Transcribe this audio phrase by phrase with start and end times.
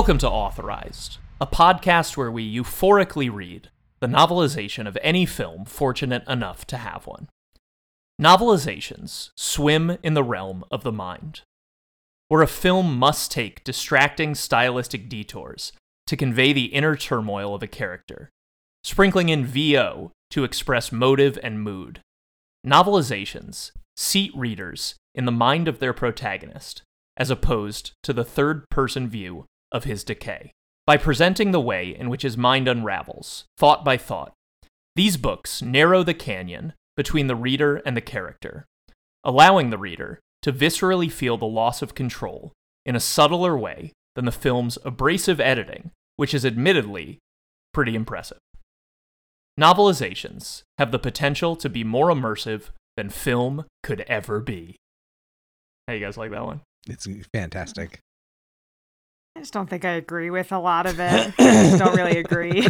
[0.00, 3.68] Welcome to Authorized, a podcast where we euphorically read
[4.00, 7.28] the novelization of any film fortunate enough to have one.
[8.18, 11.42] Novelizations swim in the realm of the mind,
[12.28, 15.70] where a film must take distracting stylistic detours
[16.06, 18.30] to convey the inner turmoil of a character,
[18.82, 22.00] sprinkling in VO to express motive and mood.
[22.66, 26.80] Novelizations seat readers in the mind of their protagonist,
[27.18, 30.52] as opposed to the third person view of his decay.
[30.86, 34.32] By presenting the way in which his mind unravels, thought by thought,
[34.96, 38.66] these books narrow the canyon between the reader and the character,
[39.22, 42.52] allowing the reader to viscerally feel the loss of control
[42.84, 47.18] in a subtler way than the film's abrasive editing, which is admittedly
[47.72, 48.38] pretty impressive.
[49.58, 54.76] Novelizations have the potential to be more immersive than film could ever be.
[55.86, 56.62] How you guys like that one?
[56.88, 58.00] It's fantastic.
[59.36, 61.34] I just don't think I agree with a lot of it.
[61.38, 62.62] I just don't really agree.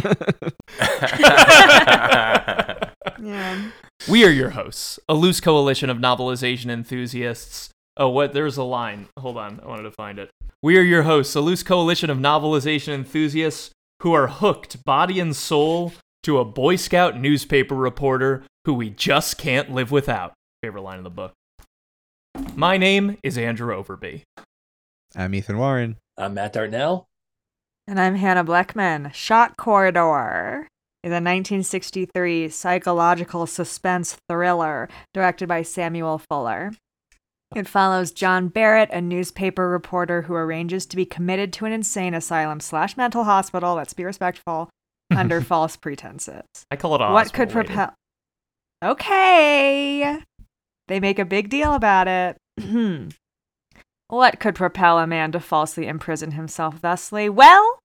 [3.21, 3.71] yeah.
[4.07, 7.69] We are your hosts, a loose coalition of novelization enthusiasts.
[7.97, 8.33] Oh, what?
[8.33, 9.07] There's a line.
[9.17, 9.59] Hold on.
[9.61, 10.29] I wanted to find it.
[10.63, 15.35] We are your hosts, a loose coalition of novelization enthusiasts who are hooked body and
[15.35, 20.33] soul to a Boy Scout newspaper reporter who we just can't live without.
[20.61, 21.33] Favorite line in the book.
[22.55, 24.23] My name is Andrew Overbye.
[25.15, 25.97] I'm Ethan Warren.
[26.17, 27.07] I'm Matt Dartnell.
[27.87, 29.13] And I'm Hannah Blechman.
[29.13, 30.67] Shock Corridor
[31.03, 36.71] is a 1963 psychological suspense thriller directed by Samuel Fuller.
[37.53, 42.13] It follows John Barrett, a newspaper reporter who arranges to be committed to an insane
[42.13, 44.69] asylum slash mental hospital, let's be respectful,
[45.15, 46.43] under false pretenses.
[46.69, 47.75] I call it a what could hospital waiting.
[47.75, 47.95] propel.
[48.83, 50.19] Okay.
[50.87, 52.37] They make a big deal about it.
[54.11, 57.29] what could propel a man to falsely imprison himself thusly?
[57.29, 57.79] Well,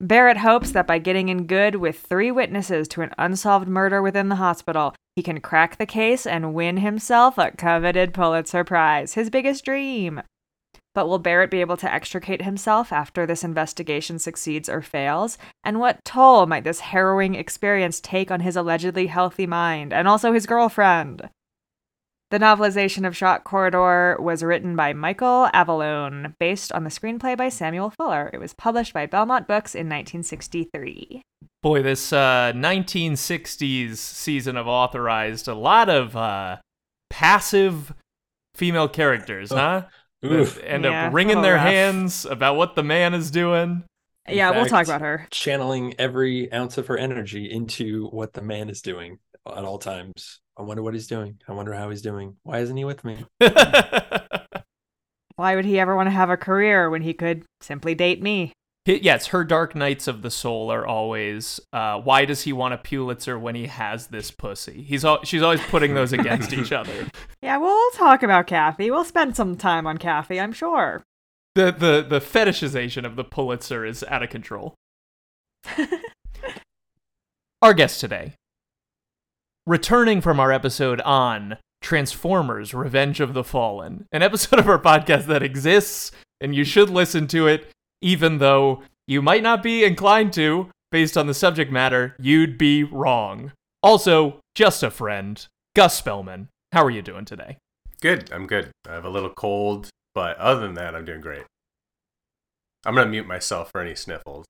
[0.00, 4.30] Barrett hopes that by getting in good with three witnesses to an unsolved murder within
[4.30, 9.28] the hospital, he can crack the case and win himself a coveted Pulitzer Prize, his
[9.28, 10.22] biggest dream.
[10.94, 15.36] But will Barrett be able to extricate himself after this investigation succeeds or fails?
[15.62, 20.32] And what toll might this harrowing experience take on his allegedly healthy mind and also
[20.32, 21.28] his girlfriend?
[22.30, 27.48] The novelization of Shock Corridor was written by Michael Avallone, based on the screenplay by
[27.48, 28.30] Samuel Fuller.
[28.32, 31.22] It was published by Belmont Books in 1963.
[31.62, 36.56] Boy, this uh, 1960s season of Authorized, a lot of uh,
[37.10, 37.94] passive
[38.56, 39.84] female characters, huh?
[40.24, 40.56] Oof.
[40.56, 41.66] That end Yeah, up wringing their rough.
[41.68, 43.84] hands about what the man is doing.
[44.26, 45.28] In yeah, we'll talk about her.
[45.30, 50.40] Channeling every ounce of her energy into what the man is doing at all times.
[50.56, 51.38] I wonder what he's doing.
[51.46, 52.36] I wonder how he's doing.
[52.42, 53.24] Why isn't he with me?
[55.36, 58.52] Why would he ever want to have a career when he could simply date me?
[58.86, 61.60] yes, her dark nights of the soul are always.
[61.72, 64.82] Uh, why does he want a Pulitzer when he has this pussy?
[64.82, 67.08] He's al- she's always putting those against each other.
[67.42, 68.90] Yeah, well, we'll talk about Kathy.
[68.90, 71.02] We'll spend some time on Kathy, I'm sure.
[71.54, 74.74] The the the fetishization of the Pulitzer is out of control.
[77.62, 78.34] Our guest today,
[79.66, 85.26] returning from our episode on Transformers Revenge of the Fallen, an episode of our podcast
[85.26, 87.68] that exists and you should listen to it,
[88.00, 92.84] even though you might not be inclined to, based on the subject matter, you'd be
[92.84, 93.52] wrong.
[93.82, 96.48] Also, just a friend, Gus Spelman.
[96.72, 97.58] How are you doing today?
[98.00, 98.30] Good.
[98.32, 98.70] I'm good.
[98.88, 101.44] I have a little cold, but other than that, I'm doing great.
[102.84, 104.44] I'm gonna mute myself for any sniffles.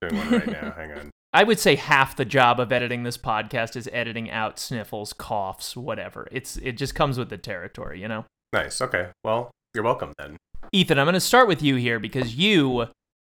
[0.00, 0.72] Doing one right now.
[0.76, 1.10] Hang on.
[1.34, 5.76] I would say half the job of editing this podcast is editing out sniffles, coughs,
[5.76, 6.28] whatever.
[6.30, 8.24] It's it just comes with the territory, you know.
[8.52, 8.80] Nice.
[8.80, 9.08] Okay.
[9.24, 10.36] Well, you're welcome then.
[10.70, 12.86] Ethan, I'm going to start with you here because you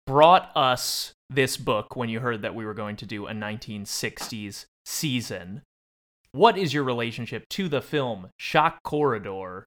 [0.07, 4.65] brought us this book when you heard that we were going to do a 1960s
[4.83, 5.61] season.
[6.31, 9.65] What is your relationship to the film Shock Corridor,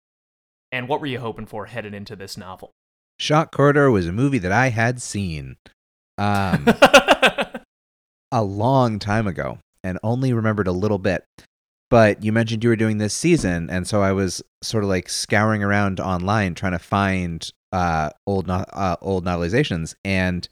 [0.72, 2.72] and what were you hoping for headed into this novel?
[3.20, 5.56] Shock Corridor was a movie that I had seen
[6.18, 6.64] um,
[8.32, 11.24] a long time ago and only remembered a little bit.
[11.90, 15.08] But you mentioned you were doing this season, and so I was sort of like
[15.08, 20.48] scouring around online trying to find uh, old uh, old novelizations, and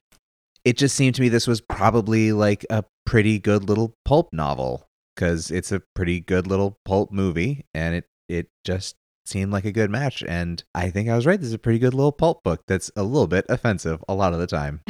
[0.64, 4.86] it just seemed to me this was probably like a pretty good little pulp novel
[5.16, 8.94] because it's a pretty good little pulp movie, and it it just
[9.26, 10.22] seemed like a good match.
[10.28, 11.40] And I think I was right.
[11.40, 14.32] This is a pretty good little pulp book that's a little bit offensive a lot
[14.32, 14.82] of the time.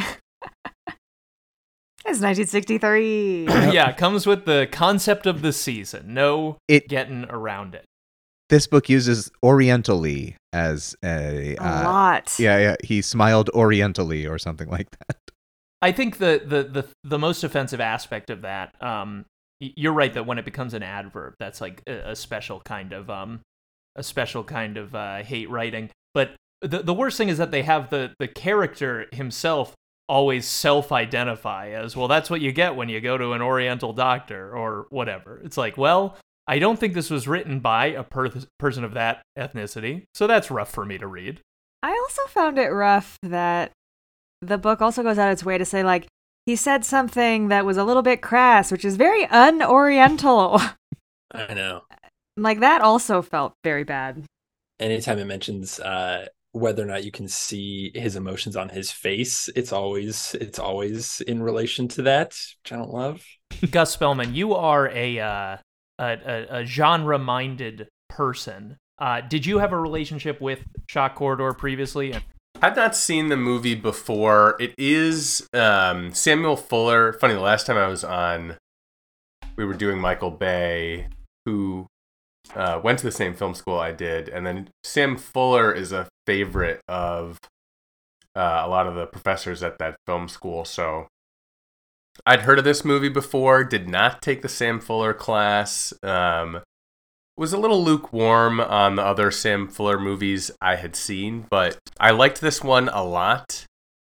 [2.05, 3.45] It's 1963.
[3.73, 6.15] yeah, it comes with the concept of the season.
[6.15, 7.85] No It- getting around it.
[8.49, 12.35] This book uses orientally as a a uh, lot.
[12.39, 12.77] Yeah, yeah.
[12.85, 15.17] He smiled orientally or something like that.
[15.81, 19.25] I think the, the the the most offensive aspect of that, um,
[19.59, 23.09] you're right that when it becomes an adverb, that's like a, a special kind of
[23.09, 23.41] um,
[23.97, 25.89] a special kind of uh, hate writing.
[26.13, 29.75] But the the worst thing is that they have the the character himself
[30.13, 32.07] always self-identify as well.
[32.07, 35.41] That's what you get when you go to an Oriental doctor or whatever.
[35.43, 39.23] It's like, well, I don't think this was written by a per- person of that
[39.39, 41.41] ethnicity, so that's rough for me to read.
[41.83, 43.73] I also found it rough that
[44.43, 46.07] the book also goes out its way to say, like,
[46.45, 50.61] he said something that was a little bit crass, which is very un-Oriental.
[51.33, 51.85] I know.
[52.37, 54.25] like that also felt very bad.
[54.79, 59.49] Anytime it mentions uh, whether or not you can see his emotions on his face,
[59.57, 62.29] it's always it's always in relation to that,
[62.63, 63.25] which I don't love.
[63.71, 65.57] Gus Spelman, you are a uh,
[65.99, 68.77] a, a, a genre-minded person.
[68.99, 72.15] Uh, did you have a relationship with Shock Corridor previously?
[72.61, 74.57] I've not seen the movie before.
[74.61, 77.13] It is um, Samuel Fuller.
[77.15, 78.57] Funny, the last time I was on,
[79.57, 81.09] we were doing Michael Bay,
[81.45, 81.89] who
[82.55, 86.09] uh, went to the same film school I did, and then Sam Fuller is a
[86.27, 87.39] favorite of
[88.35, 90.65] uh, a lot of the professors at that film school.
[90.65, 91.09] So
[92.27, 93.65] I'd heard of this movie before.
[93.65, 95.93] Did not take the Sam Fuller class.
[96.03, 96.61] Um,
[97.37, 102.11] was a little lukewarm on the other Sam Fuller movies I had seen, but I
[102.11, 103.65] liked this one a lot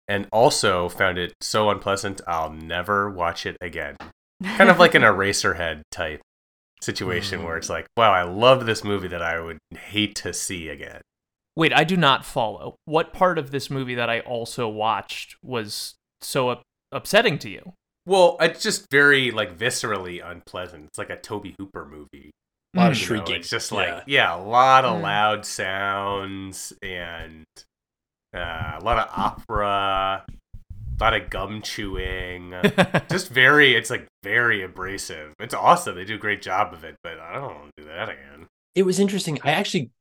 [0.08, 3.96] and also found it so unpleasant I'll never watch it again.
[4.44, 6.22] Kind of like an Eraserhead type
[6.86, 10.70] situation where it's like, wow, I love this movie that I would hate to see
[10.70, 11.02] again.
[11.58, 12.76] Wait, I do not follow.
[12.86, 16.62] What part of this movie that I also watched was so up-
[16.92, 17.74] upsetting to you?
[18.06, 20.86] Well, it's just very like viscerally unpleasant.
[20.86, 22.32] It's like a Tobe Hooper movie.
[22.76, 23.02] A lot of Mm.
[23.02, 23.36] You know, shrieking.
[23.38, 23.78] it's just Yeah.
[23.78, 25.02] like yeah, a lot of Mm.
[25.04, 27.46] loud sounds and
[28.36, 30.26] uh, a lot of opera,
[31.00, 32.54] a lot of gum chewing.
[33.10, 35.34] just very, it's like very abrasive.
[35.40, 35.96] It's awesome.
[35.96, 38.48] They do a great job of it, but I don't want to do that again.
[38.76, 39.40] It was interesting.
[39.44, 39.92] I actually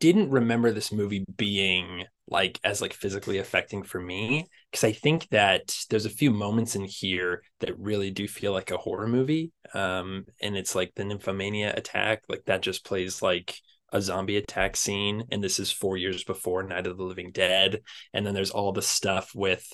[0.00, 5.28] didn't remember this movie being like as like physically affecting for me because I think
[5.28, 9.52] that there's a few moments in here that really do feel like a horror movie.
[9.74, 13.54] Um, and it's like the nymphomania attack, like that just plays like
[13.92, 17.82] a zombie attack scene, and this is four years before Night of the Living Dead.
[18.12, 19.66] And then there's all the stuff with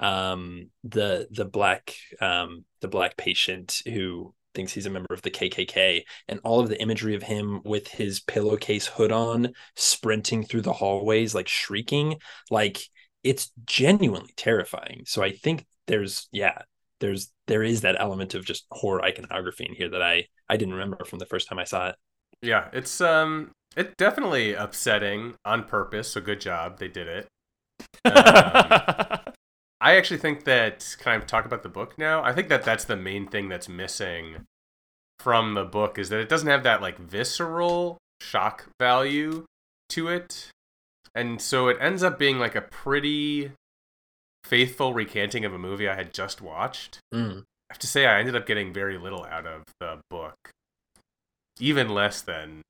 [0.00, 5.30] um the the black um the black patient who thinks he's a member of the
[5.30, 10.62] KKK and all of the imagery of him with his pillowcase hood on sprinting through
[10.62, 12.16] the hallways like shrieking
[12.50, 12.80] like
[13.22, 15.02] it's genuinely terrifying.
[15.06, 16.62] So i think there's yeah
[17.00, 20.74] there's there is that element of just horror iconography in here that i i didn't
[20.74, 21.96] remember from the first time i saw it.
[22.42, 26.12] Yeah, it's um, it's definitely upsetting on purpose.
[26.12, 27.28] So good job, they did it.
[28.06, 29.34] Um,
[29.80, 32.22] I actually think that can I talk about the book now?
[32.22, 34.46] I think that that's the main thing that's missing
[35.18, 39.44] from the book is that it doesn't have that like visceral shock value
[39.90, 40.50] to it.
[41.14, 43.52] And so it ends up being like a pretty
[44.44, 46.98] faithful recanting of a movie I had just watched.
[47.12, 47.40] Mm.
[47.40, 50.36] I have to say I ended up getting very little out of the book.
[51.60, 52.62] Even less than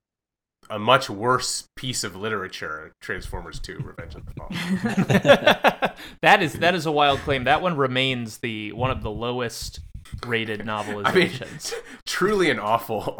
[0.70, 5.92] a much worse piece of literature, Transformers 2 Revenge of the Fallen.
[6.22, 7.44] that is that is a wild claim.
[7.44, 9.80] That one remains the one of the lowest
[10.26, 11.72] rated novelizations.
[12.06, 13.18] truly an awful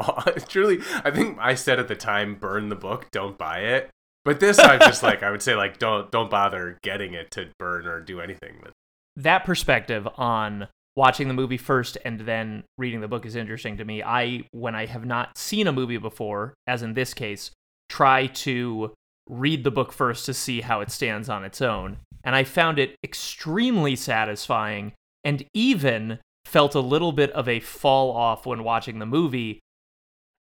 [0.48, 3.90] truly i think i said at the time burn the book don't buy it
[4.24, 7.48] but this i'm just like i would say like don't don't bother getting it to
[7.58, 8.72] burn or do anything with
[9.16, 13.84] that perspective on watching the movie first and then reading the book is interesting to
[13.84, 14.02] me.
[14.02, 17.50] I, when I have not seen a movie before, as in this case,
[17.88, 18.92] try to
[19.28, 21.98] read the book first to see how it stands on its own.
[22.22, 24.92] And I found it extremely satisfying
[25.24, 29.60] and even felt a little bit of a fall off when watching the movie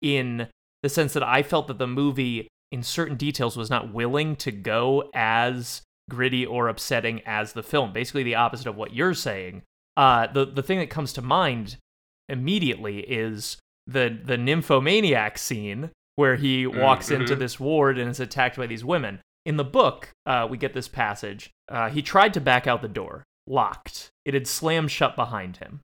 [0.02, 0.48] in
[0.84, 4.52] the sense that I felt that the movie, in certain details, was not willing to
[4.52, 7.94] go as gritty or upsetting as the film.
[7.94, 9.64] Basically, the opposite of what you're saying.
[9.98, 11.78] Uh, the the thing that comes to mind
[12.30, 17.40] immediately is the the nymphomaniac scene where he walks into mhm.
[17.40, 19.20] this ward and is attacked by these women.
[19.46, 21.52] In the book, uh, we get this passage.
[21.70, 24.10] Uh, he tried to back out the door, locked.
[24.26, 25.82] It had slammed shut behind him.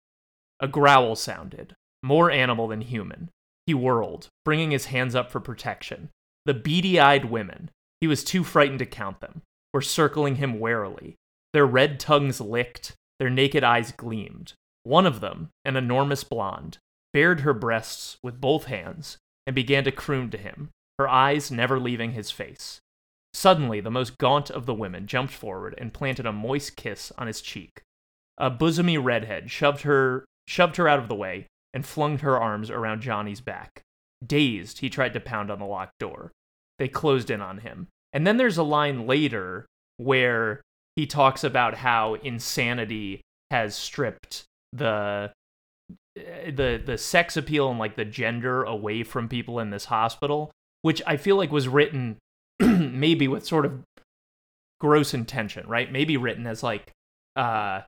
[0.60, 3.29] A growl sounded, more animal than human.
[3.67, 6.10] He whirled, bringing his hands up for protection.
[6.46, 7.70] The beady eyed women,
[8.01, 11.15] he was too frightened to count them, were circling him warily.
[11.53, 14.51] Their red tongues licked, their naked eyes gleamed.
[14.84, 16.77] One of them, an enormous blonde,
[17.13, 21.80] bared her breasts with both hands and began to croon to him, her eyes never
[21.80, 22.82] leaving his face.
[23.34, 27.27] Suddenly, the most gaunt of the women jumped forward and planted a moist kiss on
[27.27, 27.82] his cheek.
[28.38, 32.70] a bosomy redhead shoved her shoved her out of the way and flung her arms
[32.70, 33.84] around Johnny's back.
[34.22, 36.34] Dazed, he tried to pound on the locked door.
[36.77, 37.88] They closed in on him.
[38.12, 39.65] And then there's a line later
[39.96, 40.62] where
[40.96, 43.22] he talks about how insanity
[43.52, 45.32] has stripped the
[46.16, 51.02] the the sex appeal and like the gender away from people in this hospital, which
[51.08, 52.18] I feel like was written
[52.60, 53.82] maybe with sort of
[54.80, 55.92] gross intention, right?
[55.92, 56.92] Maybe written as like
[57.36, 57.82] uh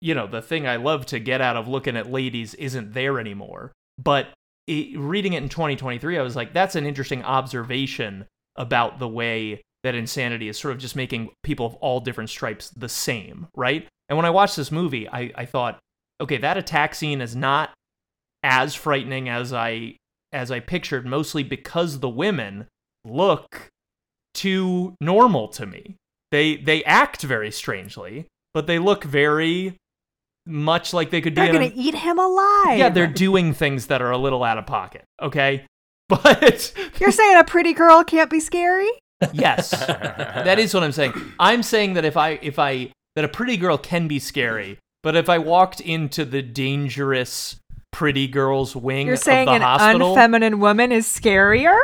[0.00, 3.18] you know, the thing I love to get out of looking at ladies isn't there
[3.18, 3.72] anymore.
[3.98, 4.28] But
[4.68, 9.62] it, reading it in 2023, I was like, that's an interesting observation about the way
[9.88, 13.88] that insanity is sort of just making people of all different stripes the same, right?
[14.10, 15.78] And when I watched this movie, I, I thought,
[16.20, 17.70] okay, that attack scene is not
[18.42, 19.96] as frightening as I
[20.30, 22.66] as I pictured, mostly because the women
[23.02, 23.68] look
[24.34, 25.96] too normal to me.
[26.32, 29.74] They they act very strangely, but they look very
[30.44, 32.78] much like they could be They're gonna eat him alive.
[32.78, 35.04] yeah, they're doing things that are a little out of pocket.
[35.22, 35.64] Okay,
[36.10, 38.90] but You're saying a pretty girl can't be scary?
[39.32, 41.12] Yes, that is what I'm saying.
[41.38, 45.16] I'm saying that if I if I that a pretty girl can be scary, but
[45.16, 47.56] if I walked into the dangerous
[47.92, 51.78] pretty girl's wing You're saying of the an hospital, unfeminine woman is scarier?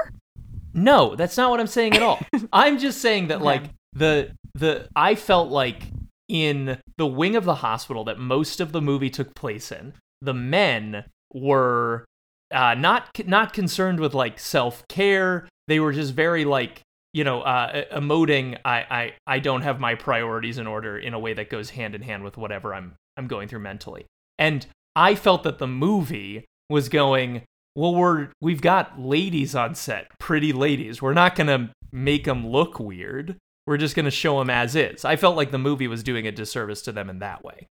[0.72, 2.20] no, that's not what I'm saying at all.
[2.52, 3.44] I'm just saying that Okay.
[3.44, 3.62] like
[3.92, 5.84] the the I felt like
[6.28, 10.34] in the wing of the hospital that most of the movie took place in, the
[10.34, 12.04] men were
[12.52, 15.48] uh, not not concerned with like self care.
[15.68, 16.82] They were just very like
[17.14, 18.59] you know uh, emoting.
[18.66, 21.94] I, I I don't have my priorities in order in a way that goes hand
[21.94, 24.04] in hand with whatever I'm I'm going through mentally.
[24.38, 27.42] And I felt that the movie was going
[27.76, 32.47] well we're we've got ladies on set pretty ladies we're not going to make them
[32.47, 35.88] look weird we're just going to show them as is i felt like the movie
[35.88, 37.66] was doing a disservice to them in that way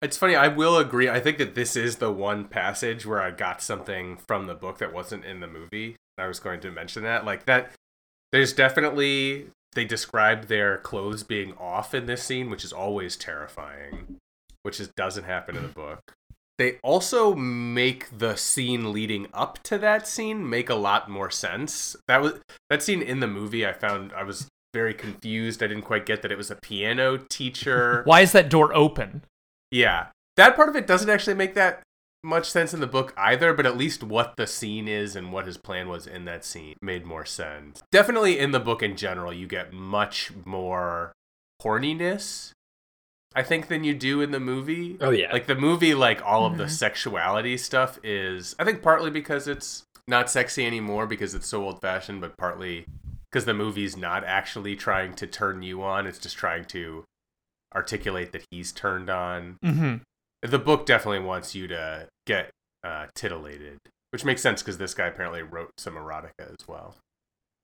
[0.00, 0.36] It's funny.
[0.36, 1.08] I will agree.
[1.08, 4.78] I think that this is the one passage where I got something from the book
[4.78, 5.96] that wasn't in the movie.
[6.16, 7.24] I was going to mention that.
[7.24, 7.72] Like that.
[8.32, 14.16] There's definitely they describe their clothes being off in this scene, which is always terrifying,
[14.62, 16.14] which is, doesn't happen in the book.
[16.58, 21.94] They also make the scene leading up to that scene make a lot more sense.
[22.08, 23.64] That was that scene in the movie.
[23.64, 25.62] I found I was very confused.
[25.62, 28.02] I didn't quite get that it was a piano teacher.
[28.04, 29.22] why is that door open
[29.70, 30.06] Yeah.
[30.36, 31.82] That part of it doesn't actually make that
[32.24, 35.46] much sense in the book either, but at least what the scene is and what
[35.46, 37.82] his plan was in that scene made more sense.
[37.92, 41.12] Definitely in the book in general, you get much more
[41.62, 42.52] horniness,
[43.34, 44.96] I think, than you do in the movie.
[45.00, 45.32] Oh yeah.
[45.32, 46.70] Like the movie, like all of the Mhm.
[46.70, 51.80] sexuality stuff is, I think, partly because it's not sexy anymore because it's so old
[51.80, 52.86] fashioned, but partly
[53.30, 56.06] because the movie's not actually trying to turn you on.
[56.06, 57.04] It's just trying to
[57.74, 59.58] articulate that he's turned on.
[59.64, 59.96] mm-hmm.
[60.42, 62.50] The book definitely wants you to get
[62.84, 63.78] uh, titillated,
[64.10, 66.96] which makes sense because this guy apparently wrote some erotica as well.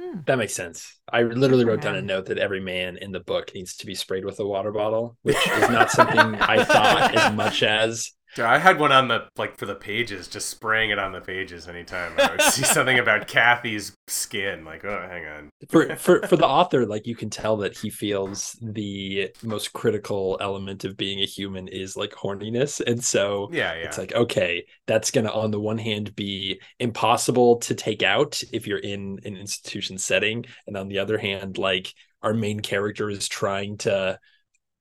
[0.01, 0.21] Hmm.
[0.27, 0.99] That makes sense.
[1.13, 3.95] I literally wrote down a note that every man in the book needs to be
[3.95, 8.45] sprayed with a water bottle, which is not something I thought as much as Dude,
[8.47, 11.69] I had one on the like for the pages, just spraying it on the pages
[11.69, 14.65] anytime I would see something about Kathy's skin.
[14.65, 15.51] Like, oh, hang on.
[15.69, 20.37] for for for the author like you can tell that he feels the most critical
[20.41, 23.85] element of being a human is like horniness and so Yeah, yeah.
[23.85, 28.43] it's like okay that's going to on the one hand be impossible to take out
[28.53, 33.09] if you're in an institution setting and on the other hand like our main character
[33.11, 34.19] is trying to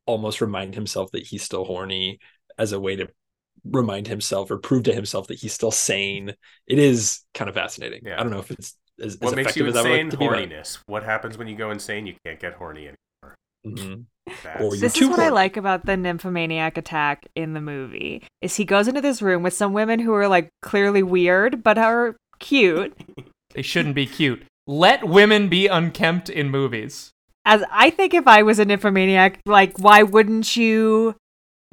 [0.05, 2.19] almost remind himself that he's still horny
[2.57, 3.07] as a way to
[3.65, 6.33] remind himself or prove to himself that he's still sane
[6.67, 8.19] it is kind of fascinating Yeah.
[8.19, 9.99] i don't know if it's as, what as makes effective you as I would like
[10.01, 10.07] insane?
[10.13, 10.79] it be, but- Horniness.
[10.85, 12.05] What happens when you go insane?
[12.05, 13.35] You can't get horny anymore.
[13.65, 14.05] Mhm.
[14.43, 18.23] That's- Or you- This is what I like about the nymphomaniac attack in the movie.
[18.41, 21.79] Is he goes into this room with some women who are like clearly weird but
[21.79, 22.95] are cute.
[23.55, 27.09] they shouldn't be cute let women be unkempt in movies
[27.45, 31.15] As I think if I was a nymphomaniac, like why wouldn't you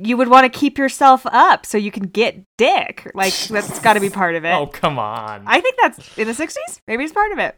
[0.02, 3.10] you would want to keep yourself up so you can get dick.
[3.14, 4.52] Like that's got to be part of it.
[4.52, 6.80] oh come on I think that's in the 60s.
[6.86, 7.56] Maybe it's part of it.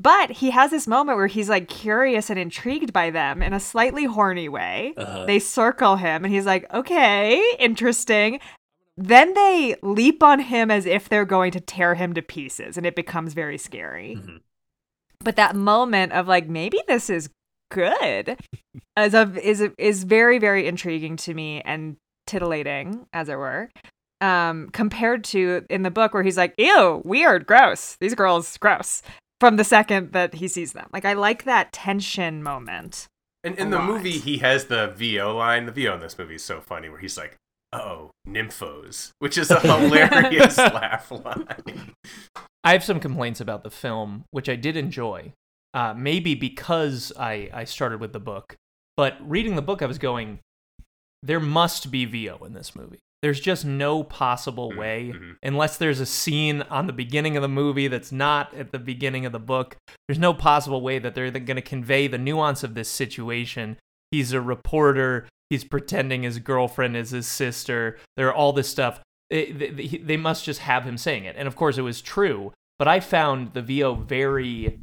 [0.00, 3.60] But he has this moment where he's like curious and intrigued by them in a
[3.60, 4.94] slightly horny way.
[4.96, 5.26] Uh-huh.
[5.26, 8.40] They circle him and he's like, okay, interesting.
[8.96, 12.84] Then they leap on him as if they're going to tear him to pieces and
[12.84, 14.18] it becomes very scary.
[14.20, 14.40] Mhm.
[15.20, 17.30] But that moment of like, maybe this is
[17.72, 18.38] good
[18.96, 23.68] as of is is very, very intriguing to me and titillating, as it were
[24.22, 27.96] um, compared to in the book where he's like, ew, weird, gross.
[28.00, 29.02] These girls, gross.
[29.40, 30.88] From the second that he sees them.
[30.92, 33.08] Like, I like that tension moment.
[33.42, 33.86] And in the lot.
[33.86, 35.66] movie, he has the VO line.
[35.66, 37.36] The VO in this movie is so funny, where he's like,
[37.72, 41.94] oh, nymphos, which is a hilarious laugh line.
[42.62, 45.32] I have some complaints about the film, which I did enjoy.
[45.74, 48.56] Uh, maybe because I, I started with the book,
[48.96, 50.40] but reading the book, I was going,
[51.22, 52.98] there must be VO in this movie.
[53.22, 55.36] There's just no possible Mhm, way, mhm.
[55.42, 59.24] unless there's a scene on the beginning of the movie that's not at the beginning
[59.24, 59.76] of the book.
[60.08, 63.78] There's no possible way that they're going to convey the nuance of this situation.
[64.10, 65.28] He's a reporter.
[65.50, 67.98] He's pretending his girlfriend is his sister.
[68.16, 69.00] There are all this stuff.
[69.30, 69.70] They, they,
[70.02, 71.36] they must just have him saying it.
[71.38, 72.52] And of course, it was true.
[72.78, 74.80] But I found the VO very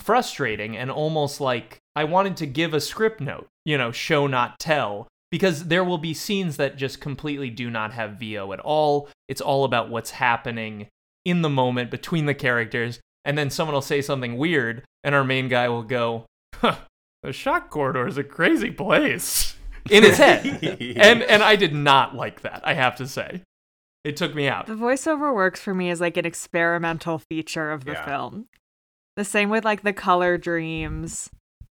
[0.00, 4.58] frustrating and almost like I wanted to give a script note, you know, show not
[4.58, 9.08] tell, because there will be scenes that just completely do not have VO at all.
[9.28, 10.88] It's all about what's happening
[11.24, 15.24] in the moment between the characters, and then someone will say something weird, and our
[15.24, 16.76] main guy will go, huh,
[17.22, 19.56] "The shock corridor is a crazy place."
[19.90, 20.46] In his head,
[20.96, 22.60] and and I did not like that.
[22.62, 23.42] I have to say,
[24.04, 24.66] it took me out.
[24.66, 28.04] The voiceover works for me as like an experimental feature of the Yeah.
[28.04, 28.46] film.
[29.16, 31.28] The same with like the color dreams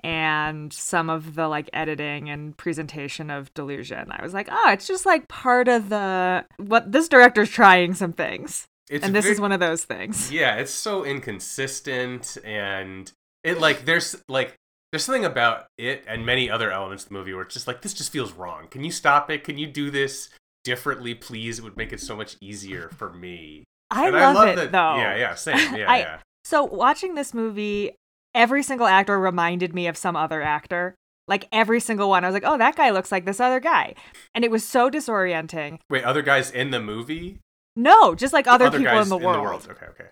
[0.03, 4.11] and some of the like editing and presentation of delusion.
[4.11, 8.13] I was like, oh, it's just like part of the what this director's trying some
[8.13, 8.67] things.
[8.89, 10.31] It's and this ve- is one of those things.
[10.33, 13.11] Yeah, it's so inconsistent and
[13.45, 14.55] it like there's like
[14.93, 17.83] there's something about it and many other elements of the movie where it's just like
[17.83, 18.69] this just feels wrong.
[18.71, 19.45] Can you stop it?
[19.45, 20.29] Can you do this
[20.65, 21.59] differently, please?
[21.59, 23.65] It would make it so much easier for me.
[23.91, 24.97] I And love, it that- though.
[24.97, 25.75] Yeah, yeah, same.
[25.77, 26.19] Yeah, I- yeah.
[26.47, 27.97] So watching this movie,
[28.33, 30.95] every single actor reminded me of some other actor.
[31.27, 33.97] Like every single one, I was like, "Oh, that guy looks like this other guy,"
[34.33, 35.81] and it was so disorienting.
[35.91, 37.41] Wait, other guys in the movie?
[37.75, 39.67] No, just like other, people guys in the world.
[39.69, 40.05] Okay, okay.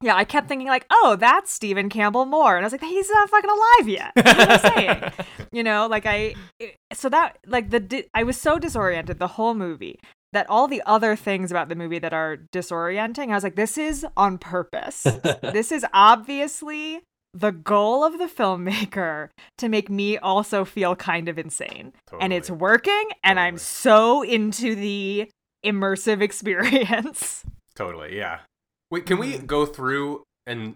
[0.00, 3.10] Yeah, I kept thinking like, "Oh, that's Stephen Campbell Moore," and I was like, "He's
[3.10, 5.12] not fucking alive yet." What am saying?
[5.52, 9.28] you know, like I, it- so that like the di- I was so disoriented the
[9.36, 10.00] whole movie
[10.32, 13.78] that all the other things about the movie that are disorienting, I was like, "This
[13.78, 15.02] is on purpose."
[15.42, 17.00] this is obviously
[17.34, 21.92] the goal of the filmmaker to make me also feel kind of insane.
[22.20, 22.60] And it's Totally.
[22.60, 25.30] working, and I'm so into the
[25.64, 27.44] immersive experience.
[27.74, 28.40] Totally, yeah.
[28.90, 29.46] Wait, can we mm.
[29.46, 30.74] go through and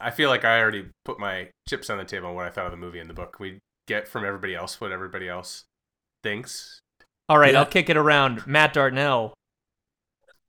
[0.00, 2.66] I feel like I already put my chips on the table on what I thought
[2.66, 3.36] of the movie and the book.
[3.36, 5.64] Can we get from everybody else what everybody else
[6.22, 6.80] thinks?
[7.28, 7.60] All right, Yeah.
[7.60, 8.46] I'll kick it around.
[8.46, 9.34] Matt Dartnell.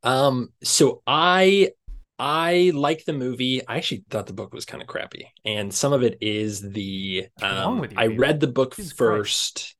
[0.03, 1.71] Um, so I
[2.19, 3.65] I like the movie.
[3.67, 7.27] I actually thought the book was kind of crappy, and some of it is the.
[7.41, 9.75] Um, I read the book Jesus Christ.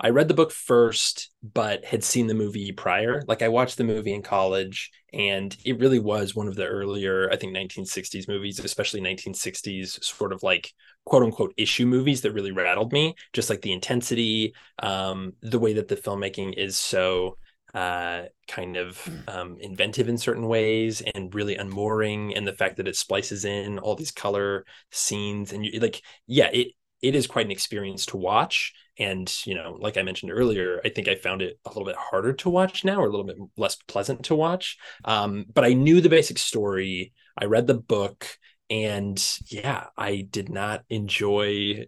[0.00, 3.22] I read the book first, but had seen the movie prior.
[3.26, 7.30] Like I watched the movie in college, and it really was one of the earlier,
[7.30, 10.72] I think, 1960s movies, especially 1960s sort of like
[11.04, 13.14] quote unquote issue movies that really rattled me.
[13.32, 17.36] Just like the intensity, um, the way that the filmmaking is so
[17.74, 22.88] uh, kind of um, inventive in certain ways and really unmooring, and the fact that
[22.88, 26.68] it splices in all these color scenes, and you like, yeah, it
[27.04, 28.72] it is quite an experience to watch.
[28.98, 31.96] And you know, like I mentioned earlier, I think I found it a little bit
[31.96, 34.78] harder to watch now, or a little bit less pleasant to watch.
[35.04, 37.12] Um, but I knew the basic story.
[37.36, 38.26] I read the book,
[38.70, 41.86] and yeah, I did not enjoy.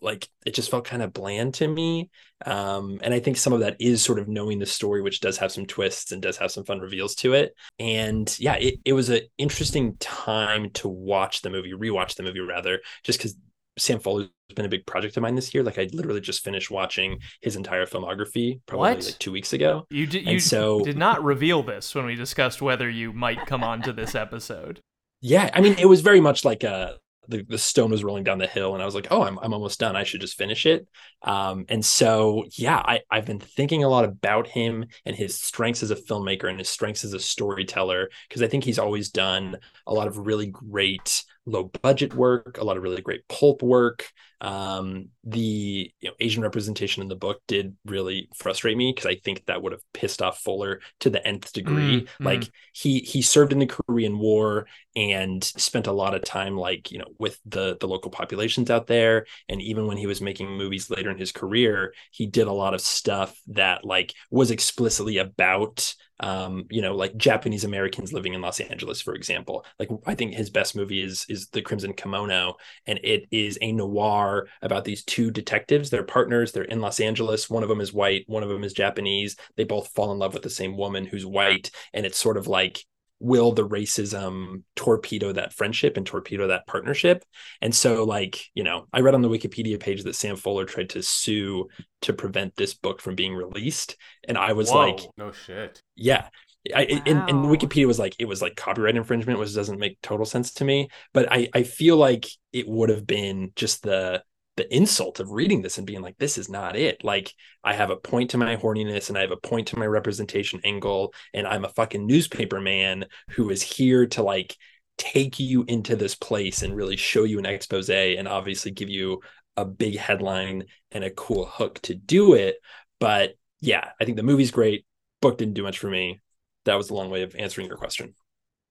[0.00, 2.10] Like it just felt kind of bland to me.
[2.44, 5.38] Um, and I think some of that is sort of knowing the story, which does
[5.38, 7.54] have some twists and does have some fun reveals to it.
[7.78, 12.40] And yeah, it, it was an interesting time to watch the movie, rewatch the movie
[12.40, 13.36] rather, just because
[13.78, 15.62] Sam Fuller's been a big project of mine this year.
[15.62, 19.04] Like I literally just finished watching his entire filmography probably What?
[19.04, 19.86] like two weeks ago.
[19.90, 23.62] You did you so- did not reveal this when we discussed whether you might come
[23.62, 24.80] on to this episode.
[25.20, 26.92] Yeah, I mean, it was very much like uh
[27.28, 29.52] the, the stone was rolling down the hill, and I was like, oh, I'm I'm
[29.52, 29.96] almost done.
[29.96, 30.86] I should just finish it.
[31.22, 35.82] Um, and so yeah, I I've been thinking a lot about him and his strengths
[35.82, 39.56] as a filmmaker and his strengths as a storyteller because I think he's always done
[39.88, 44.10] a lot of really great low budget work, a lot of really great pulp work.
[44.40, 49.16] Um, the you know, Asian representation in the book did really frustrate me because I
[49.16, 52.02] think that would have pissed off Fuller to the nth degree.
[52.02, 56.56] Mm, like he he served in the Korean War and spent a lot of time
[56.56, 59.26] like you know with the the local populations out there.
[59.48, 62.74] And even when he was making movies later in his career he did a lot
[62.74, 68.40] of stuff that like was explicitly about um you know like Japanese Americans living in
[68.40, 69.64] Los Angeles for example.
[69.78, 73.72] Like I think his best movie is is The Crimson Kimono and it is a
[73.72, 74.25] noir
[74.62, 78.24] about these two detectives they're partners they're in Los Angeles one of them is white
[78.26, 81.26] one of them is Japanese they both fall in love with the same woman who's
[81.26, 82.84] white and it's sort of like
[83.18, 87.24] will the racism torpedo that friendship and torpedo that partnership?
[87.62, 90.90] And so, like, you know, I read on the Wikipedia page that Sam Fuller tried
[90.90, 91.68] to sue
[92.02, 93.96] to prevent this book from being released.
[94.28, 94.90] And I was Whoa.
[94.90, 95.80] like, No shit.
[95.94, 96.28] yeah.
[96.74, 100.26] I, and, and Wikipedia was like, it was like copyright infringement, which doesn't make total
[100.26, 100.88] sense to me.
[101.12, 104.22] But I, I feel like it would have been just the
[104.56, 107.04] the insult of reading this and being like, this is not it.
[107.04, 107.30] Like,
[107.62, 110.60] I have a point to my horniness and I have a point to my representation
[110.64, 114.56] angle, and I'm a fucking newspaper man who is here to like
[114.96, 119.20] take you into this place and really show you an expose and obviously give you
[119.58, 122.56] a big headline and a cool hook to do it.
[122.98, 124.86] But yeah, I think the movie's great.
[125.20, 126.20] Book didn't do much for me.
[126.66, 128.14] That was a long way of answering your question.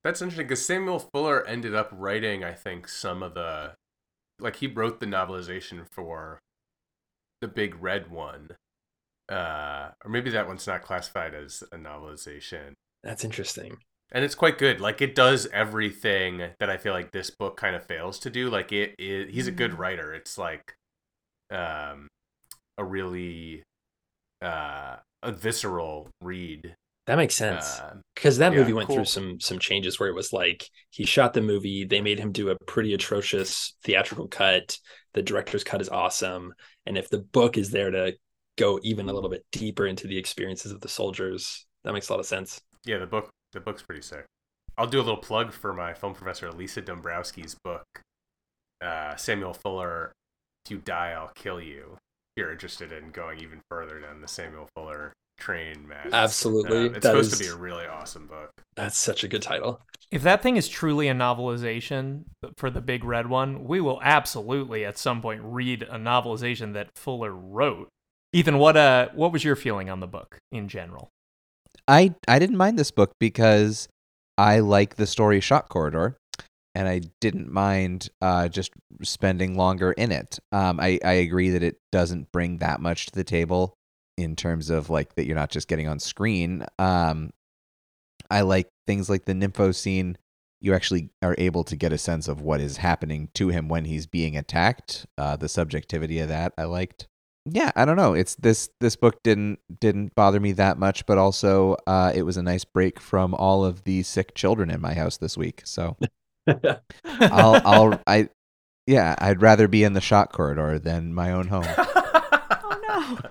[0.03, 3.73] That's interesting because Samuel Fuller ended up writing, I think, some of the,
[4.39, 6.39] like he wrote the novelization for
[7.41, 8.49] the Big Red one,
[9.29, 13.77] uh, or maybe that one's not classified as a novelization, That's interesting.
[14.11, 14.79] and it's quite good.
[14.79, 18.49] Like it does everything that I feel like this book kind of fails to do.
[18.49, 19.77] Like it, it he's a good Mhm.
[19.79, 20.13] writer.
[20.13, 20.75] It's like,
[21.51, 22.07] um,
[22.77, 23.63] a really,
[24.41, 26.75] uh, a visceral read.
[27.07, 27.79] That makes sense.
[27.79, 28.95] Uh, because that Yeah, movie went cool.
[28.95, 32.31] through some some changes where it was like he shot the movie they made him
[32.31, 34.77] do a pretty atrocious theatrical cut
[35.13, 36.53] the director's cut is awesome
[36.85, 38.13] and if the book is there to
[38.57, 42.13] go even a little bit deeper into the experiences of the soldiers that makes a
[42.13, 44.25] lot of sense Yeah, the book the book's pretty sick.
[44.77, 47.85] I'll do a little plug for my film professor Lisa Dombrowski's book,
[48.81, 50.11] uh, Samuel Fuller.
[50.65, 51.93] If you die, I'll kill you.
[51.93, 56.09] If you're interested in going even further down the Samuel Fuller train, Matt.
[56.13, 56.77] Absolutely.
[56.77, 58.51] Uh, it's That supposed is- to be a really awesome book.
[58.75, 62.25] that's such a good title If that thing is truly a novelization
[62.57, 66.89] for the big red one, we will absolutely at some point read a novelization that
[66.95, 67.89] Fuller wrote.
[68.33, 71.09] Ethan, what uh what was your feeling on the book in general?
[71.87, 73.87] I I didn't mind this book because
[74.37, 76.17] I like the story Shock Corridor,
[76.75, 78.71] and I didn't mind uh, just
[79.03, 80.37] spending longer in it.
[80.51, 83.73] Um, I I agree that it doesn't bring that much to the table
[84.17, 86.65] in terms of like that you're not just getting on screen.
[86.79, 87.31] Um,
[88.29, 90.17] I like things like the nympho scene.
[90.61, 93.85] You actually are able to get a sense of what is happening to him when
[93.85, 95.05] he's being attacked.
[95.17, 97.07] Uh, the subjectivity of that I liked
[97.45, 101.17] yeah i don't know it's this this book didn't didn't bother me that much but
[101.17, 104.93] also uh it was a nice break from all of the sick children in my
[104.95, 105.95] house this week so
[106.47, 108.27] i'll i'll i
[108.87, 113.29] yeah i'd rather be in the shock corridor than my own home Oh no.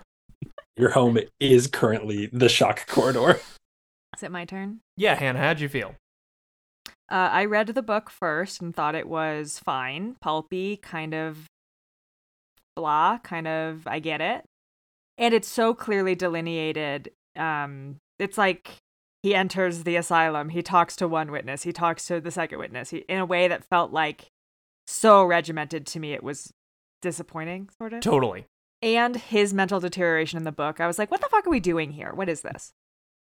[0.77, 3.41] Your home is currently the shock corridor
[4.17, 4.81] Is it my turn?
[4.97, 5.95] yeah, Hannah, how'd you feel?
[7.11, 11.47] Uh, I read the book first and thought it was fine, pulpy, kind of
[12.77, 14.45] blah, kind of I get it.
[15.19, 17.11] And it's so clearly delineated.
[17.37, 18.77] Um, it's like
[19.23, 22.91] he enters the asylum, he talks to one witness, he talks to the second witness,
[22.91, 24.27] he, in a way that felt like
[24.87, 26.13] so regimented to me.
[26.13, 26.53] It was
[27.03, 28.01] disappointing, sort of.
[28.01, 28.47] Totally.
[28.85, 30.79] And his mental deterioration in the book.
[30.79, 32.13] I was like, what the fuck are we doing here?
[32.13, 32.73] What is this?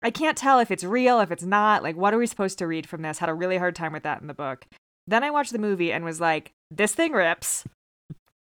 [0.01, 1.83] I can't tell if it's real, if it's not.
[1.83, 3.19] Like, what are we supposed to read from this?
[3.19, 4.65] Had a really hard time with that in the book.
[5.05, 7.65] Then I watched the movie and was like, this thing rips.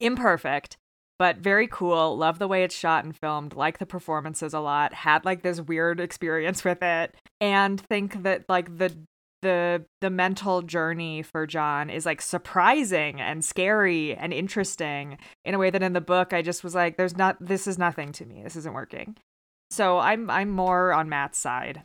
[0.01, 0.77] Imperfect,
[1.19, 2.17] but very cool.
[2.17, 3.55] Love the way it's shot and filmed.
[3.55, 4.95] Like the performances a lot.
[4.95, 7.15] Had like this weird experience with it.
[7.41, 8.97] And think that like the
[9.43, 15.59] the the mental journey for John is like surprising and scary and interesting in a
[15.59, 18.25] way that in the book I just was like there's not this is nothing to
[18.25, 18.43] me.
[18.43, 19.17] This isn't working.
[19.71, 21.83] So I'm I'm more on Matt's side.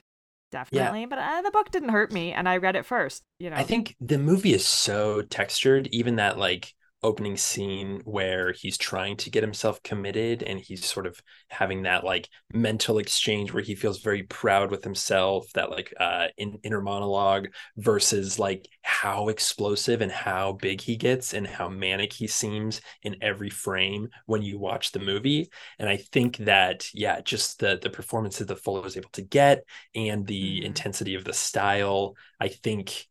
[0.52, 3.56] Definitely, but uh, the book didn't hurt me and I read it first, you know.
[3.56, 9.18] I think the movie is so textured, even that like opening scene where he's trying
[9.18, 13.74] to get himself committed and he's sort of having that like mental exchange where he
[13.76, 20.02] feels very proud with himself, that like uh in, inner monologue versus like how explosive
[20.02, 24.60] and how big he gets and how manic he seems in every frame when you
[24.60, 25.50] watch the movie.
[25.80, 29.64] And I think that yeah, just the the performances that Fuller was able to get
[29.96, 30.66] and the Mhm.
[30.66, 33.08] intensity of the style, I think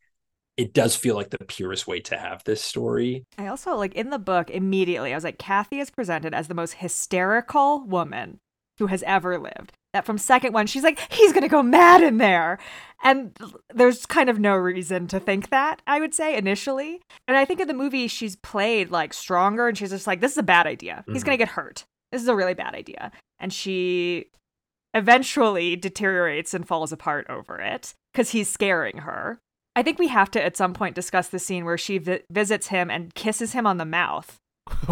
[0.61, 3.25] it does feel like the purest way to have this story.
[3.39, 6.55] I also like in the book immediately I was like Kathy is presented as the
[6.55, 8.39] most hysterical woman
[8.79, 9.73] who has ever lived.
[9.95, 12.59] That from second one she's like he's to go mad in there.
[13.03, 13.35] And
[13.75, 17.01] there's kind of no reason to think that, I would say initially.
[17.27, 20.33] And I think in the movie she's played like stronger and she's just like this
[20.33, 21.05] is a bad idea.
[21.07, 21.27] He's Mhm.
[21.27, 21.85] going to get hurt.
[22.13, 23.11] This is a really bad idea.
[23.39, 24.27] And she
[24.95, 29.39] eventually deteriorates and falls apart over it cuz he's scaring her.
[29.77, 32.69] I think we have to at some point discuss the scene where she vi- visits
[32.69, 34.37] him and kisses him on the mouth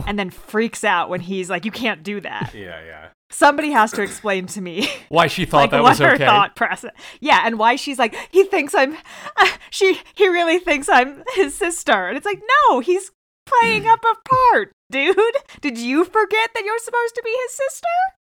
[0.07, 2.53] and then freaks out when he's like, You can't do that.
[2.55, 3.09] Yeah, yeah.
[3.31, 6.25] Somebody has to explain to me Why she thought like that what was her okay.
[6.25, 6.93] thought process.
[7.21, 8.97] Yeah, and why she's like he thinks I'm
[9.37, 12.07] uh, she he really thinks I'm his sister.
[12.09, 13.11] And it's like no, he's
[13.47, 14.15] playing up a
[14.53, 15.17] part, dude.
[15.61, 17.89] Did you forget that you're supposed to be his sister?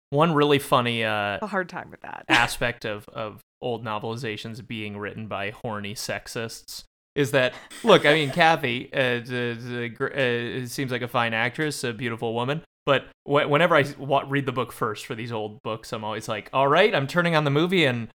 [0.10, 2.23] One really funny uh, A hard time with that.
[2.29, 6.83] aspect of, of old novelizations being written by horny sexists
[7.15, 11.93] is that look i mean kathy uh, d- uh, seems like a fine actress a
[11.93, 15.91] beautiful woman but wh- whenever i wa- read the book first for these old books
[15.91, 18.09] i'm always like all right i'm turning on the movie and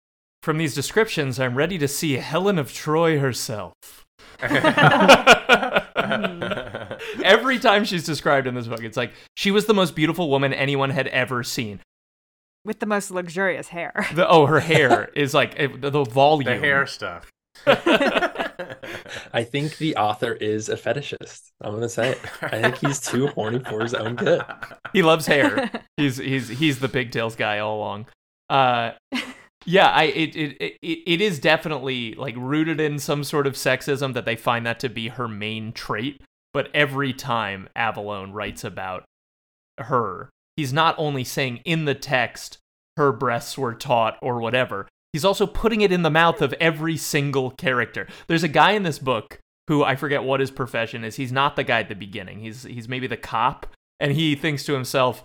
[0.43, 3.73] from these descriptions i'm ready to see helen of troy herself.
[7.23, 10.54] Every time she's described in this book it's like she was the most beautiful woman
[10.54, 11.80] anyone had ever seen
[12.65, 14.08] with the most luxurious hair.
[14.13, 17.32] the, oh her hair is like the, the volume the hair stuff.
[19.34, 21.52] I think the author is a fetishist.
[21.62, 22.19] I'm gonna say it.
[22.41, 24.41] I think he's too horny for his own good.
[24.93, 25.69] he loves hair.
[25.97, 28.08] he's he's he's the pigtails guy all along.
[28.50, 28.91] Uh,
[29.65, 34.13] yeah, I it, it it it is definitely like rooted in some sort of sexism
[34.13, 36.21] that they find that to be her main trait.
[36.54, 39.06] But every time Avallone writes about
[39.78, 42.58] her, he's not only saying in the text
[42.98, 44.88] her breasts were taught or whatever.
[45.14, 48.08] He's also putting it in the mouth of every single character.
[48.28, 51.16] There's a guy in this book who I forget what his profession is.
[51.16, 52.40] He's not the guy at the beginning.
[52.40, 53.68] He's he's maybe the cop,
[54.00, 55.24] and he thinks to himself,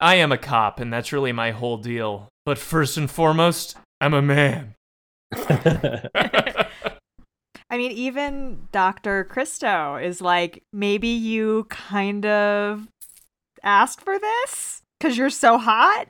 [0.00, 2.28] "I am a cop, and that's really my whole deal.
[2.44, 4.74] But first and foremost, I'm a man."
[7.68, 9.24] I mean, even Dr.
[9.24, 12.86] Cristo is like, maybe you kind of
[13.62, 16.08] asked for this because you're so hot.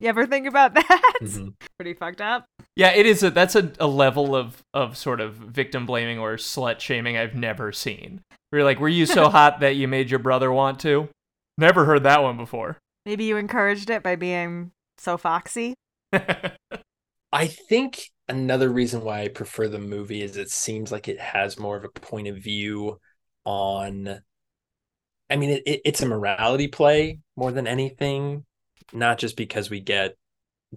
[0.00, 1.18] You ever think about that?
[1.20, 1.54] Mhm.
[1.78, 2.44] Pretty fucked up.
[2.76, 6.36] Yeah, it is a that's a, a level of of sort of victim blaming or
[6.36, 8.20] slut shaming I've never seen.
[8.50, 11.08] Where you're like, were you so hot that you made your brother want to?
[11.56, 12.78] Never heard that one before.
[13.04, 15.74] Maybe you encouraged it by being so foxy.
[17.32, 21.58] I think another reason why I prefer the movie is it seems like it has
[21.58, 22.98] more of a point of view
[23.44, 24.20] on.
[25.30, 28.44] I mean, it, it, it's a morality play more than anything,
[28.92, 30.16] not just because we get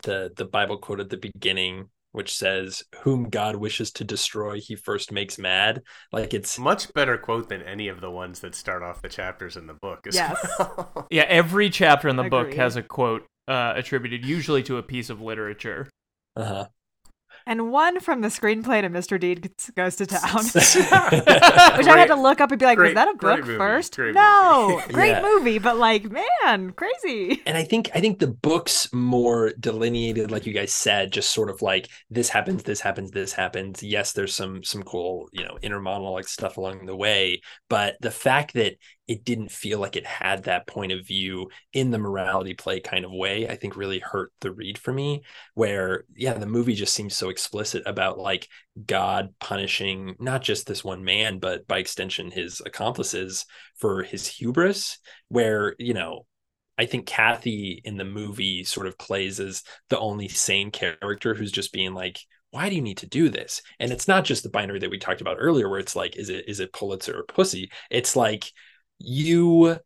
[0.04, 4.76] the the Bible quote at the beginning, which says, "Whom God wishes to destroy, He
[4.76, 8.84] first makes mad." Like it's Much better quote than any of the ones that start
[8.84, 10.08] off the chapters in the book.
[10.08, 10.38] As Yes.
[10.60, 11.08] well.
[11.12, 12.58] yeah, every chapter in the book Agreed.
[12.58, 15.90] has a quote uh, attributed usually to a piece of literature.
[16.36, 16.68] uh-huh.
[17.46, 19.20] And one from the screenplay to Mr.
[19.20, 20.50] Deed Goes to Town.
[20.54, 20.76] Which
[21.76, 23.96] Which I had to look up and be like, was that a book movie, first?
[23.96, 24.94] great no, movie.
[24.94, 25.22] great Yeah.
[25.22, 27.42] movie, but like, man, crazy.
[27.46, 31.50] and I think I think the books more delineated, like you guys said, just sort
[31.50, 33.82] of like this happens, this happens, this happens.
[33.82, 38.12] Yes, there's some some cool, you know, inner monologue stuff along the way, but the
[38.12, 38.76] fact that
[39.08, 43.04] it didn't feel like it had that point of view in the morality play kind
[43.04, 45.24] of way, I think really hurt the read for me.
[45.56, 48.48] Where yeah, the movie just seems so explicit about like
[48.86, 53.46] God punishing not just this one man, but by extension his accomplices
[53.78, 56.26] for his hubris, where you know
[56.78, 61.52] I think Kathy in the movie sort of plays as the only sane character who's
[61.52, 62.20] just being like,
[62.52, 63.62] why do you need to do this?
[63.80, 66.30] And it's not just the binary that we talked about earlier, where it's like, is
[66.30, 67.72] it is it Pulitzer or pussy?
[67.90, 68.52] It's like
[69.00, 69.78] you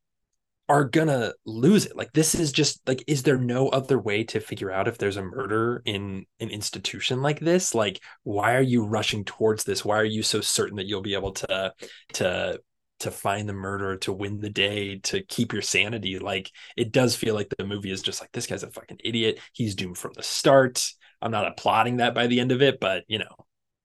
[0.68, 1.96] are gonna lose it.
[1.96, 5.18] Like this is just like, is there no other way to figure out if there's
[5.18, 7.76] a murder in an institution like this?
[7.76, 9.86] Like, why are you rushing towards this?
[9.86, 11.74] Why are you so certain that you'll be able to
[12.14, 12.60] to
[13.00, 16.18] to find the murderer, to win the day, to keep your sanity?
[16.20, 19.40] Like it does feel like the movie is just like this guy's a fucking idiot.
[19.54, 20.84] He's doomed from the start.
[21.22, 23.36] I'm not applauding that by the end of it, but you know,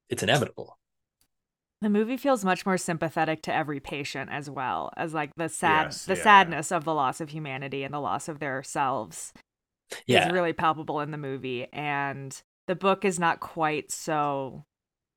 [0.09, 0.79] it's inevitable.
[1.83, 5.87] The movie feels much more sympathetic to every patient as well as like the sad
[5.87, 9.33] Yes, the yeah, sadness of the loss of humanity and the loss of their selves
[10.07, 10.27] Yeah.
[10.27, 14.65] is really palpable in the movie and the book is not quite so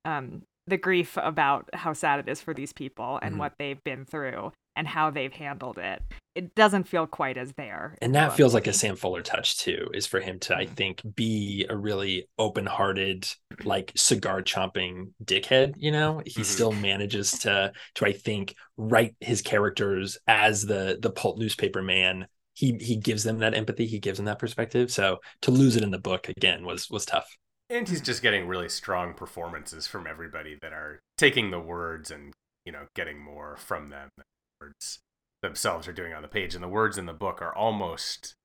[0.06, 3.39] um the grief about how sad it is for these people and Mhm.
[3.39, 6.01] what they've been through and how they've handled it.
[6.36, 7.95] It doesn't feel quite as there.
[8.01, 8.73] and that feels to like a.
[8.73, 13.27] Sam Fuller touch too, is for him to, I think, be a really open-hearted,
[13.63, 15.75] like cigar chomping dickhead.
[15.77, 16.45] You know, he Mhm.
[16.45, 22.27] still manages to, to I think, write his characters as the the pulp newspaper man.
[22.55, 23.86] He he gives them that empathy.
[23.86, 24.91] He gives them that perspective.
[24.91, 27.27] So to lose it in the book again was was tough.
[27.69, 32.33] And he's just getting really strong performances from everybody that are taking the words and,
[32.65, 34.32] you know, getting more from them than the
[34.63, 34.99] words
[35.41, 36.56] themselves are doing on the page.
[36.56, 38.36] And the words in the book are almost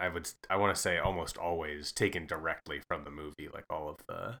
[0.00, 3.88] I would I want to say almost always taken directly from the movie, like all
[3.88, 4.38] of the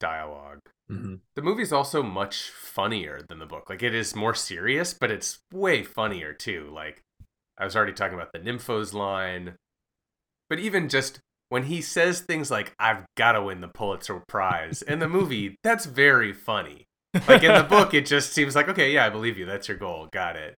[0.00, 0.60] dialogue.
[0.90, 1.20] Mhm.
[1.36, 3.68] The movie's also much funnier than the book.
[3.68, 6.68] Like it is more serious, but it's way funnier too.
[6.72, 7.02] Like
[7.58, 9.56] I was already talking about the Nymphos line.
[10.50, 11.20] but even just
[11.50, 15.56] when he says things like "I've got to win the Pulitzer Prize" in the movie,
[15.62, 16.86] that's very funny.
[17.26, 19.46] Like in the book, it just seems like okay, yeah, I believe you.
[19.46, 20.08] That's your goal.
[20.12, 20.54] Got it.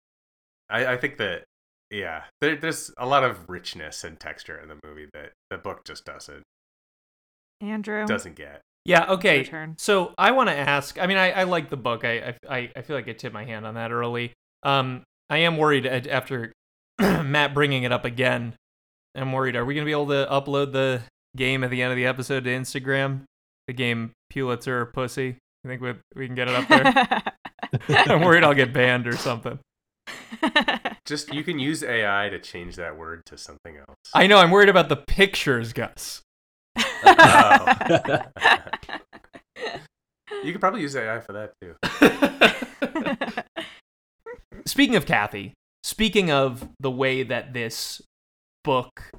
[0.70, 1.44] I, I think that
[1.90, 5.84] yeah, there, there's a lot of richness and texture in the movie that the book
[5.84, 6.42] just doesn't
[7.60, 8.06] Andrew.
[8.06, 8.62] doesn't get.
[8.84, 9.04] Yeah.
[9.06, 9.44] Your Okay.
[9.44, 9.74] turn.
[9.78, 10.98] So I want to ask.
[11.00, 12.04] I mean, I, I like the book.
[12.04, 14.32] I, I I feel like I tipped my hand on that early.
[14.62, 16.52] Um, I am worried after
[17.00, 18.54] Matt bringing it up again.
[19.14, 19.56] I'm worried.
[19.56, 21.02] Are we gonna be able to upload the
[21.36, 23.22] game at the end of the episode to Instagram?
[23.66, 25.36] The game Pulitzer or Pussy.
[25.64, 27.22] I think we we can get it up there.
[28.12, 29.58] I'm worried I'll get banned or something.
[31.04, 33.96] Just you can use AI to change that word to something else.
[34.14, 34.38] I know.
[34.38, 36.22] I'm worried about the pictures, Gus.
[36.76, 37.74] Oh.
[40.44, 41.74] you could probably use AI for that too.
[44.66, 48.02] Speaking of Kathy, speaking of the way that this
[48.64, 49.10] book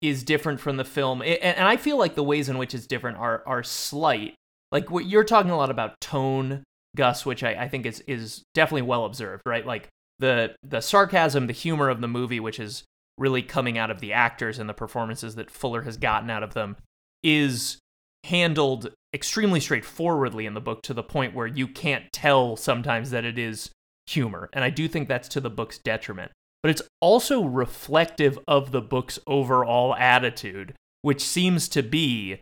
[0.00, 2.74] is different from the film, a- and, and I feel like the ways in which
[2.74, 4.34] it's different are are slight.
[4.74, 6.64] Like what you're talking a lot about tone,
[6.96, 9.64] Gus, which I, I think is is definitely well observed, right?
[9.64, 12.82] Like the the sarcasm, the humor of the movie, which is
[13.16, 16.54] really coming out of the actors and the performances that Fuller has gotten out of
[16.54, 16.76] them,
[17.22, 17.78] is
[18.24, 23.24] handled extremely straightforwardly in the book to the point where you can't tell sometimes that
[23.24, 23.70] it is
[24.08, 24.50] humor.
[24.52, 26.32] And I do think that's to the book's detriment.
[26.64, 32.40] But it's also reflective of the book's overall attitude, which seems to be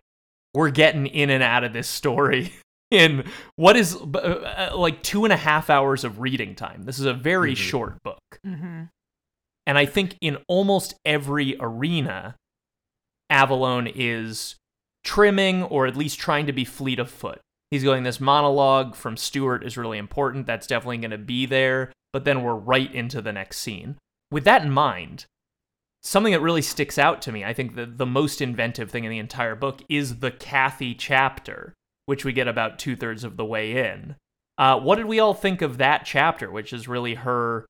[0.53, 2.53] we're getting in and out of this story
[2.91, 3.23] in
[3.55, 6.83] what is uh, uh, like two and a half hours of reading time.
[6.83, 7.57] This is a very Mhm.
[7.57, 8.19] short book.
[8.43, 8.83] hmm
[9.65, 12.35] And I think in almost every arena,
[13.31, 14.55] Avallone is
[15.03, 17.39] trimming or at least trying to be fleet of foot.
[17.71, 20.45] He's going, this monologue from Stewart is really important.
[20.45, 21.91] That's definitely going to be there.
[22.11, 23.97] But then we're right into the next scene.
[24.31, 25.25] With that in mind,
[26.03, 29.11] something that really sticks out to me, I think the, the most inventive thing in
[29.11, 31.73] the entire book is the Kathy chapter,
[32.05, 34.15] which we get about two thirds of the way in.
[34.57, 37.65] Uh, what did we all think of that chapter, which is really her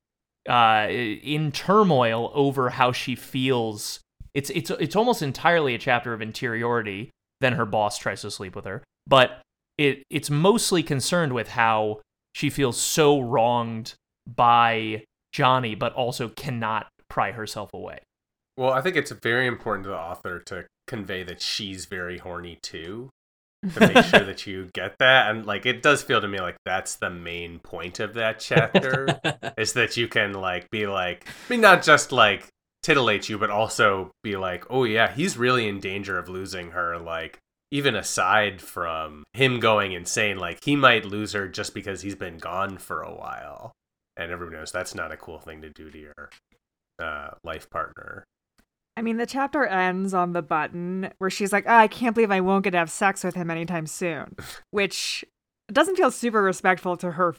[0.48, 4.00] uh, in turmoil over how she feels.
[4.34, 7.12] It's it's it's almost entirely a chapter of interiority.
[7.40, 9.42] Then her boss tries to sleep with her, but
[9.78, 12.02] it it's mostly concerned with how
[12.34, 13.94] she feels so wronged
[14.28, 18.00] by Johnny, but also cannot pry herself away.
[18.58, 22.60] Well, I think it's very important to the author to convey that she's very horny
[22.62, 23.10] too.
[23.74, 25.32] To make sure that you get that.
[25.32, 29.20] And like it does feel to me like that's the main point of that chapter.
[29.58, 32.48] is that you can like be like I mean not just like
[32.84, 36.98] titillate you, but also be like, oh yeah, he's really in danger of losing her.
[37.00, 37.40] Like
[37.72, 42.38] even aside from him going insane, like he might lose her just because he's been
[42.38, 43.72] gone for a while.
[44.16, 46.30] And everyone knows that's not a cool thing to do to your
[47.02, 48.26] uh, life partner.
[48.96, 52.32] I mean, the chapter ends on the button where she's like, oh, I can't believe
[52.32, 54.36] I won't get to have sex with him anytime soon,
[54.72, 55.26] which
[55.72, 57.36] doesn't feel super respectful to her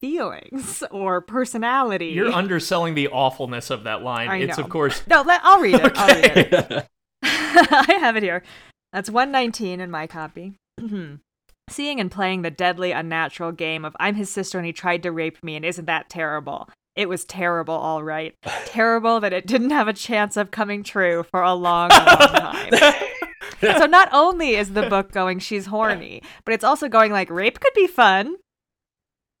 [0.00, 2.06] feelings or personality.
[2.06, 4.28] You're underselling the awfulness of that line.
[4.28, 4.64] I it's know.
[4.64, 5.92] of course no, let, I'll read it.
[5.94, 6.86] I'll read it.
[7.22, 8.42] I have it here.
[8.92, 10.54] That's 119 in my copy.
[11.70, 15.12] Seeing and playing the deadly, unnatural game of I'm his sister and he tried to
[15.12, 16.68] rape me, and isn't that terrible?
[17.00, 18.34] It was terrible, all right.
[18.66, 22.94] terrible that it didn't have a chance of coming true for a long, long time.
[23.62, 27.58] so not only is the book going, she's horny, but it's also going like rape
[27.58, 28.36] could be fun,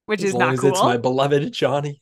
[0.06, 0.70] which as is long not as cool.
[0.70, 2.00] it's my beloved Johnny.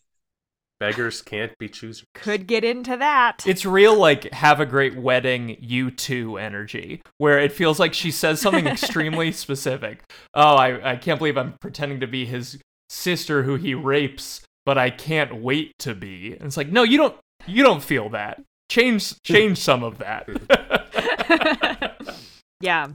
[0.79, 2.07] Beggars can't be choosers.
[2.15, 3.43] Could get into that.
[3.45, 8.13] It's real like have a great wedding you too energy where it feels like she
[8.13, 10.05] says something extremely specific.
[10.35, 14.77] Oh, I, I can't believe I'm pretending to be his sister who he rapes, but
[14.77, 16.33] I can't wait to be.
[16.35, 17.17] And it's like, no, you don't
[17.47, 18.43] you don't feel that.
[18.69, 20.29] Change change some of that.
[22.61, 22.89] yeah.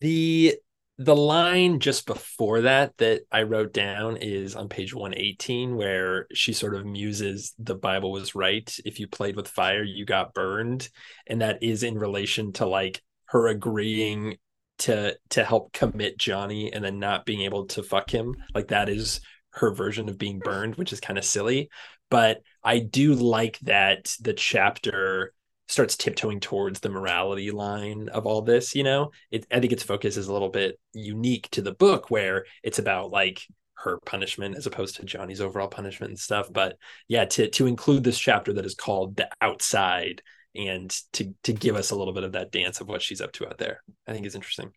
[0.00, 0.56] The
[0.96, 6.54] the line just before that that I wrote down is on page 118 where she
[6.54, 10.88] sort of muses the Bible was right if you played with fire you got burned
[11.26, 14.38] and that is in relation to like her agreeing
[14.78, 18.88] to to help commit Johnny and then not being able to fuck him like that
[18.88, 19.20] is
[19.52, 21.68] her version of being burned which is kind of silly
[22.10, 25.32] but I do like that the chapter
[25.68, 29.12] starts tiptoeing towards the morality line of all this you know?
[29.30, 32.78] It, i think its focus is a little bit unique to the book where it's
[32.78, 33.42] about like
[33.74, 36.76] her punishment as opposed to johnny's overall punishment and stuff but
[37.08, 40.22] yeah to to include this chapter that is called the outside
[40.54, 43.32] and to to give us a little bit of that dance of what she's up
[43.32, 44.72] to out there i think is interesting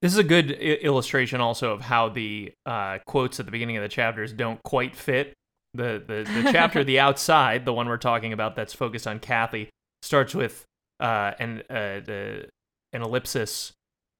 [0.00, 3.76] This is a good I- illustration also of how the uh, quotes at the beginning
[3.76, 5.34] of the chapters don't quite fit.
[5.74, 9.70] The, the, the chapter, The Outside, the one we're talking about that's focused on Kathy,
[10.02, 10.64] starts with
[11.00, 12.48] uh, an uh, the,
[12.92, 13.72] an ellipsis.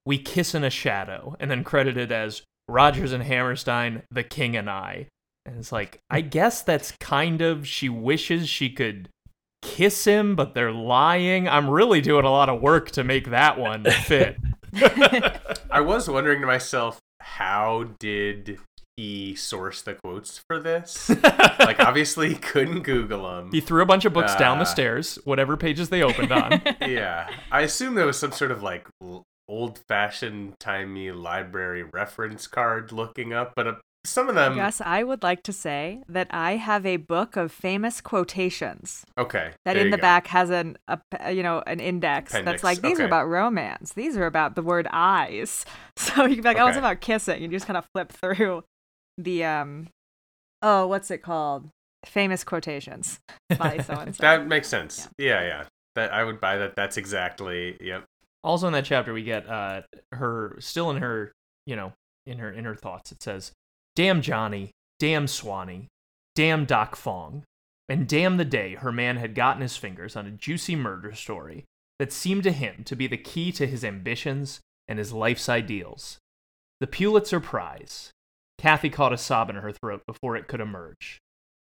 [0.05, 4.69] We kiss in a shadow, and then credited as Rogers and Hammerstein, The King and
[4.69, 5.07] I.
[5.45, 9.09] And it's like, I guess that's kind of she wishes she could
[9.61, 11.47] kiss him, but they're lying.
[11.47, 14.37] I'm really doing a lot of work to make that one fit.
[15.71, 18.59] I was wondering to myself, how did
[18.97, 21.09] he source the quotes for this?
[21.59, 23.49] like, obviously, he couldn't Google them.
[23.51, 24.67] He threw a bunch of books down the Uh.
[24.67, 26.61] stairs, whatever pages they opened on.
[26.81, 28.87] yeah, I assume there was some sort of like
[29.47, 33.73] old-fashioned, timey library reference card looking up, but uh,
[34.09, 34.55] some of them.
[34.55, 39.51] Gus, I would like to say that I have a book of famous quotations Okay,
[39.65, 40.01] that in the go.
[40.01, 40.99] back has an a,
[41.31, 43.93] you know an index Appendix, that's like these are about romance.
[43.93, 45.65] These are about the word eyes.
[45.97, 47.35] So you can be like, oh, it's about kissing.
[47.35, 48.63] And you just kind of flip through
[49.17, 49.87] the um,
[50.61, 51.69] oh, what's it called?
[52.05, 53.19] Famous quotations
[53.57, 54.21] by so and so.
[54.21, 55.09] That makes sense.
[55.17, 55.41] Yeah.
[55.43, 55.63] yeah,
[55.95, 56.75] That I would buy that.
[56.77, 57.75] That's exactly.
[57.81, 58.05] Yep.
[58.45, 59.81] also in that chapter we get uh
[60.13, 61.33] her still in her
[61.65, 61.91] you know
[62.25, 63.51] in her inner thoughts it says
[63.99, 65.89] damn johnny damn swanee
[66.33, 67.43] damn doc fong
[67.89, 71.65] and damn the day her man had gotten his fingers on a juicy murder story
[71.97, 76.17] that seemed to him to be the key to his ambitions and his life's ideals.
[76.79, 78.11] The pulitzer prize.
[78.57, 81.19] Kathy caught a sob in her throat before it could emerge.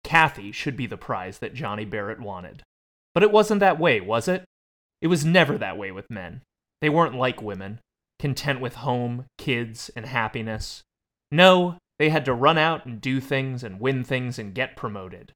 [0.05, 2.63] Kathy should be the prize that johnny barrett wanted.
[3.15, 4.45] But it wasn't that way was it?
[5.01, 6.43] It was never that way with men.
[6.83, 7.81] They weren't like women,
[8.19, 10.83] content with home, kids, and happiness.
[11.33, 15.33] No, they had to run out and do things and win things and get promoted.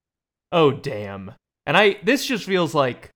[0.50, 1.32] Oh damn.
[1.66, 3.10] And I this just feels like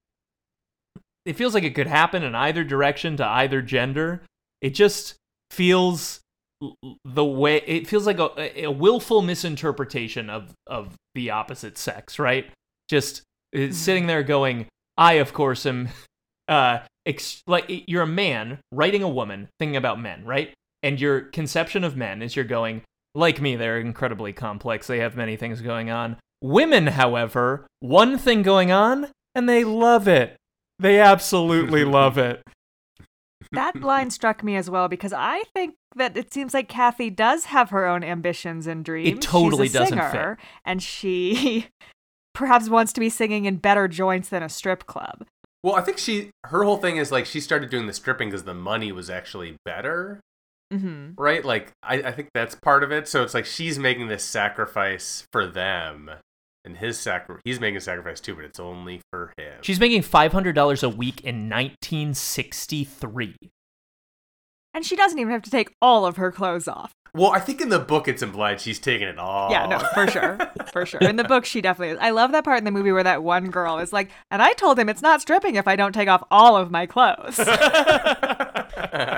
[1.25, 4.23] it feels like it could happen in either direction to either gender.
[4.61, 5.15] It just
[5.51, 6.21] feels
[7.05, 12.47] the way it feels like a, a willful misinterpretation of of the opposite sex, right?
[12.89, 13.23] Just
[13.57, 14.67] uh, sitting there going,
[14.97, 15.89] I of course am
[16.49, 20.55] uh ex- like you're a man writing a woman thinking about men, right?
[20.83, 22.83] And your conception of men is you're going,
[23.17, 24.87] like me, they're incredibly complex.
[24.87, 26.17] They have many things going on.
[26.43, 30.37] Women, however, one thing going on, and they love it.
[30.79, 32.43] They absolutely love it.
[33.53, 37.47] that line struck me as well because I think that it seems like Kathy does
[37.47, 39.25] have her own ambitions and dreams.
[39.25, 41.69] totally She's a doesn't singer, and she
[42.35, 45.25] perhaps wants to be singing in better joints than a strip club.
[45.63, 48.45] Well, I think she her whole thing is like she started doing the stripping because
[48.45, 50.21] the money was actually better,
[50.71, 51.45] hmm right?
[51.45, 53.09] Like I, I think that's part of it.
[53.09, 56.11] So it's like she's making this sacrifice for them,
[56.65, 59.59] and his sacri- he's making a sacrifice too, but it's only for him.
[59.63, 63.35] She's making $500 a week in 1963.
[64.75, 66.93] And she doesn't even have to take all of her clothes off.
[67.15, 69.51] well, I think in the book it's implied she's taking it all.
[69.51, 70.39] Yeah, no, for sure.
[70.71, 71.01] For sure.
[71.01, 71.99] In the book, she definitely is.
[71.99, 74.53] I love that part in the movie where that one girl is like, and I
[74.53, 77.39] told him it's not stripping if I don't take off all of my clothes.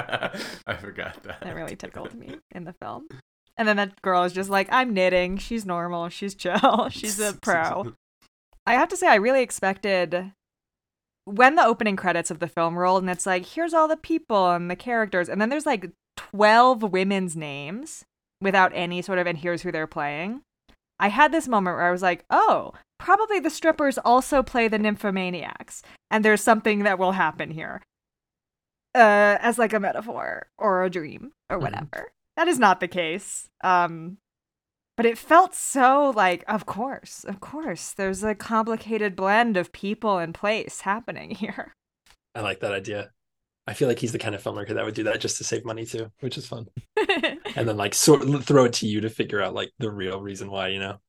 [0.66, 1.40] I forgot that.
[1.40, 3.08] that really tickled me in the film.
[3.56, 5.36] And then that girl is just like, I'm knitting.
[5.36, 6.08] She's normal.
[6.08, 6.88] She's chill.
[6.90, 7.94] She's a pro.
[8.66, 10.32] I have to say, I really expected
[11.24, 14.50] when the opening credits of the film rolled, and it's like, here's all the people
[14.50, 18.04] and the characters, and then there's like 12 women's names
[18.40, 20.40] without any sort of, and here's who they're playing.
[20.98, 24.78] I had this moment where I was like, oh, probably the strippers also play the
[24.78, 27.82] nymphomaniacs, and there's something that will happen here.
[28.98, 31.62] Uh, as like a metaphor or a dream or Mhm.
[31.62, 32.12] whatever.
[32.36, 33.48] That is not the case.
[33.62, 34.18] Um,
[34.96, 40.18] but it felt so like, of course, of course, there's a complicated blend of people
[40.18, 41.74] and place happening here.
[42.34, 43.12] I like that idea.
[43.66, 45.64] I feel like he's the kind of filmmaker that would do that just to save
[45.64, 46.66] money too, which is fun.
[47.56, 50.50] and then like sort throw it to you to figure out like the real reason
[50.50, 51.00] why, you know.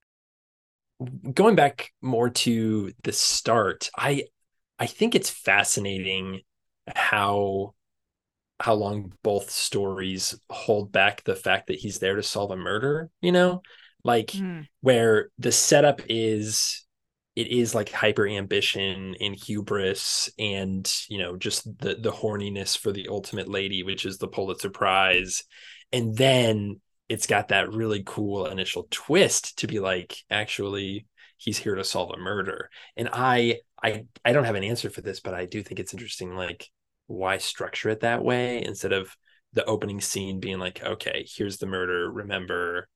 [1.33, 4.25] Going back more to the start, I
[4.79, 6.41] I think it's fascinating
[6.93, 7.73] how
[8.59, 13.09] how long both stories hold back the fact that he's there to solve a murder,
[13.21, 13.61] you know?
[14.03, 14.61] Like Hmm.
[14.81, 16.85] where the setup is
[17.35, 22.91] it is like hyper ambition and hubris and you know just the the horniness for
[22.91, 25.43] the ultimate lady which is the Pulitzer prize
[25.91, 31.05] and then it's got that really cool initial twist to be like actually
[31.37, 35.01] he's here to solve a murder and i i i don't have an answer for
[35.01, 36.67] this but i do think it's interesting like
[37.09, 39.15] why structure it that way instead of
[39.53, 42.87] the opening scene being like okay here's the murder remember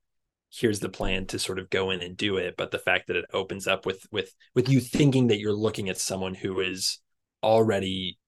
[0.52, 3.16] here's the plan to sort of go in and do it but the fact that
[3.16, 7.00] it opens up with with with you thinking that you're looking at someone who is
[7.42, 8.18] already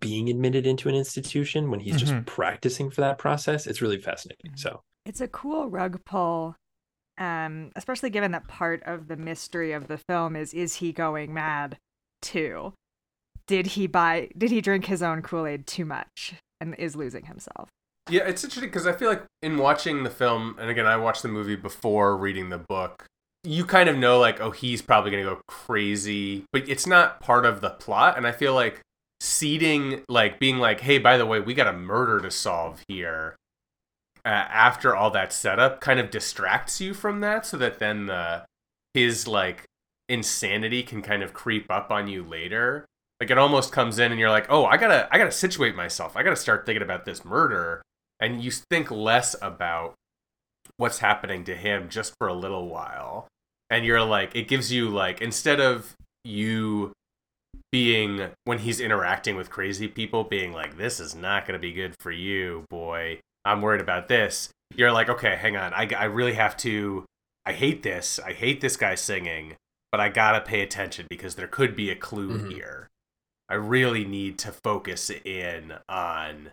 [0.00, 2.26] being admitted into an institution when he's just Mhm.
[2.26, 6.56] practicing for that process it's really fascinating so It's a cool rug pull,
[7.18, 11.34] um, especially given that part of the mystery of the film is is he going
[11.34, 11.78] mad
[12.22, 12.74] too?
[13.50, 17.68] Did he buy did he drink his own Kool-Aid too much and is losing himself?
[18.08, 21.22] Yeah, it's interesting because I feel like in watching the film, and again, I watched
[21.22, 23.06] the movie before reading the book.
[23.42, 27.18] You kind of know, like, oh, he's probably going to go crazy, but it's not
[27.18, 28.16] part of the plot.
[28.16, 28.82] And I feel like
[29.20, 33.34] seeding, like, being like, hey, by the way, we got a murder to solve here.
[34.24, 38.44] Uh, after all that setup, kind of distracts you from that, so that then the
[38.94, 39.64] his like
[40.08, 42.86] insanity can kind of creep up on you later.
[43.20, 46.16] Like it almost comes in, and you're like, oh, I gotta, I gotta situate myself.
[46.16, 47.82] I gotta start thinking about this murder.
[48.18, 49.94] And you think less about
[50.76, 53.28] what's happening to him just for a little while.
[53.70, 55.94] And you're like it gives you like instead of
[56.24, 56.92] you
[57.72, 61.72] being when he's interacting with crazy people being like this is not going to be
[61.72, 63.20] good for you boy.
[63.44, 64.50] I'm worried about this.
[64.74, 65.72] You're like okay hang on.
[65.74, 67.04] I, I really have to
[67.46, 68.18] i hate this.
[68.18, 69.54] I hate this guy singing
[69.92, 72.52] but i gotta pay attention because there could be a clue Mhm.
[72.52, 72.88] here
[73.50, 76.50] i really need to focus in on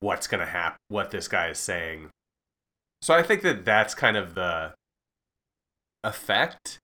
[0.00, 2.10] what's going to happen, what this guy is saying.
[3.02, 4.72] So I think that that's kind of the
[6.04, 6.78] effect.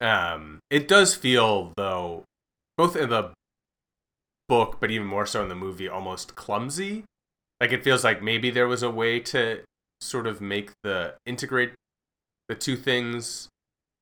[0.00, 2.24] Um, it does feel, though,
[2.76, 3.30] both in the
[4.48, 7.04] book, but even more so in the movie, almost clumsy.
[7.60, 9.62] Like it feels like maybe there was a way to
[10.00, 11.72] sort of make the integrate
[12.48, 13.48] the two things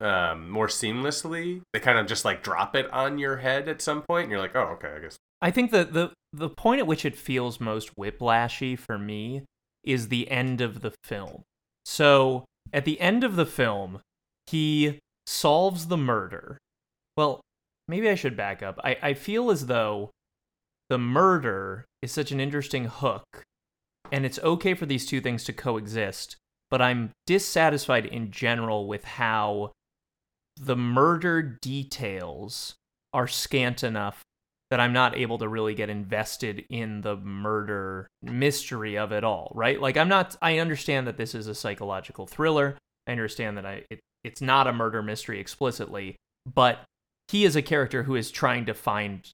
[0.01, 1.63] um, more seamlessly.
[1.73, 4.41] They kind of just like drop it on your head at some point, and you're
[4.41, 5.17] like, oh, okay, I guess.
[5.41, 9.43] I think the, the the point at which it feels most whiplashy for me
[9.85, 11.43] is the end of the film.
[11.85, 14.01] So at the end of the film,
[14.47, 16.59] he solves the murder.
[17.17, 17.41] Well,
[17.89, 18.79] maybe I should back up.
[18.83, 20.11] I, I feel as though
[20.89, 23.43] the murder is such an interesting hook,
[24.13, 26.37] and it's okay for these two things to coexist,
[26.71, 29.73] but I'm dissatisfied in general with how
[30.57, 32.75] the murder details
[33.13, 34.23] are scant enough
[34.71, 39.53] that I'm not able to really get invested in the murder mystery of it all,
[39.55, 39.81] right?
[39.81, 42.77] Like I'm not I understand that this is a psychological thriller.
[43.07, 46.17] I understand that I it, it's not a murder mystery explicitly,
[46.53, 46.81] but
[47.29, 49.31] he is a character who is trying to find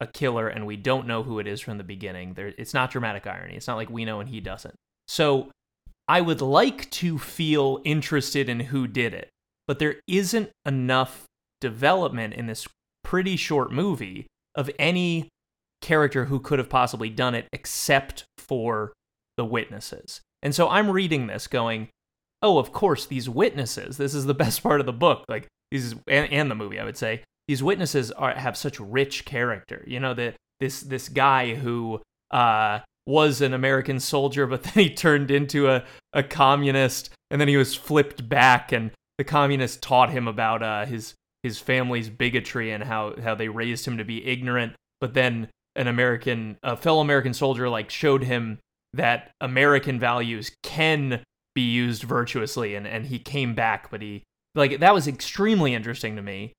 [0.00, 2.34] a killer and we don't know who it is from the beginning.
[2.34, 3.54] There it's not dramatic irony.
[3.54, 4.74] It's not like we know and he doesn't.
[5.08, 5.50] So
[6.08, 9.30] I would like to feel interested in who did it,
[9.66, 11.24] but there isn't enough
[11.60, 12.66] development in this
[13.02, 15.28] pretty short movie of any
[15.80, 18.92] character who could have possibly done it except for
[19.36, 20.20] the witnesses.
[20.42, 21.88] And so I'm reading this going,
[22.42, 25.94] oh, of course, these witnesses, this is the best part of the book, like these
[26.06, 27.22] and, and the movie, I would say.
[27.48, 29.84] These witnesses are have such rich character.
[29.86, 32.00] You know, that this this guy who
[32.30, 37.48] uh was an American soldier, but then he turned into a, a communist and then
[37.48, 42.70] he was flipped back and the communists taught him about uh, his his family's bigotry
[42.70, 44.74] and how how they raised him to be ignorant.
[45.00, 48.60] But then an american a fellow american soldier like showed him
[48.92, 51.20] that american values can
[51.54, 54.22] be used virtuously and and he came back but he
[54.54, 56.52] like that was extremely interesting to me.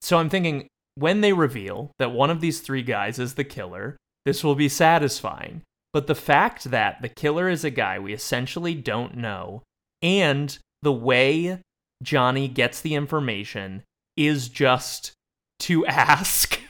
[0.00, 3.96] So i'm thinking when they reveal that one of these three guys is the killer
[4.24, 5.62] this will be satisfying.
[5.92, 9.62] But the fact that the killer is a guy we essentially don't know
[10.00, 11.60] and the way
[12.02, 13.82] Johnny gets the information
[14.16, 15.12] is just
[15.60, 16.60] to ask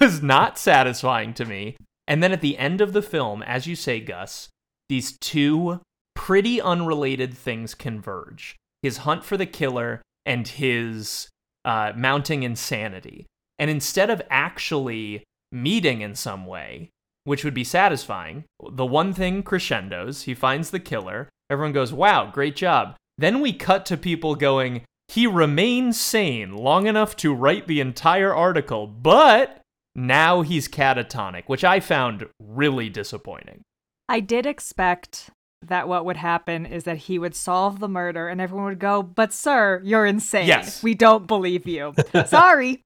[0.00, 1.76] was not satisfying to me.
[2.08, 4.48] And then at the end of the film, as you say, Gus,
[4.88, 5.80] these two
[6.14, 11.28] pretty unrelated things converge his hunt for the killer and his
[11.64, 13.26] uh, mounting insanity.
[13.58, 16.90] And instead of actually meeting in some way,
[17.24, 22.30] which would be satisfying, the one thing crescendos, he finds the killer, everyone goes, wow,
[22.30, 22.94] great job.
[23.18, 28.34] Then we cut to people going, he remains sane long enough to write the entire
[28.34, 29.62] article, but
[29.94, 33.62] now he's catatonic, which I found really disappointing.
[34.08, 35.30] I did expect
[35.62, 39.02] that what would happen is that he would solve the murder and everyone would go,
[39.02, 40.46] But sir, you're insane.
[40.46, 40.82] Yes.
[40.82, 41.94] We don't believe you.
[42.26, 42.82] Sorry.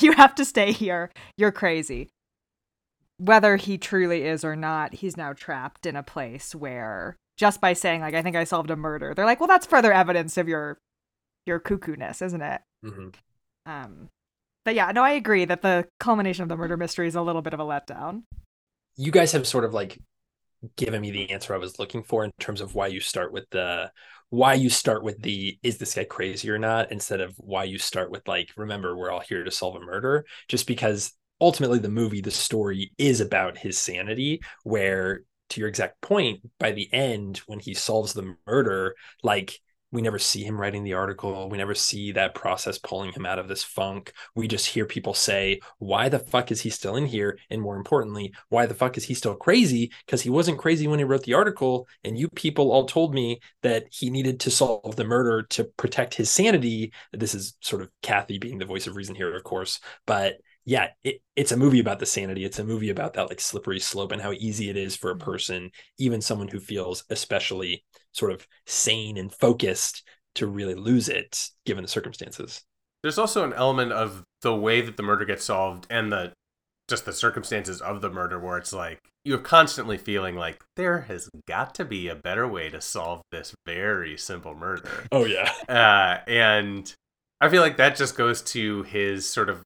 [0.00, 1.10] You have to stay here.
[1.36, 2.10] You're crazy.
[3.18, 7.72] Whether he truly is or not, he's now trapped in a place where just by
[7.72, 10.48] saying, like, I think I solved a murder, they're like, Well, that's further evidence of
[10.48, 10.78] your
[11.46, 12.60] your cuckoo-ness, isn't it?
[12.82, 13.14] Mhm.
[13.66, 14.08] Um
[14.64, 17.42] but yeah, no, I agree that the culmination of the murder mystery is a little
[17.42, 18.22] bit of a letdown.
[18.96, 19.98] You guys have sort of like
[20.76, 23.48] given me the answer I was looking for in terms of why you start with
[23.50, 23.90] the
[24.30, 27.78] why you start with the is this guy crazy or not instead of why you
[27.78, 31.88] start with like remember we're all here to solve a murder just because ultimately the
[31.88, 37.38] movie the story is about his sanity where to your exact point by the end
[37.46, 39.60] when he solves the murder like
[39.94, 41.48] we never see him writing the article.
[41.48, 44.12] We never see that process pulling him out of this funk.
[44.34, 47.38] We just hear people say, why the fuck is he still in here?
[47.48, 49.92] And more importantly, why the fuck is he still crazy?
[50.04, 51.86] Because he wasn't crazy when he wrote the article.
[52.02, 56.14] And you people all told me that he needed to solve the murder to protect
[56.14, 56.92] his sanity.
[57.12, 59.78] This is sort of Kathy being the voice of reason here, of course.
[60.06, 62.44] But yeah, it, it's a movie about the sanity.
[62.44, 65.16] It's a movie about that like slippery slope and how easy it is for a
[65.16, 70.02] person, even someone who feels especially sort of sane and focused,
[70.36, 72.62] to really lose it given the circumstances.
[73.02, 76.32] There's also an element of the way that the murder gets solved and the
[76.88, 81.30] just the circumstances of the murder where it's like you're constantly feeling like there has
[81.46, 85.06] got to be a better way to solve this very simple murder.
[85.10, 85.50] Oh yeah.
[85.68, 86.92] Uh, and
[87.40, 89.62] I feel like that just goes to his sort of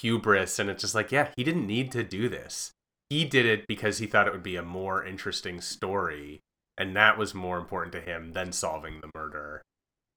[0.00, 2.72] hubris and it's just like yeah he didn't need to do this.
[3.10, 6.40] He did it because he thought it would be a more interesting story
[6.76, 9.62] and that was more important to him than solving the murder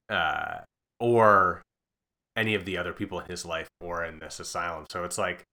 [0.09, 0.59] uh,
[0.99, 1.61] or
[2.35, 4.85] any of the other people in his life or in this asylum.
[4.89, 5.43] So it's like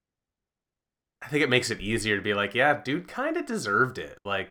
[1.21, 4.17] i think it makes it easier to be like yeah dude kind of deserved it.
[4.25, 4.49] Like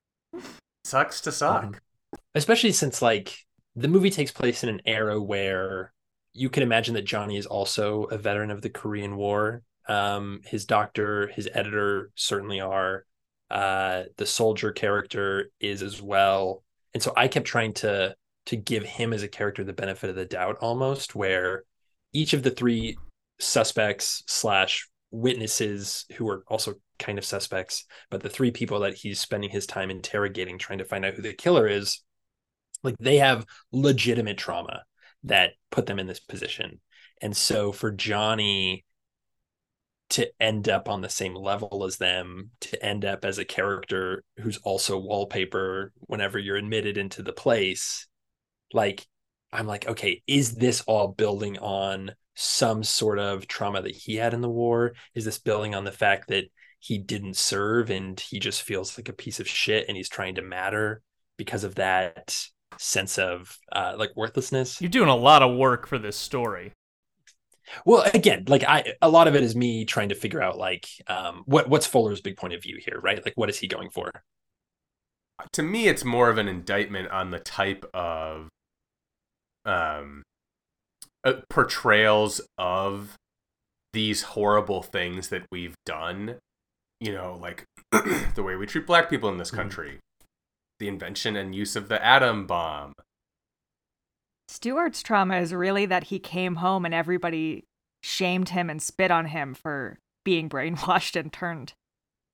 [0.84, 1.64] sucks to suck.
[1.64, 1.78] Mhm.
[2.34, 3.38] Especially since like
[3.76, 5.92] the movie takes place in an era where
[6.34, 9.62] you can imagine that Johnny is also a veteran of the Korean War.
[9.88, 13.06] Um, his doctor, his editor certainly are.
[13.50, 16.64] Uh, the soldier character is as well.
[16.92, 18.16] And so I kept trying to
[18.46, 21.64] to give him as a character the benefit of the doubt almost, where
[22.12, 22.96] each of the three
[23.38, 29.20] suspects slash witnesses who are also kind of suspects, but the three people that he's
[29.20, 32.02] spending his time interrogating, trying to find out who the killer is,
[32.82, 34.82] like they have legitimate trauma
[35.24, 36.80] that put them in this position.
[37.20, 38.84] And so for Johnny
[40.10, 44.22] to end up on the same level as them, to end up as a character
[44.38, 48.06] who's also wallpaper whenever you're admitted into the place,
[48.72, 49.06] like
[49.52, 54.34] I'm like, okay, is this all building on some sort of trauma that he had
[54.34, 54.94] in the war?
[55.14, 56.44] Is this building on the fact that
[56.80, 60.34] he didn't serve and he just feels like a piece of shit and he's trying
[60.34, 61.00] to matter
[61.38, 62.46] because of that
[62.78, 64.80] sense of uh, like worthlessness?
[64.80, 66.72] You're doing a lot of work for this story.
[67.86, 70.86] Well, again, like I, a lot of it is me trying to figure out like
[71.06, 73.24] um, what what's Fuller's big point of view here, right?
[73.24, 74.10] Like, what is he going for?
[75.52, 78.48] to me it's more of an indictment on the type of
[79.64, 80.22] um
[81.24, 83.16] uh, portrayals of
[83.92, 86.36] these horrible things that we've done
[87.00, 89.56] you know like the way we treat black people in this Mhm.
[89.56, 89.98] country
[90.84, 92.92] the invention and use of the atom bomb
[94.48, 97.64] Stewart's trauma is really that he came home and everybody
[98.02, 101.72] shamed him and spit on him for being brainwashed and turned.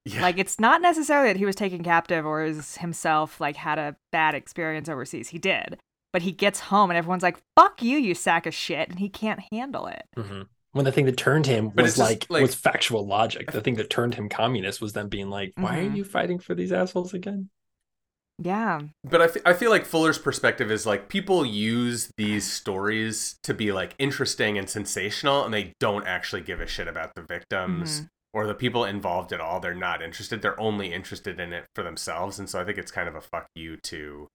[0.05, 0.21] yeah.
[0.21, 3.97] Like it's not necessarily that he was taken captive or is himself like had a
[4.11, 5.29] bad experience overseas.
[5.29, 5.79] He did.
[6.13, 9.09] But he gets home and everyone's like, "Fuck you, you sack of shit," and he
[9.09, 10.03] can't handle it.
[10.17, 10.43] Mm-hmm.
[10.73, 13.53] When the thing that turned him But was like, like- was factual logic.
[13.53, 15.93] The thing that turned him communist was them being like, "Why Mhm.
[15.93, 17.49] are you fighting for these assholes again?"
[18.43, 18.81] Yeah.
[19.05, 23.73] but I I feel like Fuller's perspective is like people use these stories to be
[23.73, 28.07] like interesting and sensational, and they don't actually give a shit about the victims mm-hmm.
[28.33, 29.61] or the people involved at all.
[29.61, 30.43] They're not interested.
[30.43, 32.39] They're only interested in it for themselves.
[32.39, 34.29] And so I think it's kind of a fuck you to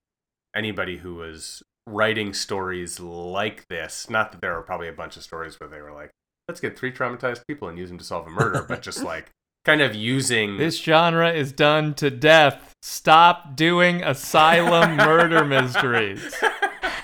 [0.54, 4.10] anybody who was writing stories like this.
[4.10, 6.10] Not that there were probably a bunch of stories where they were like,
[6.48, 9.30] let's get three traumatized people and use them to solve a murder, but just like
[9.66, 12.72] kind of using This genre is done to death.
[12.82, 16.34] Stop doing asylum murder mysteries.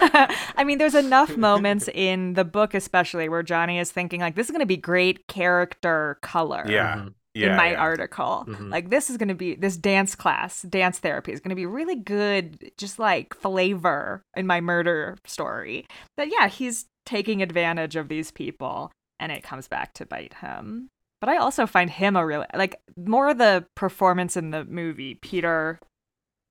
[0.05, 4.47] I mean, there's enough moments in the book, especially where Johnny is thinking, like, this
[4.47, 6.65] is going to be great character color.
[6.69, 6.97] Yeah.
[6.97, 7.15] Mhm.
[7.35, 7.79] yeah, in my yeah.
[7.79, 8.45] article.
[8.47, 8.71] Mhm.
[8.71, 11.67] Like, this is going to be, this dance class, dance therapy is going to be
[11.67, 15.87] really good, just like flavor in my murder story.
[16.17, 20.91] That, yeah, he's taking advantage of these people and it comes back to bite him.
[21.23, 25.15] But I also find him a really, like, more of the performance in the movie,
[25.15, 25.79] Peter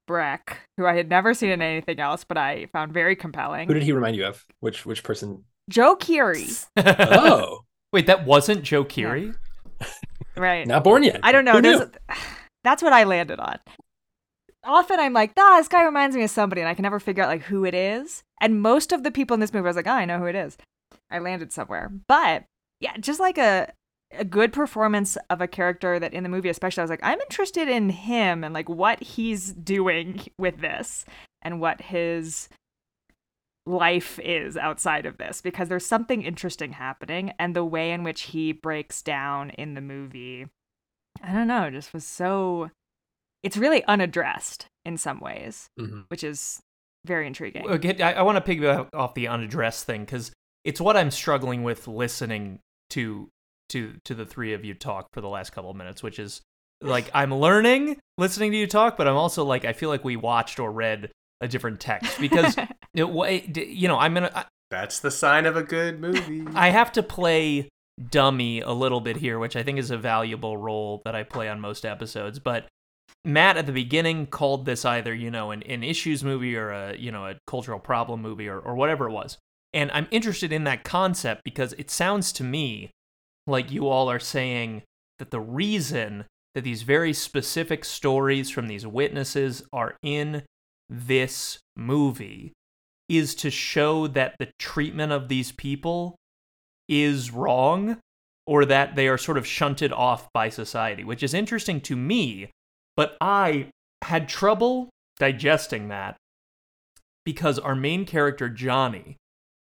[0.07, 3.67] Breck, who I had never seen in anything else, but I found very compelling.
[3.67, 4.45] Who did he remind you of?
[4.61, 5.43] Which which person?
[5.69, 6.65] Joe Keery.
[6.77, 9.35] Oh, Wait, that wasn't Joe Keery?
[10.37, 10.65] Right.
[10.65, 11.19] not born yet.
[11.21, 11.53] I don't know.
[11.55, 11.89] Who There's
[12.63, 13.59] that's what I landed on.
[14.63, 17.23] Often I'm like, ah, this guy reminds me of somebody, and I can never figure
[17.23, 18.23] out like who it is.
[18.39, 20.27] And most of the people in this movie, I was like, oh, I know who
[20.27, 20.57] it is.
[21.09, 21.91] I landed somewhere.
[22.07, 22.45] But
[22.79, 23.73] yeah, just like a
[24.13, 27.19] a good performance of a character that in the movie, especially, I was like, I'm
[27.21, 31.05] interested in him and like what he's doing with this
[31.41, 32.49] and what his
[33.67, 38.21] life is outside of this because there's something interesting happening and the way in which
[38.23, 40.47] he breaks down in the movie
[41.23, 42.71] I don't know, just was so
[43.43, 46.05] it's really unaddressed in some ways, Mhm.
[46.07, 46.61] which is
[47.05, 47.67] very intriguing.
[47.69, 50.31] Okay, I, I want to piggyback off the unaddressed thing because
[50.63, 52.59] it's what I'm struggling with listening
[52.91, 53.29] to
[53.71, 56.41] to to the three of you talk for the last couple of minutes, which is
[56.81, 60.15] like I'm learning listening to you talk, but I'm also like I feel like we
[60.15, 61.11] watched or read
[61.41, 62.55] a different text because
[62.93, 66.45] it, wa- you know I'm gonna I, That's the sign of a good movie.
[66.53, 67.69] I have to play
[68.09, 71.49] dummy a little bit here, which I think is a valuable role that I play
[71.49, 72.39] on most episodes.
[72.39, 72.67] But
[73.23, 76.97] Matt at the beginning called this either, you know, an, an issues movie or a,
[76.97, 79.37] you know, a cultural problem movie or, or whatever it was.
[79.73, 82.91] And I'm interested in that concept because it sounds to me
[83.51, 84.83] like you all are saying
[85.19, 86.25] that the reason
[86.55, 90.43] that these very specific stories from these witnesses are in
[90.89, 92.51] this movie
[93.07, 96.15] is to show that the treatment of these people
[96.87, 97.97] is wrong
[98.47, 102.51] or that they are sort of shunted off by society, which is interesting to me,
[102.97, 103.67] but I
[104.01, 106.17] had trouble digesting that
[107.23, 109.15] because our main character, Johnny,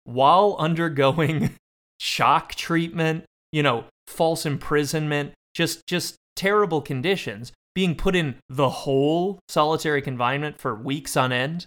[0.04, 1.54] while undergoing
[1.98, 3.24] shock treatment,
[3.54, 10.58] you know, false imprisonment, just just terrible conditions, being put in the whole solitary confinement
[10.58, 11.66] for weeks on end,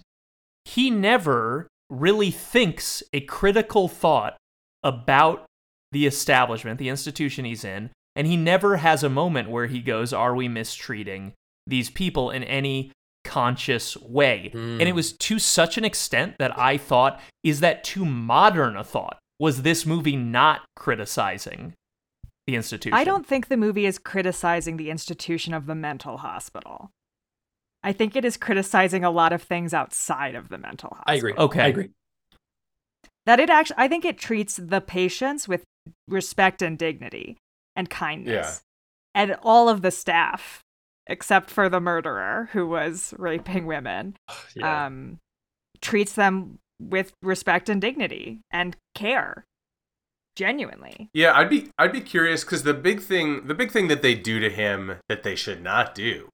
[0.66, 4.36] he never really thinks a critical thought
[4.82, 5.46] about
[5.90, 10.12] the establishment, the institution he's in, and he never has a moment where he goes,
[10.12, 11.32] Are we mistreating
[11.66, 12.92] these people in any
[13.24, 14.50] conscious way?
[14.52, 14.78] Hmm.
[14.78, 18.84] And it was to such an extent that I thought, Is that too modern a
[18.84, 19.18] thought?
[19.40, 21.74] Was this movie not criticizing
[22.48, 22.94] the institution?
[22.94, 26.90] I don't think the movie is criticizing the institution of the mental hospital.
[27.84, 31.04] I think it is criticizing a lot of things outside of the mental hospital.
[31.06, 31.34] I agree.
[31.34, 31.60] Okay.
[31.62, 31.90] I agree.
[33.26, 35.62] That it actually, I think it treats the patients with
[36.08, 37.36] respect and dignity
[37.76, 38.62] and kindness.
[39.14, 40.60] And all of the staff,
[41.06, 44.16] except for the murderer who was raping women,
[44.56, 44.86] Yeah.
[44.86, 45.18] um,
[45.82, 49.44] treats them with respect and dignity and care.
[50.38, 51.10] Genuinely.
[51.12, 54.14] Yeah, I'd be I'd be curious because the big thing the big thing that they
[54.14, 56.28] do to him that they should not do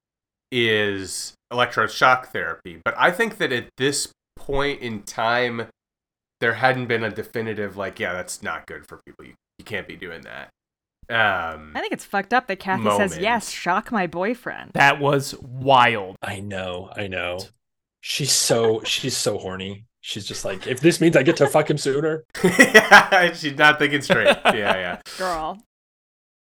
[0.52, 2.82] is electroshock therapy.
[2.84, 5.68] But I think that at this point in time,
[6.40, 9.24] there hadn't been a definitive like, yeah, that's not good for people.
[9.24, 10.50] You you can't be doing that.
[11.09, 14.72] Um, I think it's fucked up that Kathy says, yes, shock my boyfriend.
[14.74, 16.16] That was wild.
[16.22, 16.90] I know.
[16.94, 17.38] I know.
[18.02, 19.86] She's so she's so horny.
[20.07, 22.24] She's just like, if this means I get to fuck him sooner,
[23.34, 24.36] she's not thinking straight.
[24.44, 25.00] Yeah, yeah.
[25.16, 25.62] Girl.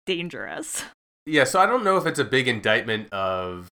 [0.06, 0.86] Dangerous.
[1.26, 3.68] Yeah, so I don't know if it's a big indictment of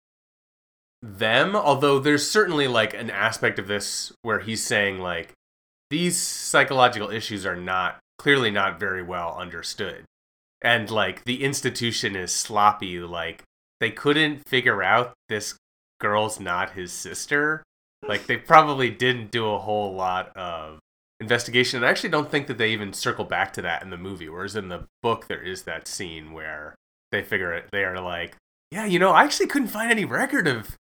[1.03, 5.35] them, although there's certainly like an aspect of this where he's saying like
[5.91, 10.05] these psychological issues are not clearly not very well understood.
[10.63, 13.43] And like the institution is sloppy, like
[13.81, 15.59] they couldn't figure out this
[16.01, 17.63] girl's not his sister.
[18.07, 20.79] Like they probably didn't do a whole lot of
[21.21, 21.79] investigation.
[21.79, 24.29] And I actually don't think that they even circle back to that in the movie.
[24.29, 26.75] Whereas in the book there is that scene where
[27.13, 28.37] they figure it they are like,
[28.71, 30.77] Yeah, you know, I actually couldn't find any record of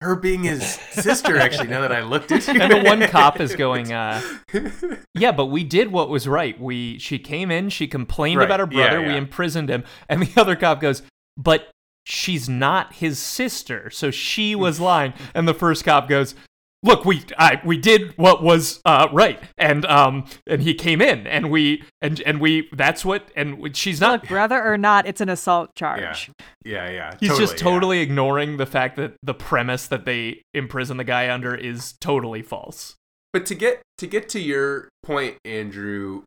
[0.00, 2.86] her being his sister actually now that I looked into And the it.
[2.86, 4.20] one cop is going, uh,
[5.14, 6.58] Yeah, but we did what was right.
[6.58, 10.22] We she came in, she complained Right, about her yeah, brother, we imprisoned him, and
[10.22, 11.02] the other cop goes,
[11.36, 11.68] "But
[12.10, 16.34] she's not his sister, so she was lying." And the first cop goes,
[16.82, 21.26] "Look, we I, we did what was uh, right, and um and he came in,
[21.26, 25.20] and we and and we that's what and she's not." Look, brother or not, it's
[25.20, 26.30] an assault charge.
[26.64, 26.90] yeah, yeah.
[26.90, 27.14] yeah.
[27.20, 27.64] He's just yeah.
[27.64, 32.42] totally ignoring the fact that the premise that they imprison the guy under is totally
[32.42, 32.96] false.
[33.32, 36.24] But to get to get to your point, Andrew,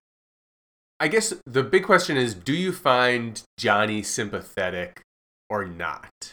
[1.00, 5.02] I guess the big question is: Do you find Johnny sympathetic
[5.54, 6.32] or not?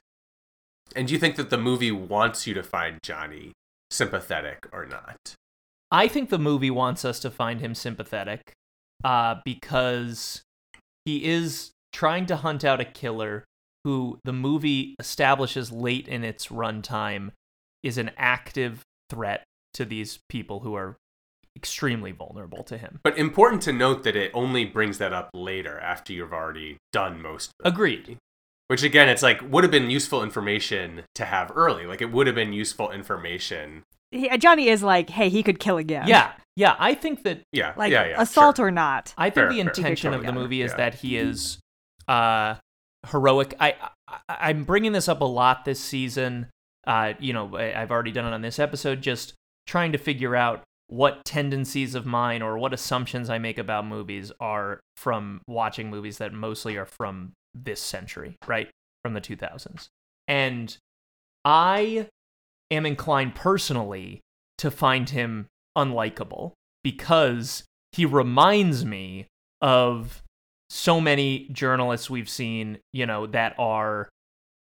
[0.96, 3.52] And do you think that the movie wants you to find Johnny
[3.90, 5.34] sympathetic or not?
[5.90, 8.54] I think the movie wants us to find him sympathetic
[9.04, 10.42] uh, because
[11.04, 13.44] he is trying to hunt out a killer
[13.84, 17.32] who the movie establishes late in its runtime
[17.82, 19.42] is an active threat
[19.74, 20.96] to these people who are
[21.56, 23.00] extremely vulnerable to him.
[23.02, 27.20] But important to note that it only brings that up later after you've already done
[27.20, 27.50] most.
[27.60, 27.68] Of it.
[27.74, 28.16] Agreed.
[28.70, 31.86] Which again, it's like would have been useful information to have early.
[31.86, 33.82] Like it would have been useful information.
[34.12, 36.06] He, Johnny is like, hey, he could kill again.
[36.06, 36.76] Yeah, yeah.
[36.78, 38.22] I think that Yeah, Like yeah, yeah.
[38.22, 38.66] assault sure.
[38.66, 39.12] or not.
[39.18, 39.66] I think Fair, the fair.
[39.66, 40.76] intention of the movie is yeah.
[40.76, 41.58] that he is
[42.06, 42.54] uh,
[43.08, 43.54] heroic.
[43.58, 43.74] I,
[44.06, 46.46] I I'm bringing this up a lot this season.
[46.86, 49.00] Uh, you know, I- I've already done it on this episode.
[49.02, 49.34] Just
[49.66, 54.30] trying to figure out what tendencies of mine or what assumptions I make about movies
[54.38, 58.70] are from watching movies that mostly are from this century, right?
[59.02, 59.88] From the 2000s.
[60.28, 60.76] And
[61.44, 62.08] I
[62.70, 64.20] am inclined personally
[64.58, 65.46] to find him
[65.76, 66.52] unlikable
[66.84, 69.26] because he reminds me
[69.60, 70.22] of
[70.68, 74.08] so many journalists we've seen, you know, that are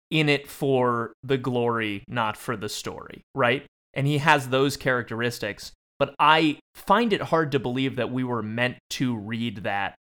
[0.09, 3.65] in it for the glory, not for the story, right?
[3.93, 5.73] And he has those characteristics.
[5.99, 9.95] But I find it hard to believe that we were meant to read that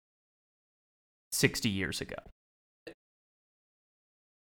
[1.33, 2.17] 60 years ago.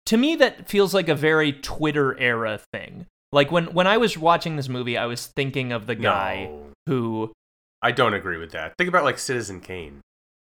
[0.10, 3.06] To me, that feels like a very Twitter era thing.
[3.32, 6.72] Like when, when I was watching this movie, I was thinking of the guy No.
[6.88, 7.32] who
[7.84, 8.74] I don't agree with that.
[8.80, 10.02] Think about like Citizen Kane.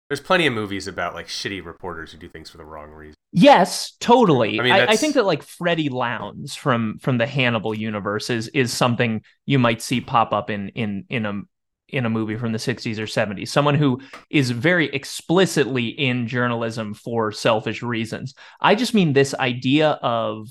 [0.09, 3.15] There's plenty of movies about like shitty reporters who do things for the wrong reason.
[3.34, 4.57] Yes, totally.
[4.57, 8.30] I I, mean, I, that's- think that like Freddy Lounds from from the Hannibal universe
[8.30, 11.41] is is something you might see pop up in in in a
[11.90, 13.48] in a movie from the 60s or 70s.
[13.48, 18.34] Someone who is very explicitly in journalism for selfish reasons.
[18.60, 20.50] I just mean this idea of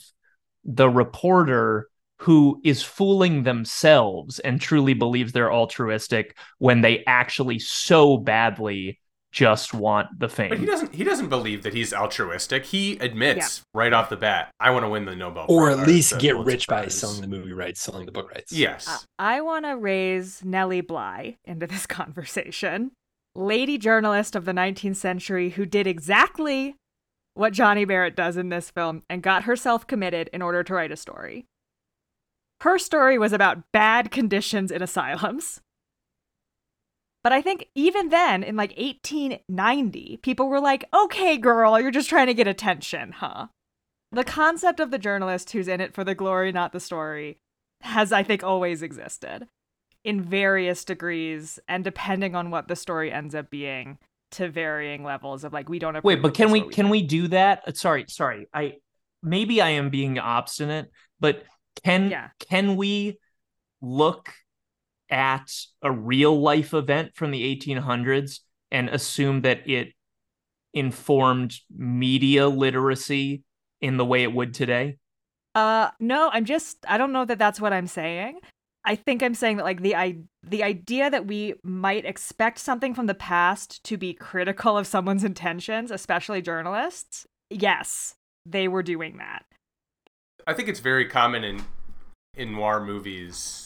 [0.65, 8.17] the reporter who is fooling themselves and truly believes they're altruistic when they actually so
[8.17, 8.99] badly
[9.37, 10.49] just want the fame.
[10.49, 10.95] But he doesn't.
[10.95, 12.65] He doesn't believe that he's altruistic.
[12.65, 16.19] He admits right off the bat, "I want to win the Nobel or at least
[16.19, 18.51] get Pulitzer rich by Prize." selling the movie rights, selling the book rights.
[18.51, 18.89] Yes.
[18.89, 22.93] Uh, I want to raise Nellie Bly into this conversation.
[23.35, 26.77] Lady journalist of the 19th century who did exactly
[27.35, 30.91] what Johnny Barrett does in this film and got herself committed in order to write
[30.91, 31.45] a story.
[32.63, 35.61] Her story was about bad conditions in asylums.
[37.27, 42.09] But I think even then, in like 1890, people were like, okay, girl, you're just
[42.09, 43.49] trying to get attention, huh?
[44.13, 47.39] The concept of the journalist who's in it for the glory, not the story,
[47.81, 49.49] has, I think, always existed
[50.05, 53.99] in various degrees and depending on what the story ends up being
[54.31, 56.05] to varying levels of like, we don't have.
[56.05, 57.65] Wait, but can this we can we do that?
[57.67, 58.47] Uh, Sorry, sorry.
[58.55, 58.75] I
[59.21, 61.43] maybe I am being obstinate, but
[61.83, 62.29] can Yeah.
[62.49, 63.19] can we
[63.83, 64.33] look
[65.11, 65.51] at
[65.83, 68.41] a real life event from the 1800s
[68.71, 69.93] and assume that it
[70.75, 73.43] informed media literacy
[73.81, 74.99] in the way it would today?
[75.55, 78.41] Uh, no, I'm just I don't know that that's what I'm saying.
[78.85, 82.95] I think I'm saying that like the I the idea that we might expect something
[82.95, 87.27] from the past to be critical of someone's intentions, especially journalists.
[87.51, 89.45] Yes, they were doing that.
[90.47, 91.65] I think it's very common in
[92.35, 93.66] in noir movies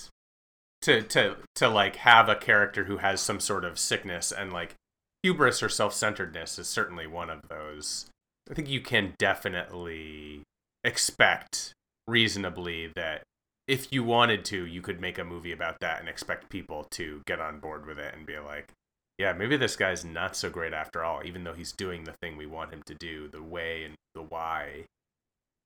[0.83, 4.75] to to to like have a character who has some sort of sickness and like
[5.23, 8.07] hubris or self-centeredness is certainly one of those.
[8.51, 10.43] I think you can definitely
[10.83, 11.75] expect
[12.09, 13.23] reasonably that
[13.69, 17.21] if you wanted to, you could make a movie about that and expect people to
[17.27, 18.73] get on board with it and be like,
[19.19, 22.37] yeah, maybe this guy's not so great after all, even though he's doing the thing
[22.37, 24.87] we want him to do, the way and the why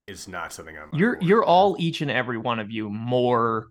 [0.07, 3.69] is not something I'm You're you're all each and every one of you more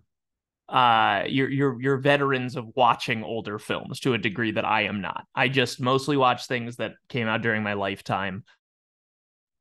[0.68, 5.00] uh you're you're you're veterans of watching older films to a degree that I am
[5.00, 5.24] not.
[5.34, 8.44] I just mostly watch things that came out during my lifetime.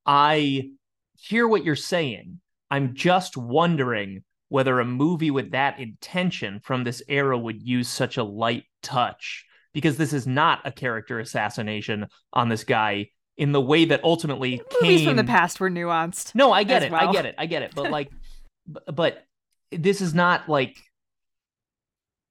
[0.06, 0.70] I
[1.18, 2.40] hear what you're saying.
[2.70, 8.18] I'm just wondering whether a movie with that intention from this era would use such
[8.18, 13.62] a light touch because this is not a character assassination on this guy in the
[13.62, 16.36] way that ultimately Movies from the past were nuanced.
[16.36, 16.94] no, I get it.
[16.94, 17.36] I get it.
[17.38, 17.74] I get it.
[17.74, 18.12] But like,
[18.94, 19.24] but
[19.72, 20.78] this is not like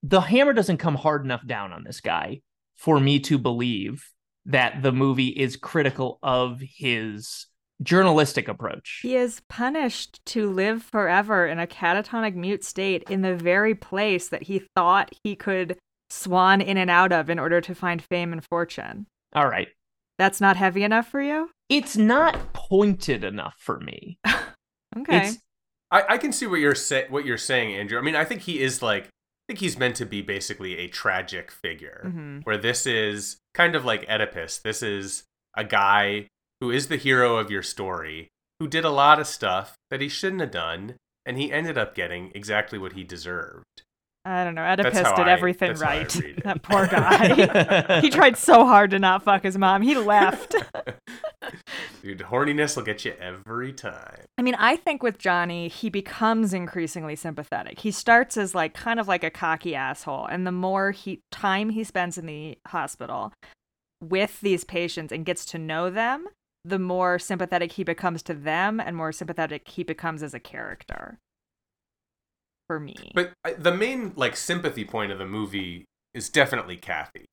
[0.02, 2.40] the hammer doesn't come hard enough down on this guy
[2.76, 4.10] for me to believe
[4.46, 7.46] that the movie is critical of his
[7.82, 9.00] journalistic approach.
[9.02, 14.28] He is punished to live forever in a catatonic mute state in the very place
[14.28, 15.78] that he thought he could
[16.10, 19.06] swan in and out of in order to find fame and fortune.
[19.34, 19.68] All right.
[20.18, 21.50] That's not heavy enough for you?
[21.68, 24.18] It's not pointed enough for me.
[24.94, 25.28] Okay.
[25.28, 25.38] It's
[25.90, 27.98] I, I can see what you're say, what you're saying, Andrew.
[27.98, 29.08] I mean, I think he is like I
[29.52, 32.00] think he's meant to be basically a tragic figure.
[32.06, 32.44] Mhm.
[32.44, 34.56] Where this is kind of like Oedipus.
[34.58, 35.24] This is
[35.54, 36.28] a guy
[36.60, 38.28] who is the hero of your story,
[38.58, 40.96] who did a lot of stuff that he shouldn't have done,
[41.26, 43.82] and he ended up getting exactly what he deserved.
[44.24, 44.62] I don't know.
[44.62, 46.08] Oedipus did everything I right.
[46.44, 48.00] that poor guy.
[48.00, 49.82] he tried so hard to not fuck his mom.
[49.82, 50.54] He left.
[52.02, 54.22] Dude, horniness will get you every time.
[54.38, 57.80] I mean, I think with Johnny, he becomes increasingly sympathetic.
[57.80, 61.70] He starts as like kind of like a cocky asshole, and the more he time
[61.70, 63.32] he spends in the hospital
[64.00, 66.28] with these patients and gets to know them,
[66.64, 71.18] the more sympathetic he becomes to them, and more sympathetic he becomes as a character.
[72.72, 77.26] For me, But the main like sympathy point of the movie is definitely Kathy.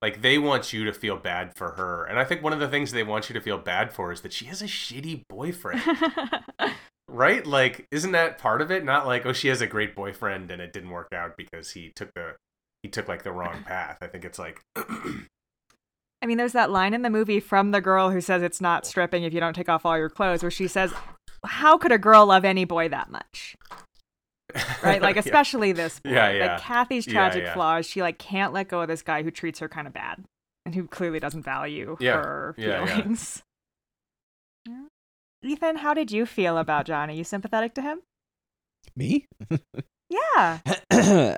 [0.00, 2.68] Like they want you to feel bad for her, and I think one of the
[2.68, 5.82] things they want you to feel bad for is that she has a shitty boyfriend.
[7.08, 7.46] right?
[7.46, 8.84] Like, isn't that part of it?
[8.86, 11.92] Not like, oh, she has a great boyfriend and it didn't work out because he
[11.94, 12.36] took the
[12.82, 13.98] he took like the wrong path.
[14.00, 14.62] I think it's like
[16.22, 18.86] I mean, there's that line in the movie from the girl who says it's not
[18.86, 20.92] stripping if you don't take off all your clothes, where she says,
[21.44, 23.54] How could a girl love any boy that much?
[24.82, 25.00] Right?
[25.02, 25.20] Like, Yeah.
[25.24, 26.10] especially this boy.
[26.10, 26.46] Yeah, yeah.
[26.54, 27.54] Like, Kathy's tragic yeah.
[27.54, 29.92] flaw is she, like, can't let go of this guy who treats her kind of
[29.92, 30.24] bad
[30.64, 32.16] and who clearly doesn't value Yeah.
[32.16, 32.86] her Yeah, yeah.
[32.96, 33.42] feelings.
[34.68, 34.86] Yeah.
[35.44, 37.16] Ethan, how did you feel about Johnny?
[37.16, 38.00] You sympathetic to him?
[38.96, 39.26] Me?
[40.10, 40.58] Yeah.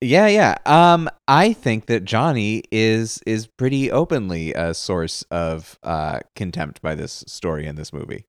[0.00, 0.56] yeah, yeah.
[0.66, 6.94] Um, I think that Johnny is is pretty openly a source of uh contempt by
[6.96, 8.24] this story in this movie.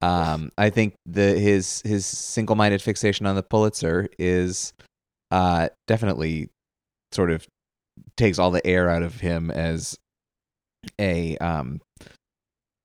[0.00, 4.72] Um, I think the his his single minded fixation on the Pulitzer is
[5.30, 6.48] uh definitely
[7.12, 7.46] sort of
[8.16, 9.98] takes all the air out of him as
[11.00, 11.80] a um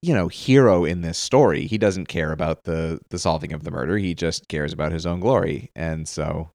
[0.01, 1.67] you know hero in this story.
[1.67, 3.97] He doesn't care about the the solving of the murder.
[3.97, 5.71] He just cares about his own glory.
[5.75, 6.49] And so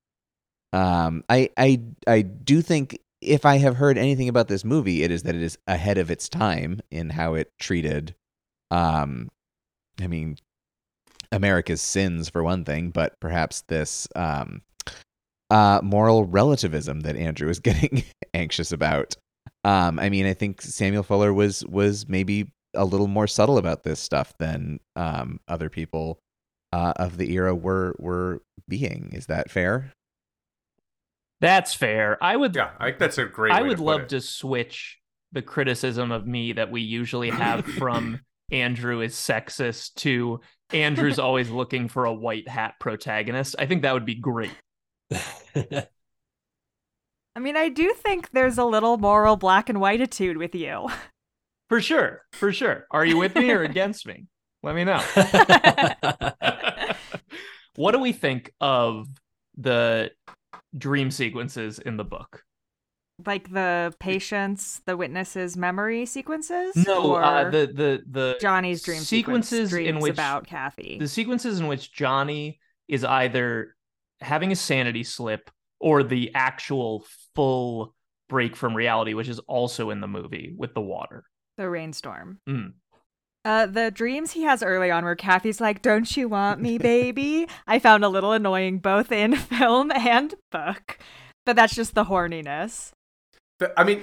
[0.72, 5.10] um i i i do think if i have heard anything about this movie it
[5.10, 8.14] is that it is ahead of its time in how it treated
[8.70, 9.28] um
[10.00, 10.36] i mean
[11.32, 14.62] america's sins for one thing but perhaps this um
[15.50, 18.02] uh moral relativism that andrew is getting
[18.34, 19.16] anxious about
[19.64, 23.82] um i mean i think samuel fuller was was maybe a little more subtle about
[23.82, 26.18] this stuff than um other people
[26.72, 29.92] uh of the era were were being is that fair
[31.40, 32.18] That's fair.
[32.22, 33.52] I would yeah, I think that's a great.
[33.52, 34.08] I would to love it.
[34.10, 34.98] to switch
[35.32, 38.20] the criticism of me that we usually have from
[38.52, 40.40] Andrew is sexist to
[40.72, 43.56] Andrew's always looking for a white hat protagonist.
[43.58, 44.52] I think that would be great.
[45.10, 45.86] I
[47.40, 50.88] mean, I do think there's a little moral black and whiteitude with you.
[51.68, 52.22] For sure.
[52.32, 52.86] For sure.
[52.90, 54.26] Are you with me or against me?
[54.62, 55.00] Let me know.
[57.76, 59.06] what do we think of
[59.56, 60.10] the
[60.76, 62.44] dream sequences in the book?
[63.26, 66.76] Like the patients, the witnesses' memory sequences?
[66.76, 70.98] No, uh, the the the Johnny's dream sequences sequence, in which about Kathy.
[70.98, 73.74] the sequences in which Johnny is either
[74.20, 75.50] having a sanity slip
[75.80, 77.04] or the actual
[77.34, 77.94] full
[78.28, 81.24] break from reality, which is also in the movie with the water.
[81.56, 82.40] the rainstorm.
[82.48, 82.72] Mm.
[83.44, 87.48] Uh, the dreams he has early on, where Kathy's like, "Don't you want me, baby?"
[87.66, 90.98] I found a little annoying both in film and book,
[91.46, 92.92] but that's just the horniness.
[93.58, 94.02] But, I mean,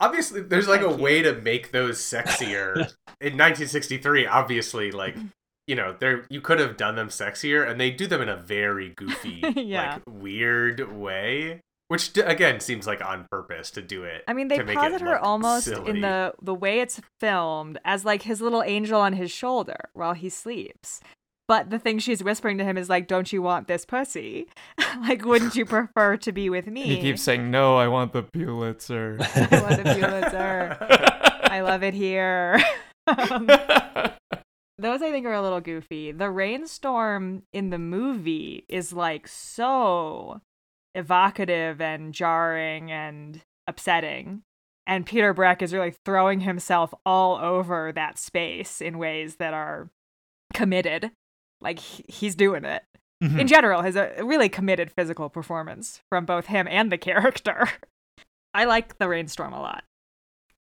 [0.00, 0.96] obviously, there's like a you.
[0.96, 2.76] way to make those sexier.
[3.20, 5.16] In 1963, obviously, like
[5.66, 8.36] you know, there you could have done them sexier, and they do them in a
[8.36, 9.94] very goofy, Yeah.
[9.94, 14.24] like weird way, which d- again seems like on purpose to do it.
[14.28, 15.88] I mean, they to make it posit her look almost silly.
[15.90, 20.12] in the the way it's filmed as like his little angel on his shoulder while
[20.12, 21.00] he sleeps.
[21.46, 24.48] But the thing she's whispering to him is like, "Don't you want this pussy?
[25.00, 28.22] like, wouldn't you prefer to be with me?" He keeps saying, "No, I want the
[28.22, 30.76] Pulitzer." I want the Pulitzer.
[31.44, 32.62] I love it here.
[33.06, 33.50] Um,
[34.78, 36.10] those I think are a little goofy.
[36.10, 40.40] The rainstorm in the movie is like so
[40.94, 44.40] evocative and jarring and upsetting.
[44.86, 49.90] And Peter Breck is really throwing himself all over that space in ways that are
[50.54, 51.10] committed.
[51.64, 52.84] Like he's doing it.
[53.22, 53.40] Mhm.
[53.40, 57.68] In general, has a really committed physical performance from both him and the character.
[58.52, 59.84] I like the rainstorm a lot.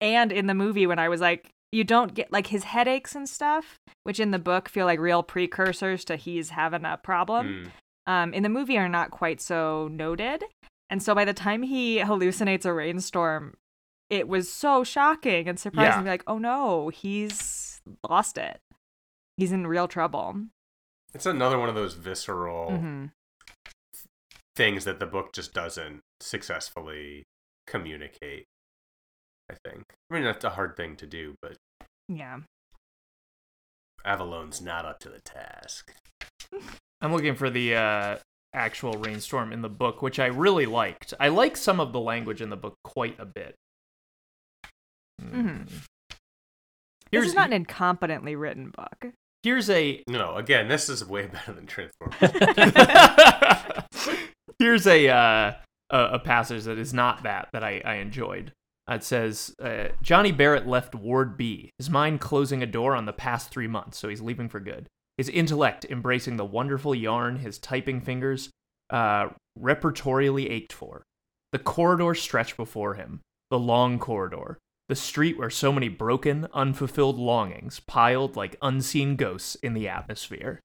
[0.02, 3.28] And in the movie, when I was like, you don't get like his headaches and
[3.28, 7.66] stuff, which in the book feel like real precursors to he's having a problem.
[8.06, 8.12] Hmm.
[8.12, 10.44] Um, in the movie are not quite so noted.
[10.90, 13.56] And so by the time he hallucinates a rainstorm,
[14.10, 15.92] it was so shocking and surprising.
[15.92, 15.98] Yeah.
[15.98, 18.60] to be Like, oh no, he's lost it.
[19.38, 20.36] He's in real trouble.
[21.14, 23.12] It's another one of those visceral Mhm.
[24.56, 27.24] things that the book just doesn't successfully
[27.68, 28.46] communicate.
[29.50, 29.84] I think.
[30.10, 31.58] I mean, that's a hard thing to do, but
[32.08, 32.42] Yeah.
[34.06, 35.94] Avallone's not up to the task.
[37.02, 38.20] I'm looking for the uh,
[38.54, 41.14] actual rainstorm in the book, which I really liked.
[41.20, 43.56] I like some of the language in the book quite a bit.
[45.22, 45.32] Mhm.
[45.32, 45.68] Mm.
[45.70, 45.88] This
[47.12, 49.14] Here's is not an incompetently written book.
[49.44, 52.18] Here's a No, again, this is way better than Transformers.
[54.60, 55.54] Here's a, uh,
[55.90, 58.54] a passage that is not that that I, I enjoyed.
[58.90, 63.14] It says uh, Johnny Barrett left Ward B, his mind closing a door on the
[63.14, 64.88] past three months, so he's leaving for good.
[65.18, 68.50] His intellect embracing the wonderful yarn his typing fingers
[68.90, 69.30] uh,
[69.60, 71.04] repertorially ached for.
[71.52, 74.58] The corridor stretched before him, the long corridor,
[74.90, 80.60] the street where so many broken, unfulfilled longings piled like unseen ghosts in the atmosphere.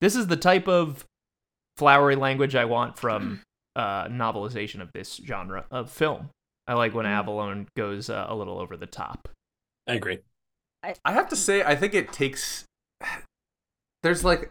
[0.00, 1.04] This is the type of
[1.76, 3.42] flowery language I want from
[3.76, 6.30] uh, novelization of this genre of film.
[6.66, 7.24] I like when Mm.
[7.24, 9.28] Avallone goes uh, a little over the top.
[9.88, 10.18] I agree.
[10.82, 12.64] I have to say, I think it takes.
[14.02, 14.50] There's like,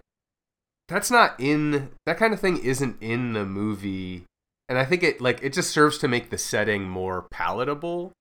[0.87, 4.25] that's not in that kind of thing isn't in the movie,
[4.67, 8.11] and I think it like it just serves to make the setting more palatable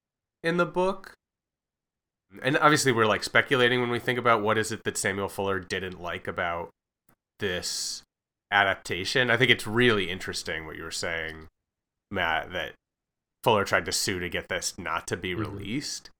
[0.42, 1.14] in the book.
[2.42, 5.60] And obviously, we're like speculating when we think about what is it that Samuel Fuller
[5.60, 6.70] didn't like about
[7.38, 8.02] this
[8.50, 9.30] adaptation.
[9.30, 11.46] I think it's really interesting what you were saying,
[12.10, 12.72] Matt, that
[13.44, 15.38] Fuller tried to sue to get this not to be Mhm.
[15.38, 16.10] released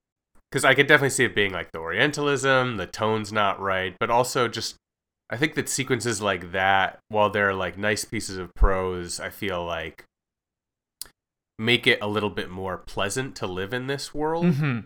[0.49, 4.09] because I could definitely see it being like the Orientalism, the tone's not right, but
[4.09, 4.75] also just
[5.31, 9.63] I think that sequences like that, while they're like nice pieces of prose, I feel
[9.63, 10.03] like
[11.59, 14.79] make it a little bit more pleasant to live in this world Mm-hmm.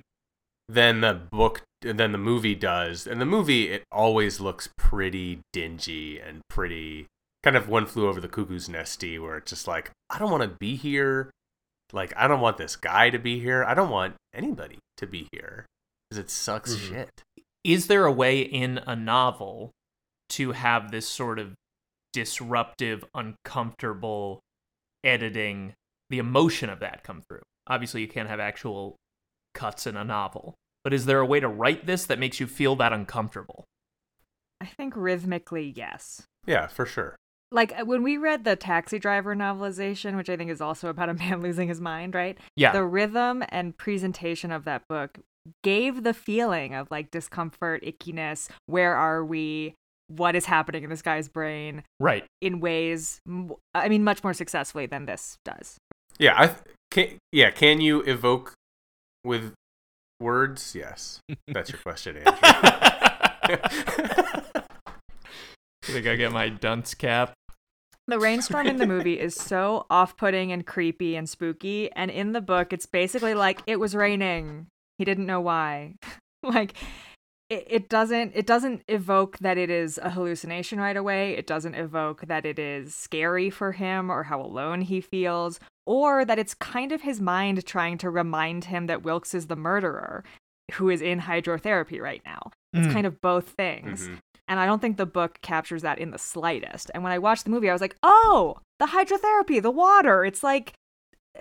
[0.67, 3.05] than the book than the movie does.
[3.07, 7.05] And the movie it always looks pretty dingy and pretty
[7.43, 10.43] kind of one flew over the cuckoo's nesty where it's just like I don't want
[10.43, 11.29] to be here.
[11.91, 13.63] Like I don't want this guy to be here.
[13.63, 15.65] I don't want anybody to be here
[16.09, 16.89] because it sucks Mhm.
[16.89, 17.09] shit.
[17.63, 19.71] Is there a way in a novel
[20.29, 21.53] to have this sort of
[22.13, 24.39] disruptive, uncomfortable
[25.03, 25.73] editing,
[26.13, 27.41] the emotion of that come through?
[27.65, 28.97] Obviously, you can't have actual
[29.55, 30.53] cuts in a novel,
[30.83, 33.65] but is there a way to write this that makes you feel that uncomfortable?
[34.61, 36.27] I think rhythmically, yes.
[36.45, 37.15] Yeah, for sure.
[37.51, 41.09] Like uh, when we read the Taxi Driver novelization, which I think is also about
[41.09, 42.37] a man losing his mind, right?
[42.55, 42.73] Yeah.
[42.73, 45.19] The rhythm and presentation of that book
[45.63, 48.49] gave the feeling of like discomfort, ickiness.
[48.67, 49.75] Where are we?
[50.07, 52.25] What is happening in this guy's brain right.
[52.41, 53.21] in ways,
[53.73, 55.77] I mean, much more successfully than this does.
[56.19, 56.55] Yeah, I
[56.91, 57.17] can.
[57.31, 58.53] Yeah, can you evoke
[59.23, 59.53] with
[60.19, 60.75] words?
[60.75, 62.33] Yes, that's your question, Andrew.
[62.41, 64.41] I
[65.83, 67.33] think I get my dunce cap.
[68.07, 71.91] The rainstorm in the movie is so off putting and creepy and spooky.
[71.93, 74.67] And in the book, it's basically like it was raining.
[74.97, 75.95] He didn't know why.
[76.43, 76.75] like,
[77.49, 81.37] it, it doesn't it doesn't evoke that it is a hallucination right away.
[81.37, 86.23] It doesn't evoke that it is scary for him or how alone he feels, or
[86.25, 90.23] that it's kind of his mind trying to remind him that Wilkes is the murderer
[90.73, 92.51] who is in hydrotherapy right now.
[92.73, 92.93] It's Mm.
[92.93, 94.07] kind of both things.
[94.07, 94.17] Mhm.
[94.47, 96.89] And I don't think the book captures that in the slightest.
[96.93, 100.25] And when I watched the movie, I was like, oh, the hydrotherapy, the water.
[100.25, 100.73] It's like,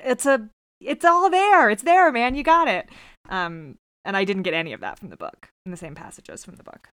[0.05, 0.49] it's a,
[0.81, 1.69] it's all there.
[1.71, 2.35] It's there, man.
[2.35, 2.89] You got it.
[3.29, 6.45] Um, and I didn't get any of that from the book in the same passages
[6.45, 6.89] from the book.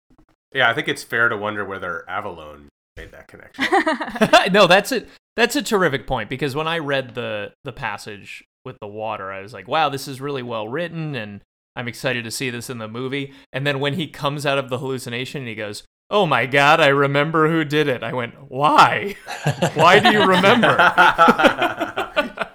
[0.54, 2.68] Yeah, I think it's fair to wonder whether Avallone
[2.98, 3.66] made that connection.
[4.54, 5.08] no, that's it.
[5.36, 9.42] That's a terrific point because when I read the the passage with the water, I
[9.42, 11.42] was like, "Wow, this is really well written," and
[11.76, 13.34] I'm excited to see this in the movie.
[13.52, 16.80] And then when he comes out of the hallucination and he goes, "Oh my god,
[16.80, 19.16] I remember who did it," I went, "Why?
[19.74, 20.78] Why do you remember?"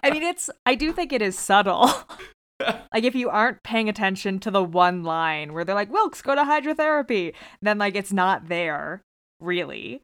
[0.03, 1.91] I mean, it's, I do think it is subtle.
[2.61, 6.35] like, if you aren't paying attention to the one line where they're like, Wilkes, go
[6.35, 9.03] to hydrotherapy, then, like, it's not there,
[9.41, 10.03] really.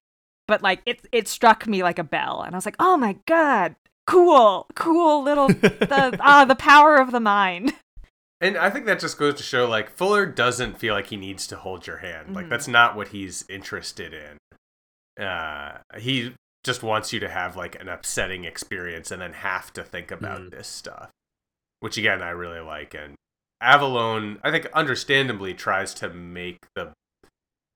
[0.49, 2.43] But, like, it, it struck me like a bell.
[2.43, 3.75] And I was like, oh my God,
[4.07, 7.75] cool, cool little, the, ah, the power of the mind.
[8.41, 11.47] And I think that just goes to show like Fuller doesn't feel like he needs
[11.47, 12.35] to hold your hand.
[12.35, 12.51] Like Mhm.
[12.51, 15.25] that's not what he's interested in.
[15.25, 19.83] Uh he just wants you to have like an upsetting experience and then have to
[19.83, 20.51] think about Mhm.
[20.51, 21.09] this stuff.
[21.81, 23.15] Which again I really like and
[23.63, 26.93] Avallone I think understandably tries to make the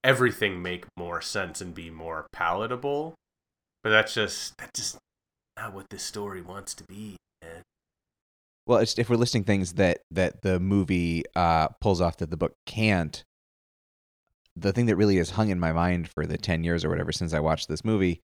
[0.03, 3.15] everything make more sense and be more palatable.
[3.83, 4.97] But that's just that's just
[5.57, 7.17] not what this story wants to be.
[7.41, 7.61] Man.
[8.67, 12.53] Well, if we're listing things that that the movie uh, pulls off that the book
[12.65, 13.23] can't,
[14.55, 17.11] the thing that really has hung in my mind for the ten years or whatever
[17.11, 18.21] since I watched this movie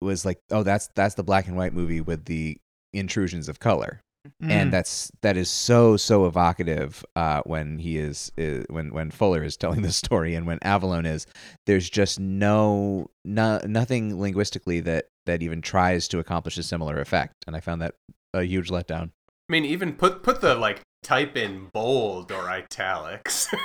[0.00, 2.58] was like, oh, that's that's the black and white movie with the
[2.92, 4.00] intrusions of color,
[4.42, 4.50] Mm.
[4.50, 9.42] and that's that is so so evocative uh, when he is, is when when Fuller
[9.42, 11.26] is telling the story and when Avallone is.
[11.66, 17.34] There's just no no nothing linguistically that that even tries to accomplish a similar effect,
[17.46, 17.94] and I found that
[18.34, 19.10] a huge letdown.
[19.48, 23.48] I mean, even put put the like type in bold or italics.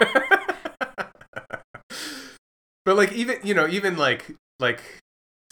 [2.86, 4.82] but like even you know even like like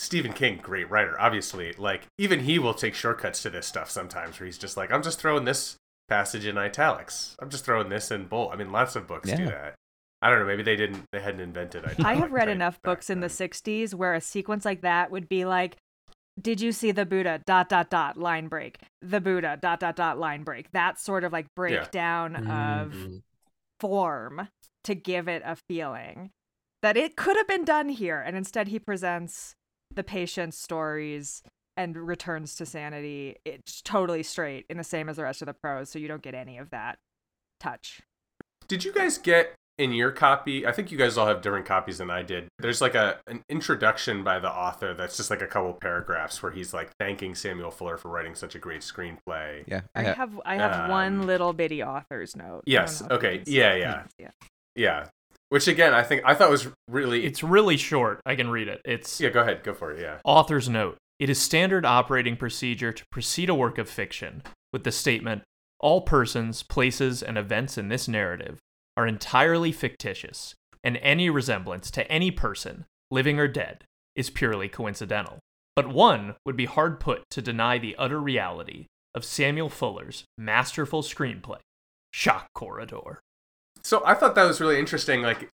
[0.02, 1.74] Stephen King, great writer, obviously.
[1.78, 5.04] Like even he will take shortcuts to this stuff sometimes, where he's just like, I'm
[5.04, 5.76] just throwing this
[6.10, 7.36] passage in italics.
[7.40, 8.52] I'm just throwing this in bold.
[8.52, 9.76] I mean, lots of books do that.
[10.24, 10.46] I don't know.
[10.46, 11.06] Maybe they didn't.
[11.12, 11.84] They hadn't invented.
[11.86, 14.82] Italic I have read type enough back books in the 60s where a sequence like
[14.82, 15.78] that would be like,
[16.42, 17.40] did you see the Buddha?
[17.46, 18.80] Dot, dot, dot, line break.
[19.04, 20.72] The Buddha, dot, dot, dot, line break.
[20.72, 23.22] That sort of like breakdown of Mhm.
[23.80, 24.48] form
[24.84, 26.32] to give it a feeling.
[26.82, 29.54] that it could have been done here, and instead he presents
[29.96, 31.44] the patient's stories
[31.78, 33.38] and returns to sanity.
[33.46, 36.22] It's totally straight in the same as the rest of the prose, so you don't
[36.22, 37.00] get any of that
[37.60, 38.02] touch.
[38.68, 40.66] Did you guys get in your copy?
[40.68, 42.48] I think you guys all have different copies than I did.
[42.60, 46.52] There's like a an introduction by the author that's just like a couple paragraphs where
[46.52, 49.64] he's like thanking Samuel Fuller for writing such a great screenplay.
[49.68, 52.64] Yeah, I ha- have I have um, one little bitty author's note.
[52.66, 54.04] Yes, know if you okay, yeah, yeah.
[54.18, 54.30] Yeah.
[54.76, 55.06] Yeah.
[55.52, 58.22] Which again, I think I thought was really It's really short.
[58.26, 58.80] I can read it.
[58.86, 60.02] It's Yeah, go ahead, go for it.
[60.02, 60.20] Yeah.
[60.24, 64.94] Author's note It is standard operating procedure to precede a work of fiction with the
[64.94, 65.44] statement
[65.82, 68.60] All persons, places, and events in this narrative
[68.96, 70.56] are entirely fictitious,
[70.86, 73.84] and any resemblance to any person, living or dead,
[74.16, 75.40] is purely coincidental.
[75.76, 81.02] But one would be hard put to deny the utter reality of Samuel Fuller's masterful
[81.02, 81.60] screenplay,
[82.14, 83.20] Shock Corridor.
[83.84, 85.22] So I thought that was really interesting.
[85.22, 85.50] Like,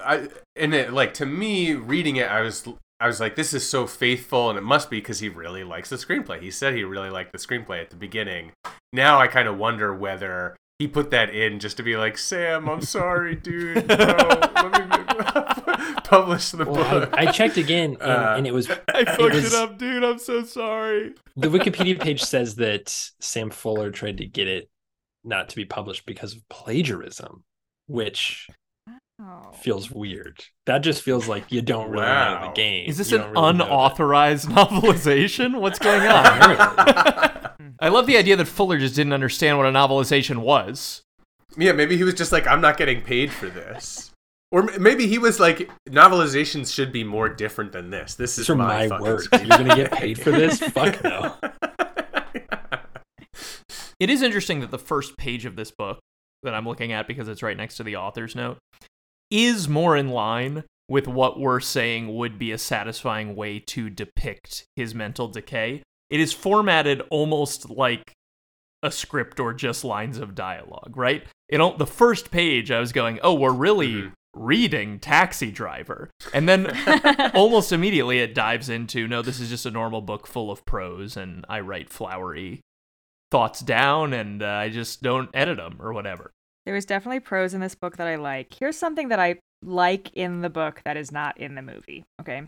[0.00, 2.66] I and it like to me reading it, I was
[3.00, 5.90] I was like, this is so faithful, and it must be because he really likes
[5.90, 6.40] the screenplay.
[6.40, 8.52] He said he really liked the screenplay at the beginning.
[8.92, 12.68] Now I kind of wonder whether he put that in just to be like, Sam,
[12.68, 13.86] I'm sorry, dude.
[13.88, 17.10] No, let me publish the Well, book.
[17.12, 20.02] I, I checked again, and, Uh, and it was I fucked was- it up, dude.
[20.04, 21.14] I'm so sorry.
[21.36, 22.88] the Wikipedia page says that
[23.20, 24.68] Sam Fuller tried to get it
[25.24, 27.44] not to be published because of plagiarism,
[27.86, 28.48] which
[29.20, 29.52] Oh.
[29.52, 30.44] feels weird.
[30.66, 32.88] That just feels like you don't really know the game.
[32.88, 35.60] Is this You an really unauthorized novelization?
[35.60, 36.08] What's going on?
[37.80, 41.02] I love the idea that Fuller just didn't understand what a novelization was.
[41.56, 44.10] Yeah, maybe he was just like, I'm not getting paid for this.
[44.50, 48.14] Or maybe he was like, novelizations should be more different than this.
[48.16, 49.28] This is These are my, my fucking words.
[49.28, 50.58] screenplay." You're gonna get paid for this?
[50.70, 51.36] Fuck no.
[54.00, 56.00] It is interesting that the first page of this book
[56.44, 58.58] that I'm looking at, because it's right next to the author's note,
[59.30, 64.64] is more in line with what we're saying would be a satisfying way to depict
[64.76, 65.82] his mental decay.
[66.10, 68.12] It is formatted almost like
[68.82, 71.24] a script or just lines of dialogue, right?
[71.48, 74.12] It don't, the first page, I was going, oh, we're really Mhm.
[74.36, 76.10] reading Taxi Driver.
[76.34, 76.66] And then
[77.34, 81.16] almost immediately it dives into no, this is just a normal book full of prose,
[81.16, 82.60] and I write flowery
[83.34, 86.30] thoughts down, and uh, I just don't edit them or whatever.
[86.66, 88.54] There was definitely prose in this book that I like.
[88.54, 92.04] Here's something that I like in the book that is not in the movie.
[92.20, 92.42] Okay.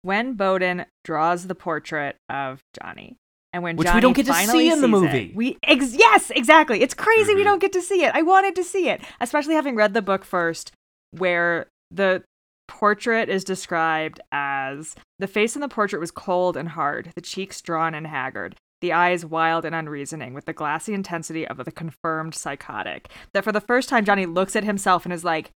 [0.00, 3.16] When Bowden draws the portrait of Johnny,
[3.52, 5.32] and when Which we Johnny don't get to see in the sees it- movie.
[5.34, 6.80] we ex- yes, exactly.
[6.80, 7.44] It's crazy we Mhm.
[7.44, 8.14] don't get to see it.
[8.14, 10.72] I wanted to see it, especially having read the book first,
[11.10, 12.22] where the
[12.66, 17.60] portrait is described as the face in the portrait was cold and hard, the cheeks
[17.60, 22.34] drawn and haggard, the eyes wild and unreasoning, with the glassy intensity of the confirmed
[22.34, 23.08] psychotic.
[23.34, 25.50] That for the first time, Johnny looks at himself and is like,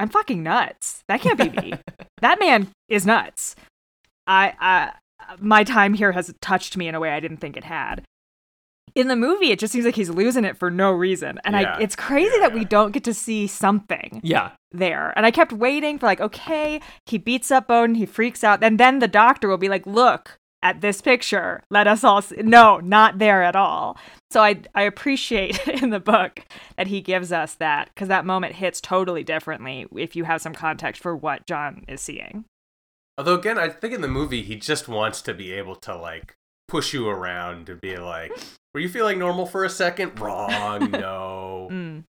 [0.00, 1.02] I'm fucking nuts.
[1.08, 1.74] That can't be me.
[2.20, 3.54] that man is nuts.
[4.26, 4.92] I, I,
[5.38, 8.02] my time here has touched me in a way I didn't think it had.
[8.94, 11.76] In the movie, it just seems like he's losing it for no reason, and Yeah.
[11.76, 15.14] I, it's crazy Yeah, that we don't get to see something Yeah, there.
[15.16, 18.78] And I kept waiting for like, okay, he beats up Bowden, he freaks out, and
[18.78, 21.62] then the doctor will be like, look at this picture.
[21.70, 22.36] Let us all see.
[22.36, 23.96] No, not there at all.
[24.30, 26.40] So I I appreciate in the book
[26.76, 30.54] that he gives us that because that moment hits totally differently if you have some
[30.54, 32.44] context for what John is seeing.
[33.18, 36.34] Although again, I think in the movie he just wants to be able to like
[36.68, 38.32] push you around to be like,
[38.72, 40.18] were you feeling normal for a second?
[40.18, 41.68] Wrong, no.
[41.70, 42.04] Mm.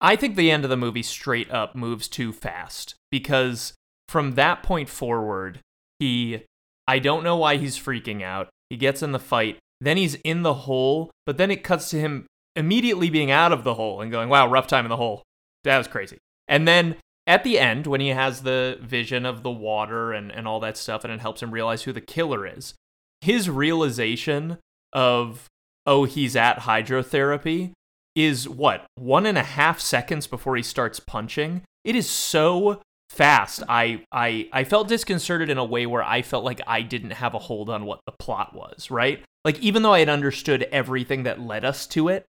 [0.00, 3.74] I think the end of the movie straight up moves too fast because
[4.08, 5.60] from that point forward,
[5.98, 6.44] he
[6.88, 8.48] I don't know why he's freaking out.
[8.70, 12.00] He gets in the fight, then he's in the hole, but then it cuts to
[12.00, 15.22] him immediately being out of the hole and going, "Wow, rough time in the hole."
[15.64, 16.18] That was crazy.
[16.48, 16.96] And then
[17.26, 20.78] at the end when he has the vision of the water and, and all that
[20.78, 22.74] stuff and it helps him realize who the killer is,
[23.20, 24.58] his realization
[24.92, 25.46] of
[25.86, 27.72] oh, he's at hydrotherapy
[28.14, 31.62] is what one and a half seconds before he starts punching.
[31.84, 32.82] It is so
[33.18, 33.62] fast.
[33.68, 37.34] I I I felt disconcerted in a way where I felt like I didn't have
[37.34, 38.90] a hold on what the plot was.
[38.90, 42.24] Right, like even though I had understood everything that led us to it,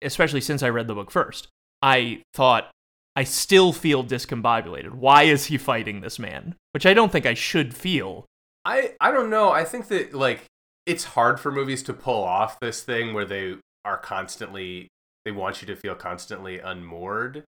[0.00, 1.48] especially since I read the book first,
[1.82, 2.70] I thought
[3.16, 4.92] I still feel discombobulated.
[4.92, 6.54] Why is he fighting this man?
[6.70, 8.24] Which I don't think I should feel.
[8.64, 9.50] I I don't know.
[9.50, 10.44] I think that like
[10.86, 14.88] it's hard for movies to pull off this thing where they are constantly
[15.24, 17.44] they want you to feel constantly unmoored.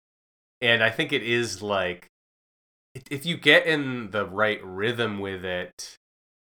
[0.61, 2.07] And I think it is like
[2.93, 5.97] if- you get in the right rhythm with it,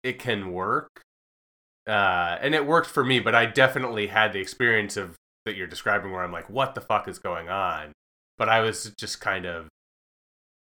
[0.03, 1.03] it can work.
[1.87, 5.67] Uh and it worked for me, but I definitely had the experience of that you're
[5.67, 7.93] describing where I'm like what the fuck is going on?
[8.39, 9.69] But I was just kind of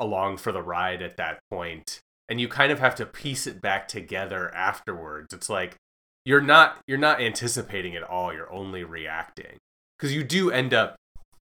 [0.01, 3.61] along for the ride at that point and you kind of have to piece it
[3.61, 5.77] back together afterwards it's like
[6.25, 9.57] you're not you're not anticipating it all you're only reacting
[9.99, 10.97] because you do end up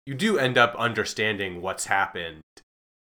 [0.05, 2.41] you do end up understanding what's happened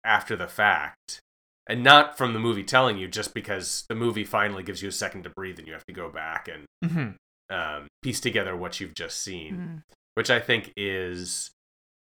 [0.03, 1.19] after the fact
[1.67, 4.91] and not from the movie telling you just because the movie finally gives you a
[4.91, 7.15] second to breathe and you have to go back and Mhm.
[7.49, 9.95] um, piece together what you've just seen Mhm.
[10.15, 11.51] which i think is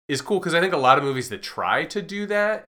[0.07, 2.65] is cool because i think a lot of movies that try to do that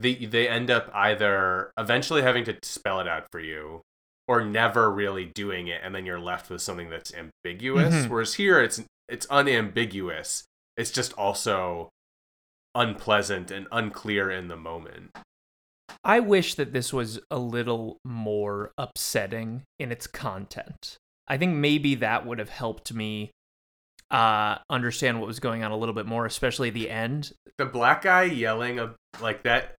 [0.00, 3.82] they they end up either eventually having to spell it out for you
[4.28, 8.08] or never really doing it and then you're left with something that's ambiguous Mhm.
[8.08, 10.44] whereas here it's it's unambiguous
[10.76, 11.88] it's just also
[12.76, 15.10] unpleasant and unclear in the moment
[16.04, 20.98] I wish that this was a little more upsetting in its content.
[21.26, 23.32] I think maybe that would have helped me
[24.10, 27.32] uh, understand what was going on a little bit more, especially the end.
[27.58, 29.74] the black guy yelling of like that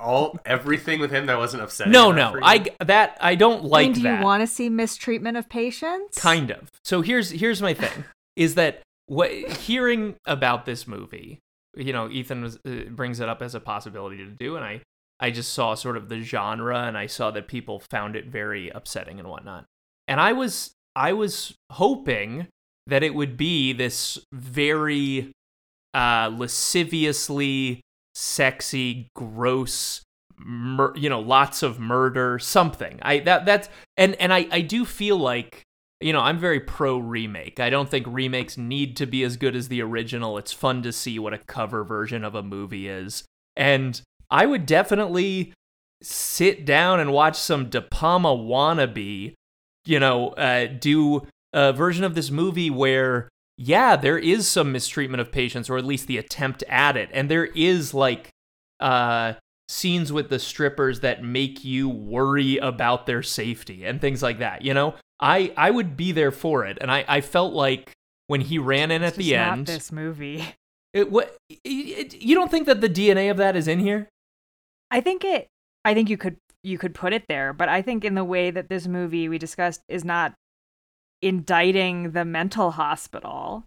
[0.00, 3.92] all everything with him that wasn't upsetting No, no, I that I don't like mean,
[3.92, 4.18] do that.
[4.20, 6.16] you want to see mistreatment of patients?
[6.16, 6.70] Kind of.
[6.84, 8.04] So here's here's my thing:
[8.36, 11.40] is that what hearing about this movie,
[11.76, 14.82] you know, Ethan was, uh, brings it up as a possibility to do, and I
[15.20, 18.68] I just saw sort of the genre, and I saw that people found it very
[18.70, 19.64] upsetting and whatnot,
[20.08, 22.48] and I was I was hoping
[22.86, 25.32] that it would be this very
[25.94, 27.80] uh, lasciviously
[28.14, 30.02] sexy, gross,
[30.38, 32.98] mur- you know, lots of murder, something.
[33.02, 35.62] I that that's and and I I do feel like
[36.00, 37.60] you know I'm very pro remake.
[37.60, 40.38] I don't think remakes need to be as good as the original.
[40.38, 43.24] It's fun to see what a cover version of a movie is,
[43.56, 44.00] and
[44.30, 45.52] I would definitely
[46.02, 49.34] sit down and watch some De Palma wannabe,
[49.84, 53.28] you know, uh, do a version of this movie where
[53.58, 57.30] yeah, there is some mistreatment of patients, or at least the attempt at it, and
[57.30, 58.28] there is like
[58.80, 59.32] uh
[59.68, 64.62] scenes with the strippers that make you worry about their safety and things like that.
[64.62, 67.92] You know, I I would be there for it, and I I felt like
[68.26, 70.44] when he ran in at It's the end, this movie.
[70.92, 74.08] it, what it, you don't think that the DNA of that is in here?
[74.90, 75.48] I think it.
[75.84, 78.50] I think you could you could put it there, but I think in the way
[78.50, 80.34] that this movie we discussed is not
[81.22, 83.64] indicting the mental hospital.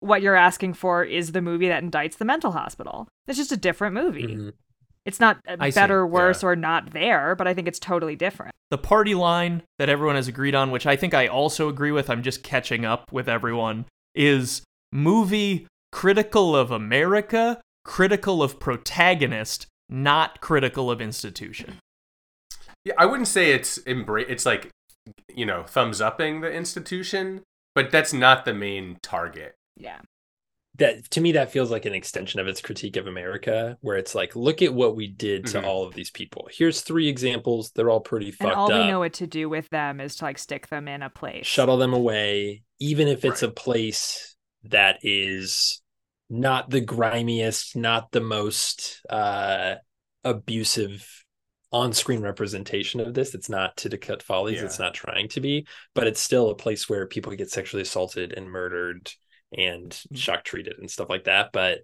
[0.00, 3.08] What you're asking for is the movie that indicts the mental hospital.
[3.26, 4.36] It's just a different movie.
[4.36, 4.52] Mhm.
[5.06, 6.48] It's not uh, I see, better, worse, yeah.
[6.48, 8.52] or not there, but I think it's totally different.
[8.70, 12.10] the party line that everyone has agreed on, which I think I also agree with,
[12.10, 13.84] I'm just catching up with everyone,
[14.16, 21.78] is movie critical of America, critical of protagonist, not critical of institution.
[22.84, 24.26] Yeah, I wouldn't say it's embrace.
[24.28, 24.70] It's like,
[25.32, 27.42] you know, thumbs upping the institution,
[27.76, 29.54] but that's not the main target.
[29.76, 30.00] Yeah.
[30.76, 34.14] That to me that feels like an extension of its critique of America, where it's
[34.14, 35.64] like, look at what we did to Mhm.
[35.64, 36.48] all of these people.
[36.52, 37.70] Here's three examples.
[37.70, 38.80] They're all pretty And fucked all up.
[38.84, 41.46] we know what to do with them is to like stick them in a place.
[41.46, 43.50] shuttle them away, even if it's Right.
[43.50, 44.34] a place
[44.64, 45.80] that is
[46.28, 49.76] not the grimiest, not the most uh,
[50.24, 51.06] abusive
[51.70, 53.34] on-screen representation of this.
[53.34, 54.58] It's not Titicut Follies.
[54.58, 54.64] Yeah.
[54.64, 58.32] It's not trying to be, but it's still a place where people get sexually assaulted
[58.32, 59.12] and murdered
[59.58, 60.14] and Mm-hmm.
[60.16, 61.50] shock treated and stuff like that.
[61.52, 61.80] But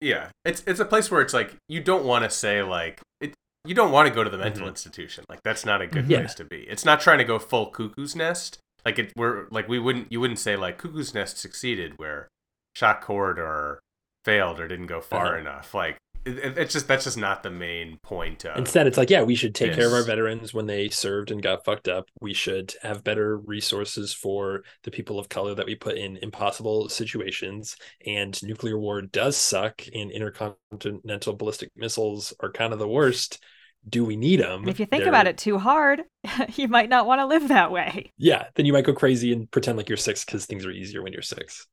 [0.00, 3.34] Yeah, it's it's a place where it's like you don't want to say like it.
[3.64, 4.70] You don't want to go to the mental Mhm.
[4.70, 5.24] institution.
[5.28, 6.18] Like that's not a good Yeah.
[6.20, 6.62] place to be.
[6.68, 8.58] It's not trying to go full cuckoo's nest.
[8.84, 10.10] Like it, we're like we wouldn't.
[10.10, 12.26] You wouldn't say like cuckoo's nest succeeded where
[12.74, 13.78] shock corridor
[14.24, 15.36] failed or didn't go far Uh-huh.
[15.38, 15.72] enough.
[15.74, 18.44] Like it, it- it's just that's just not the main point.
[18.44, 21.30] Of, Instead, it's like, yeah, we should take care of our veterans when they served
[21.30, 22.08] and got fucked up.
[22.20, 26.88] We should have better resources for the people of color that we put in impossible
[26.88, 27.76] situations.
[28.06, 33.42] And nuclear war does suck, and intercontinental ballistic missiles are kind of the worst.
[33.88, 34.60] Do we need them?
[34.60, 36.02] And if you think about it too hard,
[36.54, 38.12] you might not want to live that way.
[38.16, 41.02] yeah, then you might go crazy and pretend like you're six because things are easier
[41.02, 41.66] when you're six.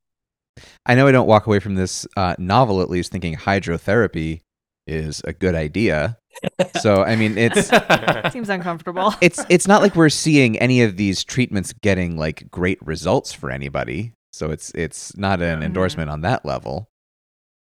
[0.86, 4.41] I know I don't walk away from this uh, novel at least thinking hydrotherapy
[4.88, 6.18] is a good idea.
[6.80, 7.69] So I mean, it's
[8.31, 9.14] Seems uncomfortable.
[9.22, 13.52] it's it's not like we're seeing any of these treatments getting like great results for
[13.52, 14.14] anybody.
[14.31, 15.65] So it's it's not an Mhm.
[15.65, 16.88] endorsement on that level.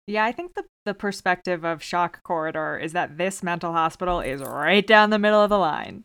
[0.07, 4.41] Yeah, I think the, the perspective of Shock Corridor is that this mental hospital is
[4.43, 6.05] right down the middle of the line.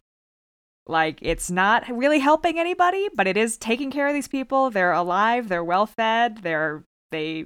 [0.90, 4.72] Like, it's not really helping anybody, but it is taking care of these people.
[4.72, 7.46] They're alive, they're well fed, they're they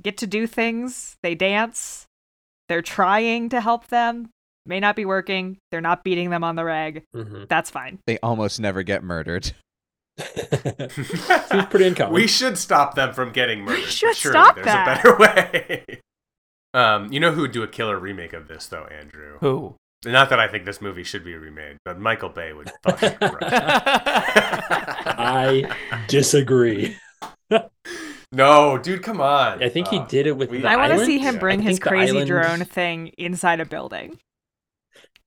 [0.00, 2.06] get to do things, they dance,
[2.68, 4.28] they're trying to help them.
[4.66, 7.02] May not be working, they're not beating them on the reg.
[7.16, 7.48] Mhm.
[7.48, 7.98] That's fine.
[8.06, 9.52] They almost never get murdered.
[10.20, 12.12] Seems pretty uncommon.
[12.14, 13.80] We should stop them from getting murdered.
[13.82, 15.00] but should surely stop there's that.
[15.00, 16.00] a better way.
[16.74, 19.38] Um, you know who would do a killer remake of this though, Andrew?
[19.40, 19.74] Who?
[20.04, 23.52] Not that I think this movie should be remade, but Michael Bay would fucking crush
[23.52, 23.62] it.
[25.18, 25.76] I
[26.08, 26.96] disagree.
[28.32, 29.62] No, dude, come on.
[29.62, 31.60] I think he Uh, did it with we- the I want to see him bring
[31.60, 34.18] I his crazy island- drone thing inside a building.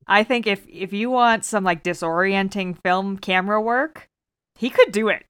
[0.08, 4.08] I think if if you want some like disorienting film camera work,
[4.56, 5.26] he could do it.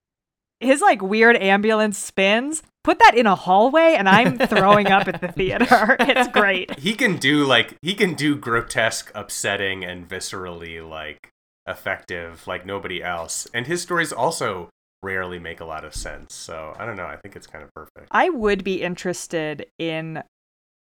[0.62, 5.20] His like weird ambulance spins, put that in a hallway and I'm throwing up at
[5.20, 5.98] the theater.
[6.08, 6.78] It's great.
[6.80, 11.30] He can do like he can do grotesque, upsetting, and viscerally like
[11.68, 13.48] effective like nobody else.
[13.54, 14.70] And his stories also
[15.02, 16.36] rarely make a lot of sense.
[16.36, 17.06] So I don't know.
[17.06, 18.08] I think it's kind of perfect.
[18.12, 20.24] I would be interested in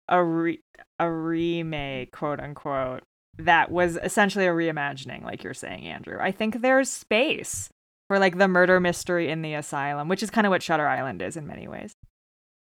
[0.10, 0.62] a re-
[1.00, 3.04] a remake, quote unquote,
[3.38, 6.18] that was essentially a reimagining, like you're saying, Andrew.
[6.20, 7.70] I think there's space
[8.12, 11.22] for like the murder mystery in the asylum, which is kind of what Shutter Island
[11.22, 11.94] is in many ways.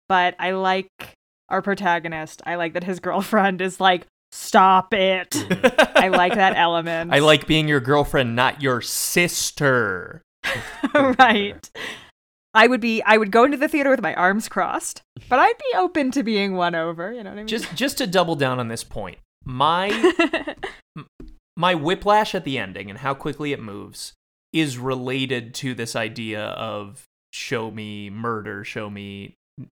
[0.07, 0.88] But I like
[1.49, 2.41] our protagonist.
[2.45, 5.36] I like that his girlfriend is like, stop it.
[5.94, 7.11] I like that element.
[7.14, 10.22] I like being your girlfriend, not your sister.
[10.95, 11.69] right.
[12.53, 15.57] I would be I would go into the theater with my arms crossed, but I'd
[15.57, 17.48] be open to being won over, you know what I mean?
[17.48, 19.90] Just just to double down on this point, my
[21.57, 24.14] my whiplash at the ending and how quickly it moves
[24.53, 29.36] is related to this idea of show me murder, show me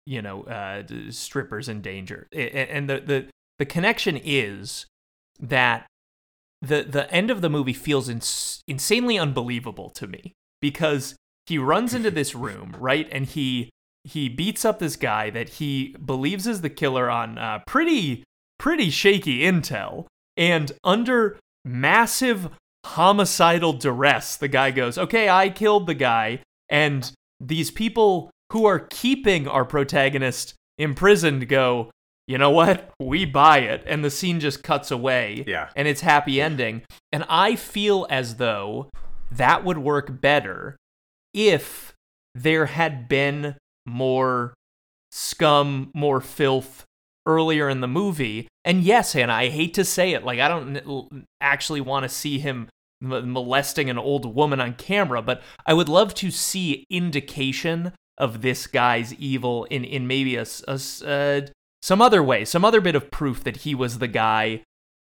[0.06, 3.28] you know uh, strippers in danger, and the the
[3.60, 4.86] the connection is
[5.40, 5.88] that
[6.62, 11.16] the the end of the movie feels ins- insanely unbelievable to me because
[11.48, 13.08] he runs into this room right?
[13.12, 13.70] And he
[14.04, 18.24] he beats up this guy that he believes is the killer on uh, pretty
[18.58, 20.06] pretty shaky intel.
[20.38, 22.50] And under massive
[22.86, 26.40] homicidal duress the guy goes okay i killed the guy.
[26.70, 31.92] And these people who are keeping our protagonist imprisoned go
[32.28, 32.92] you know what?
[32.98, 33.84] We buy it.
[33.86, 35.44] And the scene just cuts away.
[35.46, 35.70] Yeah.
[35.76, 36.84] and it's happy ending.
[37.12, 38.90] And i feel as though
[39.32, 40.78] that would work better
[41.34, 41.94] if
[42.34, 43.56] there had been
[43.86, 44.54] more
[45.12, 46.86] scum, more filth
[47.26, 48.48] earlier in the movie.
[48.66, 52.40] And yes, Hannah, I hate to say it, like I don't actually want to see
[52.40, 52.68] him
[53.02, 58.68] molesting an old woman on camera, but I would love to see indication of this
[58.68, 61.48] guy's evil in in maybe a, s- a s- uh,
[61.82, 64.62] some other way, some other bit of proof that he was the guy.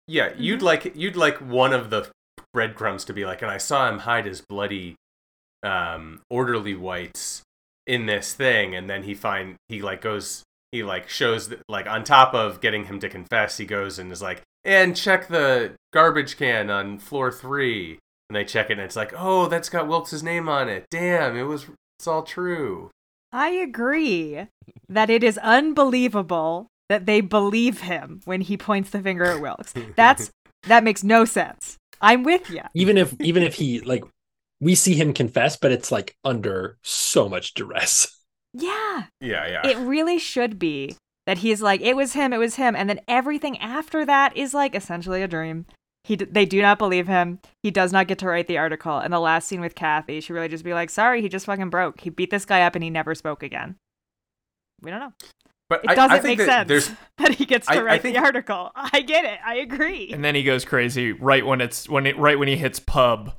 [0.07, 0.41] Yeah, Mm-hmm.
[0.43, 2.07] you'd like you'd like one of the
[2.53, 4.95] breadcrumbs to be like, and I saw him hide his bloody
[5.63, 7.41] um orderly whites
[7.87, 11.87] in this thing, and then he find he like goes he like shows that, like
[11.87, 15.73] on top of getting him to confess, he goes and is like, and check the
[15.93, 19.87] garbage can on floor three, and they check it, and it's like, oh, that's got
[19.87, 20.85] Wilkes' name on it.
[20.91, 21.67] Damn, it was
[21.97, 22.89] it's all true.
[23.31, 24.47] I agree
[24.87, 29.73] that it is unbelievable that they believe him when he points the finger at Wilkes.
[29.95, 30.31] That's
[30.63, 31.77] that makes no sense.
[32.01, 32.61] I'm with you.
[32.73, 34.03] even if even if he like
[34.59, 38.18] we see him confess, but it's like under so much duress.
[38.53, 39.05] Yeah.
[39.21, 39.67] Yeah, yeah.
[39.67, 40.95] It really should be
[41.27, 44.53] that he's like, it was him, it was him, and then everything after that is
[44.53, 45.65] like essentially a dream.
[46.05, 47.39] He, d- they do not believe him.
[47.61, 48.97] He does not get to write the article.
[48.97, 51.69] And the last scene with Kathy, she really just be like, "Sorry, he just fucking
[51.69, 52.01] broke.
[52.01, 53.75] He beat this guy up, and he never spoke again."
[54.81, 55.13] We don't know.
[55.67, 57.77] but It I, doesn't I think make that sense there's that he gets to I-
[57.77, 58.71] I write think- the article.
[58.75, 59.39] I get it.
[59.45, 60.09] I agree.
[60.11, 63.33] And then he goes crazy right when it's when it right when he hits pub.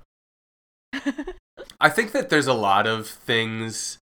[1.80, 3.98] I think that there's a lot of things,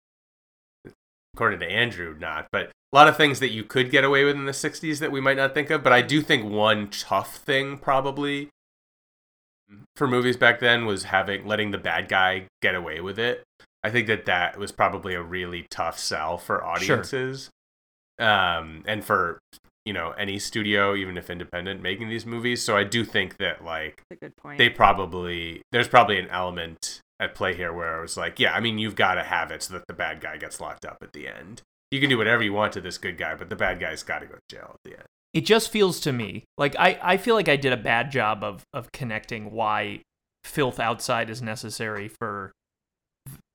[1.35, 4.37] according to Andrew, not, but a lot of things that you could get away with
[4.37, 5.83] in the 60s that we might not think of.
[5.83, 8.51] But I do think one tough thing, probably,
[9.97, 13.45] for movies back then was having letting the bad guy get away with it.
[13.83, 17.51] I think that that was probably a really tough sell for audiences,
[18.19, 19.39] um, and for
[19.85, 22.63] you know any studio, even if independent, making these movies.
[22.63, 24.59] So I do think that like That's a good point.
[24.59, 28.61] they probably there's probably an element at play here where I was like, yeah, I
[28.61, 31.13] mean, you've got to have it so that the bad guy gets locked up at
[31.13, 31.63] the end.
[31.91, 34.21] You can do whatever you want to this good guy, but the bad guy's got
[34.21, 35.07] to go to jail at the end.
[35.33, 38.43] it just feels to me like I, I feel like I did a bad job
[38.43, 40.03] of of connecting why
[40.45, 42.53] filth outside is necessary for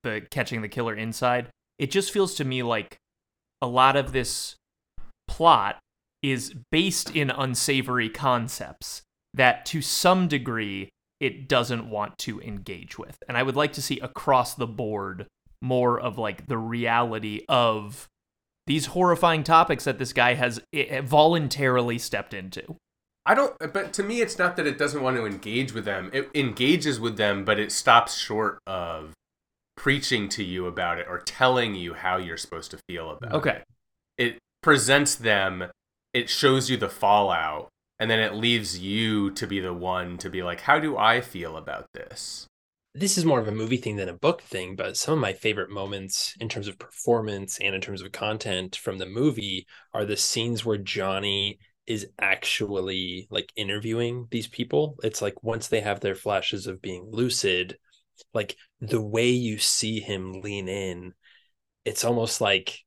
[0.03, 1.49] the catching the killer inside.
[1.77, 2.97] It just feels to me like
[3.61, 4.55] a lot of this
[5.27, 5.79] plot
[6.23, 9.03] is based in unsavory concepts
[9.33, 10.89] that to some degree
[11.19, 13.17] it doesn't want to engage with.
[13.27, 15.27] And I would like to see across the board
[15.61, 18.07] more of like the reality of
[18.67, 22.75] these horrifying topics that this guy has eh, eh, voluntarily stepped into.
[23.25, 26.09] I don't, but to me, it's not that it doesn't want to engage with them.
[26.13, 29.13] It engages with them, but it stops short of
[29.75, 33.37] preaching to you about it or telling you how you're supposed to feel about it.
[33.37, 33.61] Okay.
[34.17, 35.65] it presents them
[36.13, 37.69] it shows you the fallout
[37.99, 41.21] and then it leaves you to be the one to be like how do I
[41.21, 42.47] feel about this?
[42.99, 45.31] this is more of a movie thing than a book thing, but some of my
[45.31, 50.03] favorite moments in terms of performance and in terms of content from the movie are
[50.03, 54.95] the scenes where Johnny is actually like interviewing these people.
[55.03, 57.77] It's like once they have their flashes of being lucid,
[58.33, 61.13] like the way you see him lean in,
[61.85, 62.79] it's almost like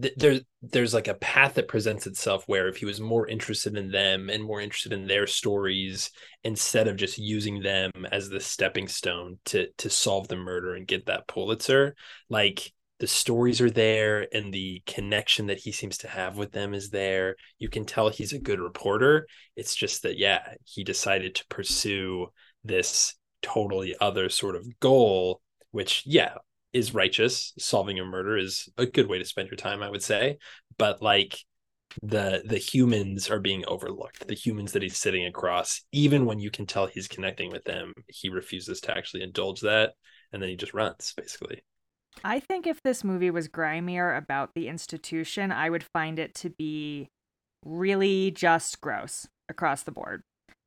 [0.00, 3.76] th- there there's like a path that presents itself where if he was more interested
[3.76, 6.10] in them and more interested in their stories
[6.44, 10.86] instead of just using them as the stepping stone to to solve the murder and
[10.86, 11.94] get that Pulitzer
[12.28, 16.74] like the stories are there and the connection that he seems to have with them
[16.74, 17.36] is there.
[17.60, 19.28] You can tell he's a good reporter.
[19.54, 22.26] It's just that yeah he decided to pursue
[22.64, 26.34] this totally other sort of goal which yeah
[26.72, 30.02] is righteous solving a murder is a good way to spend your time i would
[30.02, 30.38] say
[30.76, 31.38] but like
[32.02, 36.50] the the humans are being overlooked the humans that he's sitting across even when you
[36.50, 39.92] can tell he's connecting with them he refuses to actually indulge that
[40.32, 41.62] and then he just runs basically
[42.24, 46.50] I think if this movie was grimier about the institution, I would find it to
[46.50, 47.08] be
[47.64, 50.22] really just gross across the board.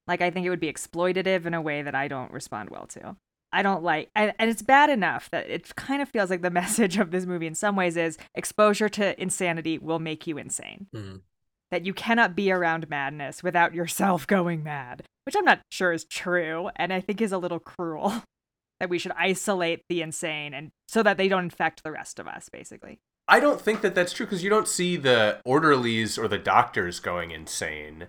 [0.08, 2.88] Like, I think it would be exploitative in a way that I don't respond well
[2.88, 3.16] to.
[3.54, 6.50] I don't like, and, and it's bad enough that it kind of feels like the
[6.62, 10.88] message of this movie in some ways is exposure to insanity will make you insane.
[10.96, 11.22] Mhm.
[11.70, 16.06] That you cannot be around madness without yourself going mad, which I'm not sure is
[16.06, 18.24] true, and I think is a little cruel.
[18.82, 22.28] that we should isolate the insane and so that they don't infect the rest of
[22.28, 23.00] us, basically.
[23.28, 27.00] I don't think that that's true because you don't see the orderlies or the doctors
[27.00, 28.08] going insane.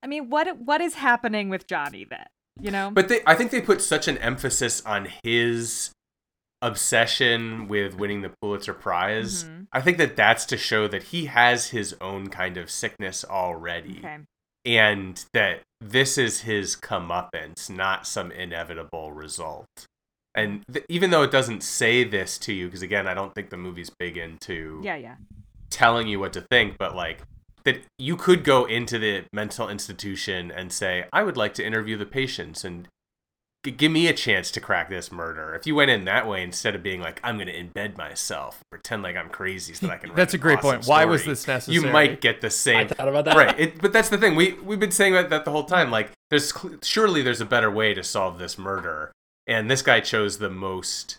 [0.00, 2.26] I mean, what what is happening with Johnny then?
[2.60, 2.90] You know?
[2.92, 5.90] But they, I think they put such an emphasis on his
[6.60, 9.44] obsession with winning the Pulitzer Prize.
[9.44, 9.66] Mhm.
[9.72, 13.98] I think that that's to show that he has his own kind of sickness already.
[13.98, 14.18] okay.
[14.64, 19.66] and that this is his comeuppance, not some inevitable result.
[20.36, 23.50] And th- even though it doesn't say this to you, because again, I don't think
[23.50, 25.16] the movie's big into Yeah, yeah.
[25.70, 27.22] telling you what to think, but like
[27.64, 31.96] that you could go into the mental institution and say, I would like to interview
[31.96, 32.88] the patients and
[33.64, 35.54] g- give me a chance to crack this murder.
[35.54, 38.60] If you went in that way instead of being like, I'm going to embed myself,
[38.70, 40.08] pretend like I'm crazy so that I can.
[40.10, 40.86] write That's a great awesome point.
[40.86, 41.86] Why was story," this necessary?
[41.86, 42.78] You might get the same.
[42.78, 45.30] i thought about that right it, but that's the thing we we've been saying about
[45.30, 48.58] that the whole time like there's cl- surely there's a better way to solve this
[48.58, 49.12] murder
[49.46, 51.18] and this guy chose the most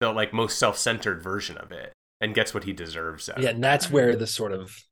[0.00, 3.62] the like most self-centered version of it and gets what he deserves out yeah and
[3.62, 4.84] that's where the sort of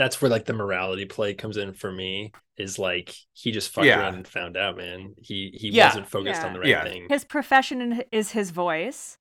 [0.00, 3.86] that's where like the morality play comes in for me is like he just fucked
[3.86, 4.00] Yeah.
[4.00, 5.88] around and found out man he he Yeah.
[5.88, 6.46] wasn't focused Yeah.
[6.46, 6.84] on the right Yeah.
[6.84, 9.16] thing His profession is his voice.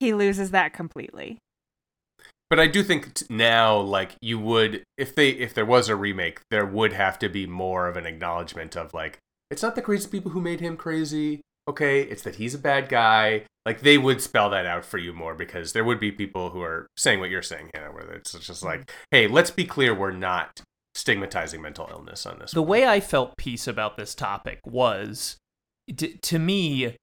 [0.00, 1.38] He loses that completely.
[2.50, 6.40] but i do think now like you would if they if there was a remake
[6.50, 9.18] there would have to be more of an acknowledgement of like
[9.50, 12.88] it's not the crazy people who made him crazy okay it's that he's a bad
[12.90, 16.50] guy like they would spell that out for you more because there would be people
[16.50, 18.66] who are saying what you're saying hannah where it's just mm-hmm.
[18.66, 20.62] like hey let's be clear we're not
[20.94, 25.38] stigmatizing mental illness on this the way I felt peace about this topic was
[25.88, 26.96] d- to me,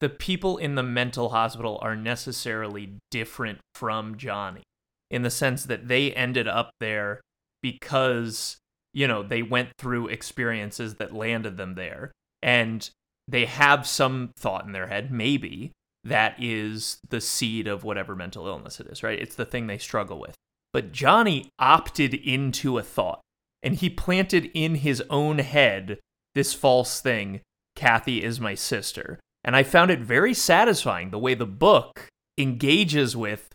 [0.00, 4.62] the people in the mental hospital are necessarily different from Johnny
[5.10, 7.20] in the sense that they ended up there
[7.62, 8.56] because,
[8.92, 12.12] you know, they went through experiences that landed them there.
[12.42, 12.88] And
[13.26, 15.72] they have some thought in their head, maybe,
[16.04, 19.18] that is the seed of whatever mental illness it is, right?
[19.18, 20.34] It's the thing they struggle with.
[20.72, 23.20] But Johnny opted into a thought
[23.62, 25.98] and he planted in his own head
[26.34, 27.40] this false thing
[27.76, 29.18] Kathy is my sister.
[29.42, 32.08] And I found it very satisfying the way the book
[32.38, 33.54] engages with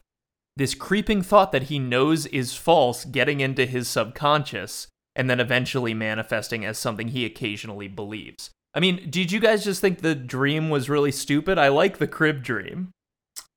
[0.56, 5.94] this creeping thought that he knows is false getting into his subconscious and then eventually
[5.94, 8.52] manifesting as something he occasionally believes.
[8.74, 11.58] I mean, did you guys just think the dream was really stupid?
[11.58, 12.91] I like the crib dream.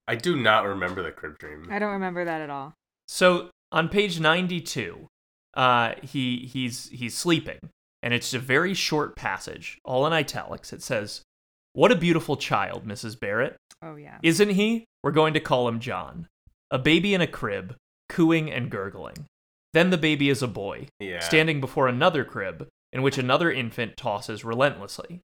[0.09, 2.75] i do not remember the crib dream I don't remember that at all.
[3.09, 5.07] So on page 92,
[5.55, 7.59] uh, he he's he's sleeping,
[8.03, 10.73] and it's a very short passage, all in italics.
[10.73, 11.21] It says,
[11.75, 13.19] "What a beautiful child, Mrs.
[13.21, 14.19] Barrett, Oh yeah.
[14.23, 14.87] isn't he?
[15.03, 16.29] We're going to call him John.
[16.71, 17.77] A baby in a crib,
[18.09, 19.27] cooing and gurgling.
[19.75, 23.97] Then the baby is a boy, yeah standing before another crib in which another infant
[23.97, 25.21] tosses relentlessly.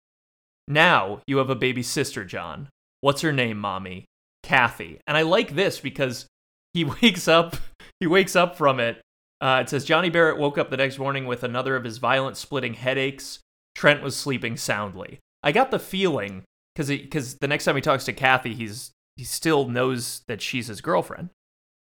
[0.66, 2.68] Now you have a baby sister, John.
[3.00, 4.04] What's her name, mommy?
[4.42, 5.00] Kathy.
[5.06, 6.26] And I like this because
[6.74, 7.56] he wakes up.
[8.00, 9.00] He wakes up from it.
[9.40, 12.36] Uh, it says Johnny Barrett woke up the next morning with another of his violent
[12.36, 13.38] splitting headaches.
[13.74, 15.20] Trent was sleeping soundly.
[15.42, 16.42] I got the feeling
[16.74, 20.66] because because the next time he talks to Kathy, he's he still knows that she's
[20.66, 21.30] his girlfriend.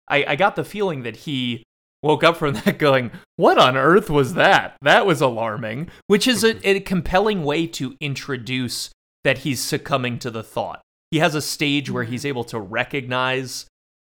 [0.07, 1.63] I, I got the feeling that he
[2.03, 4.77] woke up from that going, What on earth was that?
[4.81, 5.89] That was alarming.
[6.07, 8.89] Which is a, a compelling way to introduce
[9.23, 10.81] that he's succumbing to the thought.
[11.11, 13.65] He has a stage where he's able to recognize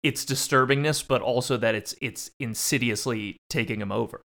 [0.03, 4.21] its disturbingness, but also that it's it's insidiously taking him over.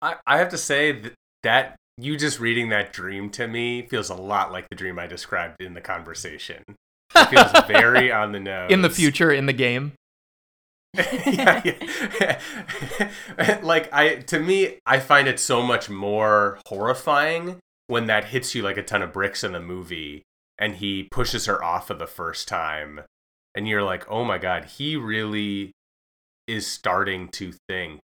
[0.00, 4.10] I, I have to say that, that you just reading that dream to me feels
[4.10, 6.62] a lot like the dream I described in the conversation.
[7.14, 8.70] It feels very on the nose.
[8.70, 9.92] In the future, in the game.
[11.26, 11.62] yeah,
[12.20, 13.60] yeah.
[13.62, 17.56] like I to me, I find it so much more horrifying
[17.88, 20.22] when that hits you like a ton of bricks in the movie
[20.58, 23.00] and he pushes her off for the first time
[23.54, 25.72] and you're like, "Oh my god, he really
[26.46, 28.00] is starting to think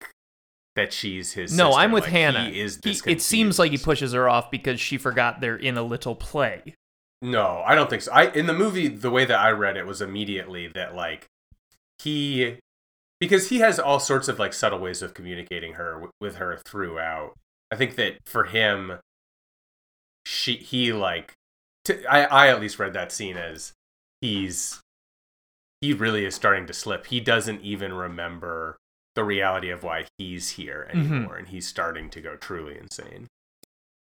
[0.75, 1.81] that she's his No, sister.
[1.81, 2.45] I'm with Like, Hannah.
[2.49, 5.77] He is He- it seems like he pushes her off because she forgot they're in
[5.77, 6.73] a little play.
[7.21, 8.11] No, I don't think so.
[8.13, 11.25] I in the movie, the way that I read it was immediately that like
[12.01, 12.57] he
[13.19, 17.33] because he has all sorts of like subtle ways of communicating her with her throughout.
[17.71, 18.99] I think that for him,
[20.25, 21.33] she he like
[21.85, 23.73] t- I I at least read that scene as
[24.21, 24.79] he's
[25.81, 27.07] he really is starting to slip.
[27.07, 28.75] He doesn't even remember
[29.15, 30.99] the reality of why he's here Mhm.
[31.11, 33.27] anymore, and he's starting to go truly insane.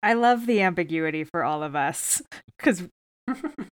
[0.02, 2.22] I love the ambiguity for all of us
[2.56, 2.84] because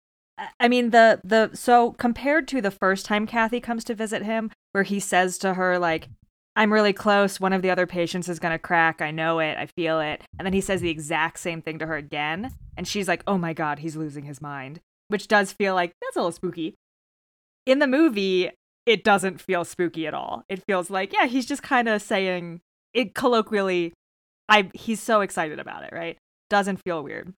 [0.59, 4.51] I mean the the so compared to the first time Kathy comes to visit him,
[4.71, 6.09] where he says to her like,
[6.55, 7.39] "I'm really close.
[7.39, 9.01] One of the other patients is gonna crack.
[9.01, 9.57] I know it.
[9.57, 12.87] I feel it." And then he says the exact same thing to her again, and
[12.87, 16.19] she's like, "Oh my god, he's losing his mind," which does feel like that's a
[16.19, 16.75] little spooky.
[17.65, 18.49] In the movie,
[18.85, 20.43] it doesn't feel spooky at all.
[20.49, 22.61] It feels like yeah, he's just kind of saying
[22.93, 23.93] it colloquially.
[24.49, 26.17] I he's so excited about it, right?
[26.49, 27.33] Doesn't feel weird.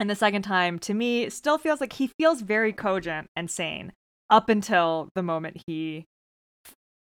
[0.00, 3.92] And the second time, to me, still feels like he feels very cogent and sane
[4.30, 6.06] up until the moment he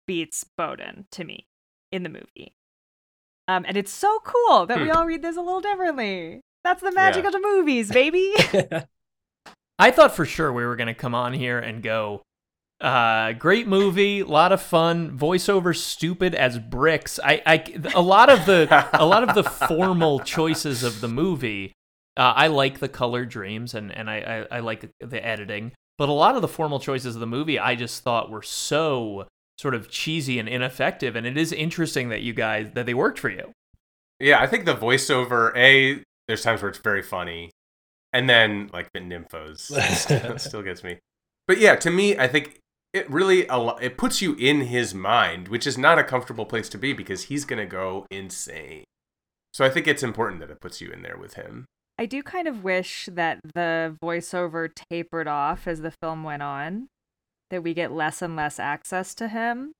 [0.07, 1.45] beats Bowden to me
[1.91, 2.53] in the movie.
[3.47, 4.95] Um, and it's so cool that we Hmm.
[4.97, 6.41] all read this a little differently.
[6.63, 7.27] That's the magic Yeah.
[7.27, 8.33] of the movies, baby.
[9.79, 12.21] I thought for sure we were going to come on here and go,
[12.81, 17.19] uh, great movie, a lot of fun, voiceover stupid as bricks.
[17.23, 21.71] I, I, a lot of the, a lot of the formal choices of the movie.
[22.19, 26.09] Uh, I like the color dreams and and I, I I like the editing, but
[26.09, 29.25] a lot of the formal choices of the movie I just thought were so
[29.57, 31.15] sort of cheesy and ineffective.
[31.17, 33.51] And it is interesting that you guys that they worked for you.
[34.19, 37.51] Yeah, I think the voiceover, A, there's times where it's very funny.
[38.11, 39.59] And then, like, the nymphos
[39.95, 40.99] still, still gets me.
[41.47, 42.59] But yeah, to me, I think
[42.93, 46.69] it really, al- it puts you in his mind, which is not a comfortable place
[46.69, 48.83] to be because he's going to go insane.
[49.53, 51.65] So I think it's important that it puts you in there with him.
[51.99, 56.87] I do kind of wish that the voiceover tapered off as the film went on,
[57.49, 59.73] that we get less and less access to him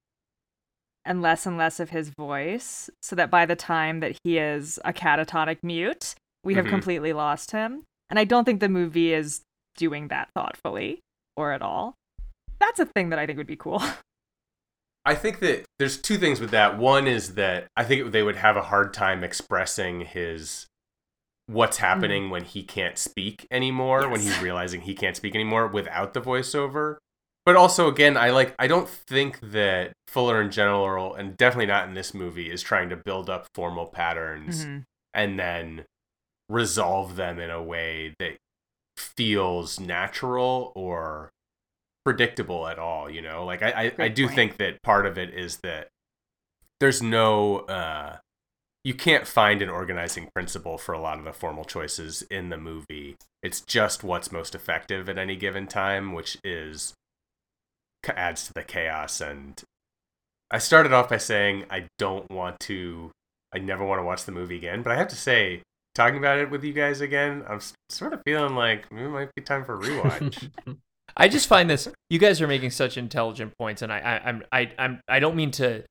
[1.05, 4.81] and less and less of his voice, so that by the time that he is
[4.83, 6.13] a catatonic mute,
[6.43, 6.71] we have Mhm.
[6.71, 7.83] completely lost him.
[8.09, 9.41] And I don't think the movie is
[9.77, 10.99] doing that thoughtfully
[11.37, 11.95] or at all.
[12.59, 13.81] That's a thing that I think would be cool.
[15.05, 16.77] I think that there's two things with that.
[16.77, 20.67] One is that I think they would have a hard time expressing his
[21.49, 26.13] what's happening when he can't speak anymore, when he's realizing he can't speak anymore without
[26.13, 26.97] the voiceover.
[27.45, 31.87] But also again, I like I don't think that Fuller in general and definitely not
[31.87, 34.83] in this movie is trying to build up formal patterns Mhm.
[35.13, 35.85] and then
[36.49, 38.37] resolve them in a way that
[38.97, 41.29] feels natural or
[42.05, 44.35] predictable at all you know like i i, I do point.
[44.35, 45.87] think that part of it is that
[46.79, 48.17] there's no uh
[48.83, 52.57] you can't find an organizing principle for a lot of the formal choices in the
[52.57, 53.17] movie.
[53.43, 56.93] It's just what's most effective at any given time which is
[58.07, 59.21] adds to the chaos.
[59.21, 59.61] And
[60.51, 63.11] i started off by saying i don't want to
[63.53, 64.81] i never want to watch the movie again.
[64.81, 65.61] But i have to say
[65.95, 69.41] talking about it with you guys again i'm sort of feeling like it might be
[69.41, 70.49] time for a rewatch.
[71.17, 71.87] I just find this.
[72.09, 75.35] You guys are making such intelligent points, and I, I, I'm, I, I'm, I don't
[75.35, 75.83] mean to,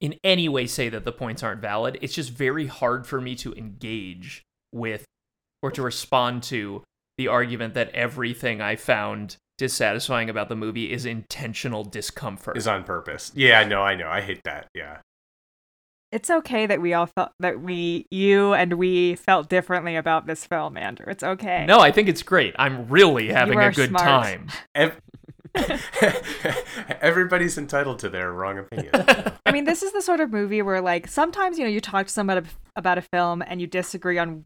[0.00, 1.98] in any way, say that the points aren't valid.
[2.02, 4.42] It's just very hard for me to engage
[4.72, 5.04] with,
[5.62, 6.82] or to respond to
[7.18, 12.58] the argument that everything I found dissatisfying about the movie is intentional discomfort.
[12.58, 14.98] is on purpose yeah i know i know i hate that yeah
[16.12, 20.44] It's okay that we all felt that we, you and we felt differently about this
[20.46, 21.06] film, Andrew.
[21.08, 21.64] It's okay.
[21.66, 22.54] no, I think it's great.
[22.58, 24.04] I'm really having a good smart.
[24.04, 24.48] time.
[24.74, 25.00] Ev-
[27.00, 28.90] everybody's entitled to their wrong opinion
[29.46, 32.06] I mean, this is the sort of movie where, like, sometimes, you know, you talk
[32.08, 34.44] to somebody about a film and you disagree on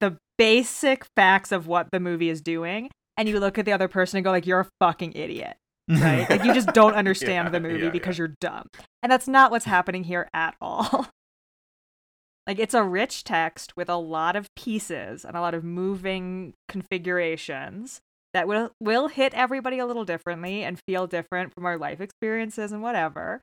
[0.00, 3.88] the basic facts of what the movie is doing, and you look at the other
[3.88, 5.56] person and go, like, you're a fucking idiot.
[5.88, 6.28] right?
[6.28, 8.22] like you just don't understand Yeah, the movie yeah, because yeah.
[8.24, 8.66] you're dumb.
[9.02, 11.06] And that's not what's happening here at all.
[12.46, 16.54] like it's a rich text with a lot of pieces and a lot of moving
[16.68, 18.00] configurations
[18.34, 22.72] that will will hit everybody a little differently and feel different from our life experiences
[22.72, 23.40] and whatever.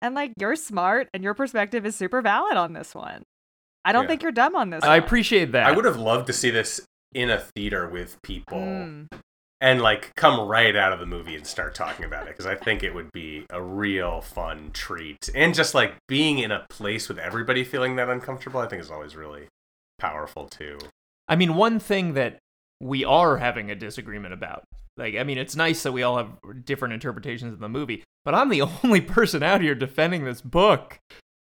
[0.00, 3.22] And like you're smart and your perspective is super valid on this one.
[3.84, 4.08] I don't Yeah.
[4.08, 4.98] think you're dumb on this I one.
[5.06, 5.66] appreciate that.
[5.66, 6.80] I would have loved to see this
[7.14, 9.06] in a theater with people Mm.
[9.60, 12.54] and like come right out of the movie and start talking about it because I
[12.54, 15.28] think it would be a real fun treat.
[15.34, 18.90] And just like being in a place with everybody feeling that uncomfortable, I think is
[18.90, 19.48] always really
[19.98, 20.78] powerful too.
[21.28, 22.38] I mean, one thing that
[22.82, 24.64] we are having a disagreement about.
[24.96, 28.34] Like, I mean, it's nice that we all have different interpretations of the movie, but
[28.34, 30.98] I'm the only person out here defending this book.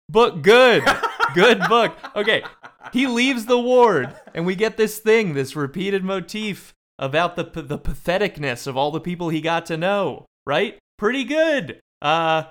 [0.09, 0.85] Book good.
[1.35, 1.97] good book.
[2.15, 2.45] Okay,
[2.93, 7.79] he leaves the ward, and we get this thing, this repeated motif about the the
[7.79, 10.27] patheticness of all the people he got to know.
[10.47, 10.79] Right?
[10.97, 11.81] Pretty good.
[12.01, 12.45] Uh,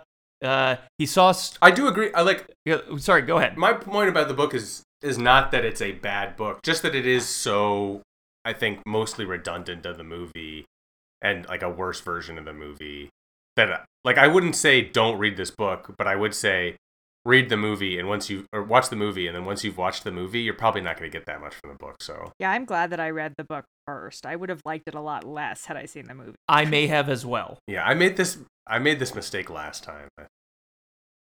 [0.43, 1.31] uh, he saw.
[1.31, 2.13] St- I do agree.
[2.13, 3.57] I like yeah, sorry, go ahead.
[3.57, 6.93] my point about the book is is not that it's a bad book, just that
[6.93, 8.01] it is so
[8.45, 10.65] I think mostly redundant of the movie
[11.21, 13.09] and like a worse version of the movie.
[13.55, 16.75] That like I wouldn't say don't read this book, but I would say
[17.25, 20.03] read the movie and once you or watch the movie and then once you've watched
[20.03, 21.95] the movie, you're probably not going to get that much from the book.
[22.01, 24.25] So Yeah, I'm glad that I read the book first.
[24.25, 26.35] I would have liked it a lot less had I seen the movie.
[26.47, 27.57] I may have as well.
[27.67, 30.07] yeah, I made this I made this mistake last time.
[30.19, 30.25] Uh,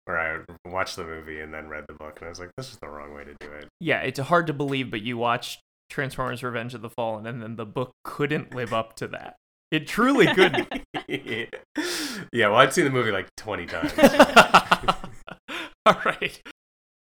[0.05, 2.71] where I watched the movie and then read the book, and I was like, "This
[2.71, 5.61] is the wrong way to do it." yeah, it's hard to believe, but you watched
[5.93, 9.35] Transformers: Revenge of the Fallen, and then the book couldn't live up to that.
[9.71, 10.67] It truly couldn't.
[11.07, 13.91] yeah, well, I'd seen the movie like 20 times.
[15.85, 16.41] All right.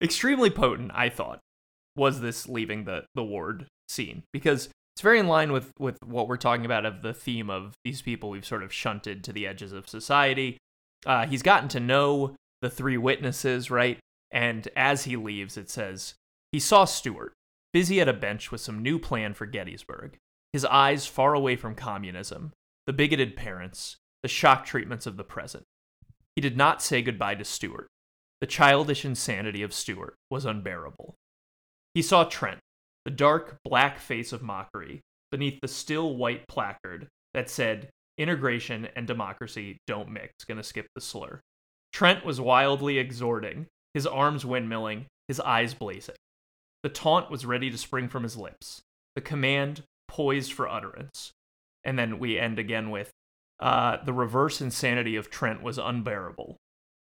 [0.02, 1.38] Extremely potent, I thought,
[1.96, 6.26] was this leaving the the ward scene because it's very in line with with what
[6.26, 9.46] we're talking about of the theme of these people we've sort of shunted to the
[9.46, 10.59] edges of society.
[11.06, 13.98] Uh, he's gotten to know the three witnesses, right?
[14.32, 16.14] And as he leaves, it says
[16.51, 17.32] he saw Stewart
[17.74, 20.16] busy at a bench with some new plan for Gettysburg.
[20.52, 22.52] His eyes far away from communism,
[22.86, 25.64] the bigoted parents, the shock treatments of the present.
[26.36, 27.88] He did not say goodbye to Stewart.
[28.40, 31.16] The childish insanity of Stewart was unbearable.
[31.94, 32.60] He saw Trent,
[33.05, 35.01] the dark black face of mockery,
[35.32, 41.01] beneath the still white placard that said, Integration and democracy don't mix, gonna skip the
[41.01, 41.40] slur.
[41.92, 46.14] Trent was wildly exhorting, his arms windmilling, his eyes blazing.
[46.85, 48.82] The taunt was ready to spring from his lips,
[49.15, 51.32] the command poised for utterance.
[51.82, 53.11] And then we end again with,
[53.59, 56.59] uh, the reverse insanity of Trent was unbearable.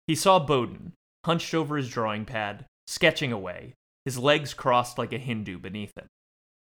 [0.07, 0.93] He saw Bowden,
[1.25, 3.73] hunched over his drawing pad, sketching away,
[4.05, 6.07] his legs crossed like a Hindu beneath him.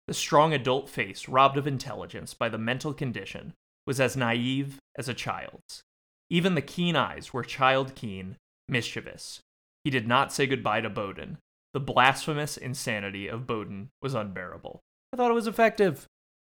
[0.05, 3.53] The strong adult face, robbed of intelligence by the mental condition,
[3.87, 5.81] was as naive as a child's.
[6.29, 8.35] Even the keen eyes were child keen,
[8.67, 9.39] mischievous.
[9.83, 11.39] He did not say goodbye to Bowden.
[11.73, 14.81] The blasphemous insanity of Bowden was unbearable.
[15.13, 16.05] I thought it was effective.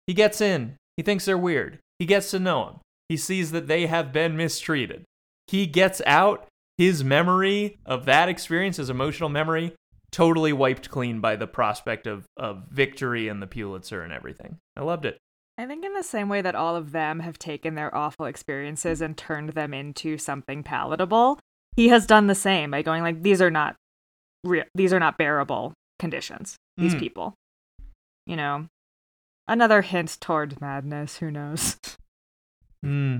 [0.07, 0.77] He gets in.
[0.97, 1.79] He thinks they're weird.
[1.99, 2.79] He gets to know them.
[3.09, 5.03] He sees that they have been mistreated.
[5.47, 6.47] He gets out.
[6.77, 9.73] His memory of that experience, his emotional memory,
[10.11, 14.57] totally wiped clean by the prospect of, of victory and the Pulitzer and everything.
[14.75, 15.17] I loved it.
[15.57, 19.01] I think in the same way that all of them have taken their awful experiences
[19.01, 21.39] and turned them into something palatable,
[21.75, 23.75] he has done the same by going like these are not
[24.43, 26.55] real these are not bearable conditions.
[26.77, 26.99] These Mm.
[26.99, 27.33] people.
[28.25, 28.67] You know.
[29.47, 31.77] Another hint toward madness, who knows.
[32.83, 33.17] Hmm.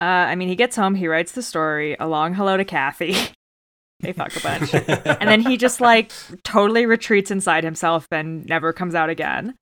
[0.00, 3.14] Uh, I mean, he gets home, he writes the story, a long hello to Kathy.
[4.00, 4.74] they fuck a bunch.
[4.74, 6.10] and then he just like
[6.42, 9.54] totally retreats inside himself and never comes out again.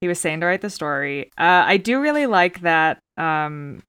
[0.00, 1.30] He was saying to write the story.
[1.38, 2.98] Uh, I do really like that.
[3.16, 3.82] Um,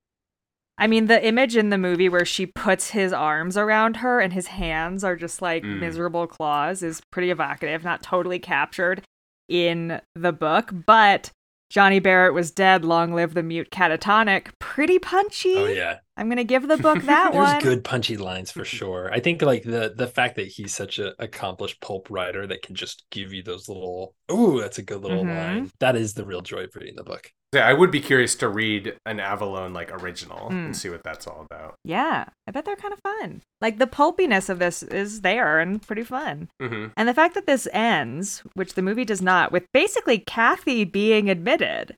[0.80, 4.34] I mean, the image in the movie where she puts his arms around her and
[4.34, 5.80] his hands are just like Mm.
[5.80, 7.84] miserable claws is pretty evocative.
[7.84, 9.04] Not totally captured
[9.48, 11.32] in the book, but
[11.70, 12.84] Johnny Barrett was dead.
[12.86, 14.48] Long live the mute catatonic.
[14.60, 15.58] Pretty punchy.
[15.58, 16.00] oh yeah.
[16.20, 17.62] I'm gonna give the book that There's one.
[17.62, 19.10] good punchy lines for sure.
[19.12, 22.76] I think like the the fact that he's such a accomplished pulp writer that can
[22.76, 25.36] just give you those little ooh, that's a good little Mhm.
[25.38, 25.72] line.
[25.80, 27.32] That is the real joy of reading the book.
[27.52, 30.66] Yeah, I would be curious to read an Avallone like original Mm.
[30.66, 31.76] and see what that's all about.
[31.84, 33.42] Yeah, I bet they're kind of fun.
[33.60, 36.50] Like the pulpiness of this is there and pretty fun.
[36.62, 40.84] hmm And the fact that this ends, which the movie does not, with basically Kathy
[40.84, 41.96] being admitted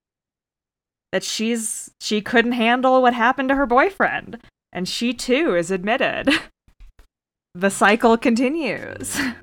[1.11, 4.39] that she's she couldn't handle what happened to her boyfriend,
[4.71, 6.29] and she too is admitted.
[7.55, 9.35] the cycle continues Mm.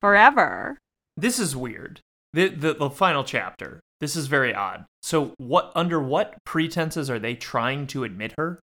[0.00, 0.78] forever.
[1.16, 2.00] This is weird.
[2.32, 4.84] The, the the final chapter this is very odd.
[5.02, 8.60] So what under what pretenses are they trying to admit her?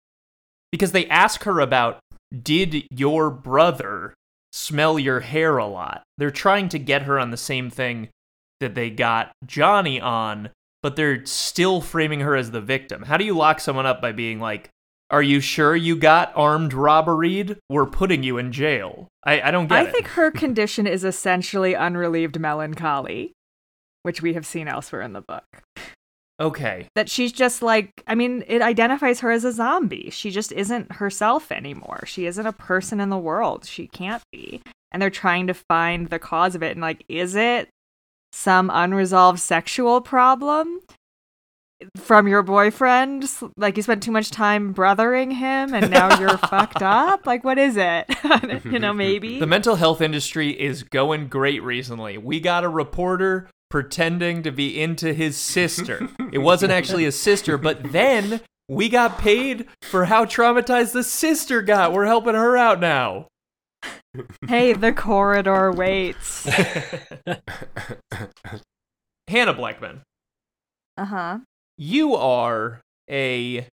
[0.72, 2.00] Because they ask her about
[2.42, 4.14] did your brother
[4.54, 6.04] smell your hair a lot?
[6.18, 8.10] They're trying to get her on the same thing
[8.62, 10.50] that they got Johnny on,
[10.86, 13.02] but they're still framing her as the victim.
[13.02, 14.70] How do you lock someone up by being like,
[15.10, 17.56] are you sure you got armed robbery?
[17.72, 19.08] We're putting you in jail.
[19.24, 19.88] I, I don't get I it.
[19.88, 23.34] I think her condition is essentially unrelieved melancholy,
[24.04, 25.46] which we have seen elsewhere in the book.
[26.40, 26.88] okay.
[26.94, 30.12] That she's just like, I mean, it identifies her as a zombie.
[30.12, 32.04] She just isn't herself anymore.
[32.06, 33.66] She isn't a person in the world.
[33.66, 34.62] She can't be.
[34.92, 36.74] And they're trying to find the cause of it.
[36.74, 37.70] And, like, is it
[38.36, 40.82] some unresolved sexual problem?
[41.98, 46.82] From your boyfriend, like you spent too much time brothering him, and now you're fucked
[46.82, 47.26] up.
[47.26, 48.06] Like, what is it?
[48.66, 49.40] you know, maybe.
[49.40, 52.18] The mental health industry is going great recently.
[52.18, 56.08] We got a reporter pretending to be into his sister.
[56.32, 61.62] It wasn't actually his sister, but then we got paid for how traumatized the sister
[61.62, 61.94] got.
[61.94, 63.28] We're helping her out now.
[64.48, 66.44] Hey, the corridor waits.
[69.28, 70.02] Hannah Blechman,
[70.98, 71.40] Uh huh.
[71.78, 73.68] you are a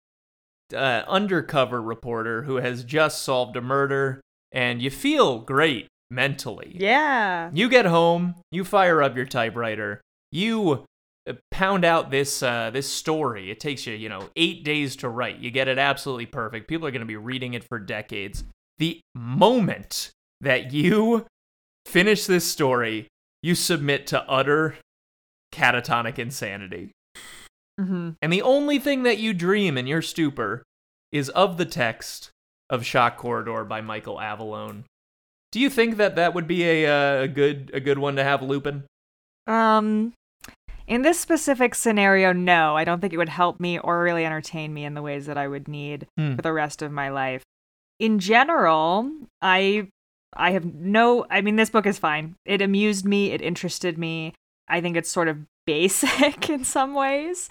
[0.74, 4.20] uh, undercover reporter who has just solved a murder
[4.52, 6.76] and you feel great mentally.
[6.78, 7.50] Yeah.
[7.52, 10.00] You get home, you fire up your typewriter,
[10.30, 10.84] you
[11.28, 13.50] uh, pound out this uh, this story.
[13.50, 15.38] It takes you, you know, eight days to write.
[15.38, 16.68] You get it absolutely perfect.
[16.68, 18.44] People are going to be reading it for decades.
[18.78, 20.10] The moment
[20.40, 21.26] that you
[21.86, 23.08] finish this story,
[23.42, 24.76] you submit to utter
[25.52, 26.90] catatonic insanity.
[27.78, 30.62] hmm And the only thing that you dream in your stupor
[31.12, 32.30] is of the text
[32.68, 34.84] of Shock Corridor by Michael Avallone.
[35.52, 38.24] Do you think that that would be a, uh, a good a good one to
[38.24, 38.84] have Lupin?
[39.46, 40.12] Um,
[40.86, 44.74] in this specific scenario, no, I don't think it would help me or really entertain
[44.74, 46.36] me in the ways that I would need Hmm.
[46.36, 47.42] for the rest of my life.
[47.98, 49.10] In general,
[49.40, 49.88] I
[50.34, 51.26] I have no.
[51.30, 52.36] I mean, this book is fine.
[52.44, 53.32] It amused me.
[53.32, 54.34] It interested me.
[54.68, 57.48] I think it's sort of basic in some ways.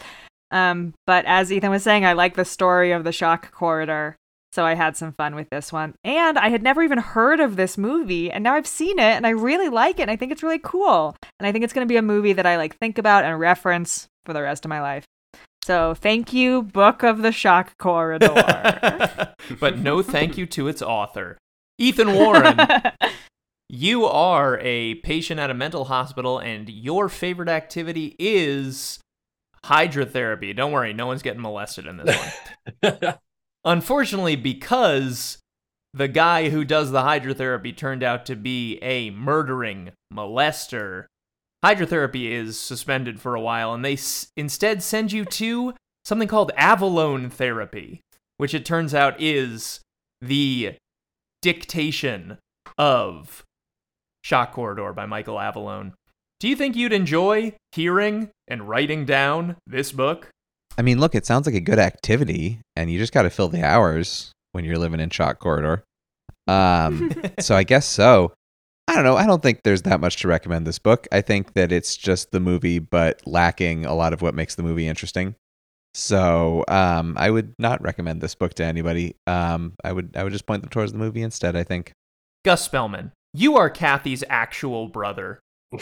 [0.52, 4.16] Um, but as Ethan was saying, I like the story of the shock corridor.
[4.54, 5.96] So I had some fun with this one.
[6.04, 9.28] And I had never even heard of this movie, and now I've seen it and
[9.28, 11.16] I really like it and I think it's really cool.
[11.40, 13.40] And I think it's going to be a movie that I like think about and
[13.40, 15.06] reference for the rest of my life.
[15.64, 19.34] So thank you Book of the Shock Corridor.
[19.60, 21.38] but no thank you to its author.
[21.78, 22.60] Ethan Warren,
[23.70, 29.00] you are a patient at a mental hospital and your favorite activity is
[29.66, 30.56] hydrotherapy.
[30.56, 32.36] Don't worry, no one's getting molested in this
[32.82, 33.16] one.
[33.66, 35.40] Unfortunately, because
[35.94, 41.06] the guy who does the hydrotherapy turned out to be a murdering molester,
[41.64, 45.74] hydrotherapy is suspended for a while, and they s- instead send you to
[46.06, 48.02] something called Avallone therapy,
[48.38, 49.82] which it turns out is
[50.22, 50.76] the
[51.42, 52.38] dictation
[52.78, 53.44] of
[54.24, 55.94] Shock Corridor by Michael Avallone.
[56.40, 60.30] Do you think you'd enjoy hearing and writing down this book?
[60.78, 63.48] I mean, look, it sounds like a good activity, and you just got to fill
[63.48, 65.84] the hours when you're living in Shock Corridor.
[66.48, 68.34] Um, so I guess so.
[68.88, 69.18] I don't know.
[69.18, 71.08] I don't think there's that much to recommend this book.
[71.12, 74.64] I think that it's just the movie, but lacking a lot of what makes the
[74.64, 75.36] movie interesting.
[75.98, 79.16] So um, I would not recommend this book to anybody.
[79.26, 81.56] Um, I would I would just point them towards the movie instead.
[81.56, 81.92] I think.
[82.46, 85.40] Gus Spelman, you are Kathy's actual brother.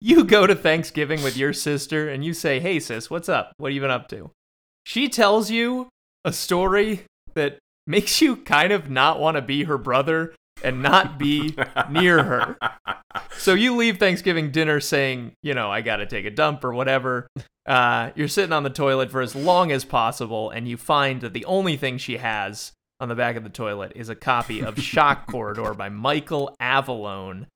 [0.00, 3.52] you go to Thanksgiving with your sister and you say, Hey, sis, what's up?
[3.58, 4.32] What have you been up to?
[4.84, 5.88] She tells you
[6.24, 7.02] a story
[7.34, 10.34] that makes you kind of not want to be her brother
[10.64, 11.54] and not be
[11.88, 12.56] near her.
[13.36, 16.72] So you leave Thanksgiving dinner saying, you know, I got to take a dump or
[16.72, 17.26] whatever.
[17.66, 21.32] Uh, you're sitting on the toilet for as long as possible, and you find that
[21.32, 24.78] the only thing she has on the back of the toilet is a copy of
[24.82, 27.46] Shock Corridor by Michael Avallone.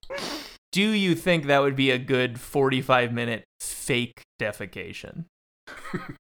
[0.73, 5.25] Do you think that would be a good 45 minute fake defecation?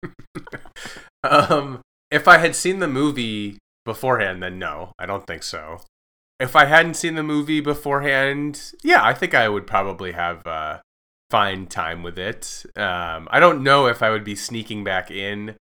[1.24, 1.80] um,
[2.10, 5.80] if I had seen the movie beforehand, then no, I don't think so.
[6.38, 10.78] If I hadn't seen the movie beforehand, yeah, I think I would probably have uh,
[11.30, 12.64] fine time with it.
[12.76, 15.56] Um, I don't know if I would be sneaking back in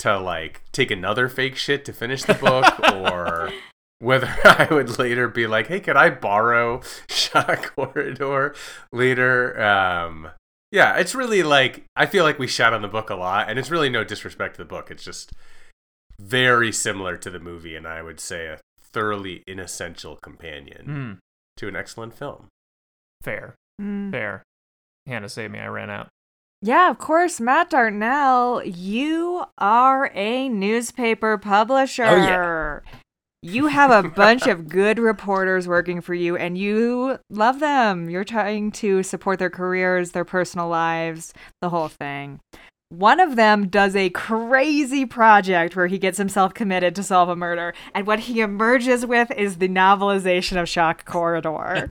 [0.00, 3.50] to like take another fake shit to finish the book, or
[3.98, 8.54] whether I would later be like, "Hey, could I borrow Shock Corridor
[8.92, 10.28] later?" Um,
[10.72, 13.58] yeah, it's really like I feel like we shat on the book a lot, and
[13.58, 14.90] it's really no disrespect to the book.
[14.90, 15.32] It's just
[16.20, 21.12] very similar to the movie, and I would say a thoroughly inessential companion Hmm,
[21.58, 22.48] to an excellent film.
[23.22, 24.10] fair, Mm.
[24.10, 24.42] fair.
[25.06, 25.58] Hannah, save me.
[25.58, 26.08] I ran out.
[26.62, 32.04] Yeah, of course, Matt Dartnell, you are a newspaper publisher.
[32.04, 32.80] Oh, yeah.
[33.42, 38.10] You have a bunch of good reporters working for you and you love them.
[38.10, 42.40] You're trying to support their careers, their personal lives, the whole thing.
[42.88, 47.34] One of them does a crazy project where he gets himself committed to solve a
[47.34, 51.90] murder, and what he emerges with is the novelization of Shock Corridor.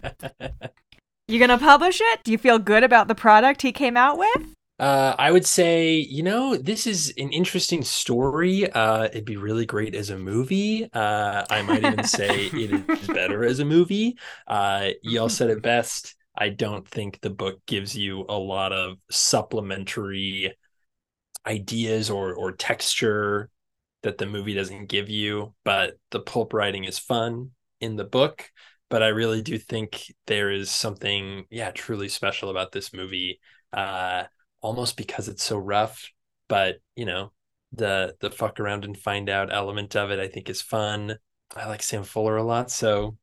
[1.28, 2.24] you gonna publish it?
[2.24, 4.56] Do you feel good about the product he came out with?
[4.78, 8.70] Uh, I would say, you know, this is an interesting story.
[8.70, 10.90] Uh, it'd be really great as a movie.
[10.92, 14.18] Uh, I might even say it is better as a movie.
[14.48, 16.16] Uh, y'all said it best.
[16.38, 20.58] I don't think the book gives you a lot of supplementary
[21.46, 23.50] ideas or or texture
[24.04, 28.52] that the movie doesn't give you, but the pulp writing is fun in the book.
[28.96, 33.42] But I really do think there is something, yeah, truly special about this movie.
[33.74, 34.24] Uh,
[34.66, 36.10] almost because it's so rough
[36.48, 37.32] but you know
[37.74, 41.16] the the fuck around and find out element of it i think is fun
[41.56, 43.16] i like sam fuller a lot so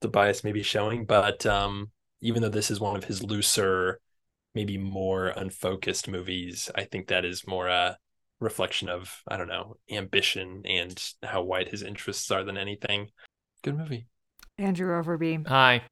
[0.00, 1.88] the bias may be showing but um
[2.20, 4.00] even though this is one of his looser
[4.56, 7.96] maybe more unfocused movies i think that is more a
[8.40, 13.08] reflection of i don't know ambition and how wide his interests are than anything
[13.62, 14.08] good movie
[14.58, 15.46] Andrew Overbye.
[15.46, 15.82] Hi.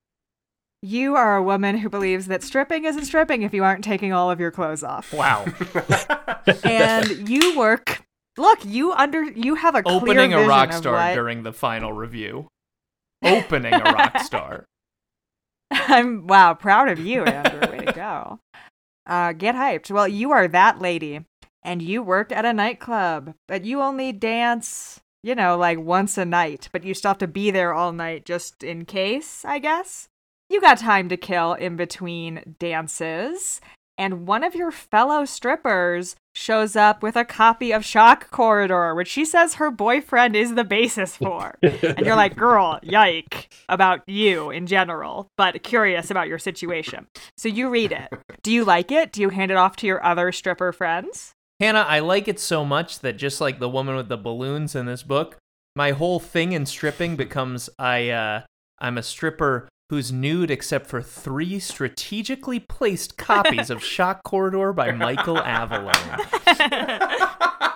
[0.82, 4.30] You are a woman who believes that stripping isn't stripping if you aren't taking all
[4.30, 5.12] of your clothes off.
[5.12, 5.44] Wow.
[6.62, 8.02] And you work.
[8.36, 11.52] Look, you under you have a clear Opening a rock of star what- during the
[11.52, 12.46] final review.
[13.24, 14.64] Opening a rock star.
[15.72, 17.70] I'm wow, proud of you, Andrew.
[17.72, 18.38] Way to go.
[19.08, 19.88] Uh, get hyped.
[19.88, 21.20] Well, you are that lady,
[21.62, 26.24] and you work at a nightclub, but you only dance, you know, like once a
[26.24, 30.08] night, but you still have to be there all night just in case, I guess.
[30.48, 33.60] You got time to kill in between dances,
[33.98, 39.08] and one of your fellow strippers shows up with a copy of Shock Corridor, which
[39.08, 41.58] she says her boyfriend is the basis for.
[41.60, 47.08] and you're like, girl, yike about you in general, but curious about your situation.
[47.36, 48.12] So you read it.
[48.42, 49.10] Do you like it?
[49.10, 51.34] Do you hand it off to your other stripper friends?
[51.58, 54.86] Hannah, I like it so much that just like the woman with the balloons in
[54.86, 55.38] this book,
[55.74, 58.42] my whole thing in stripping becomes I uh
[58.78, 64.90] I'm a stripper who's nude except for three strategically placed copies of Shock Corridor by
[64.90, 66.26] Michael Avallone.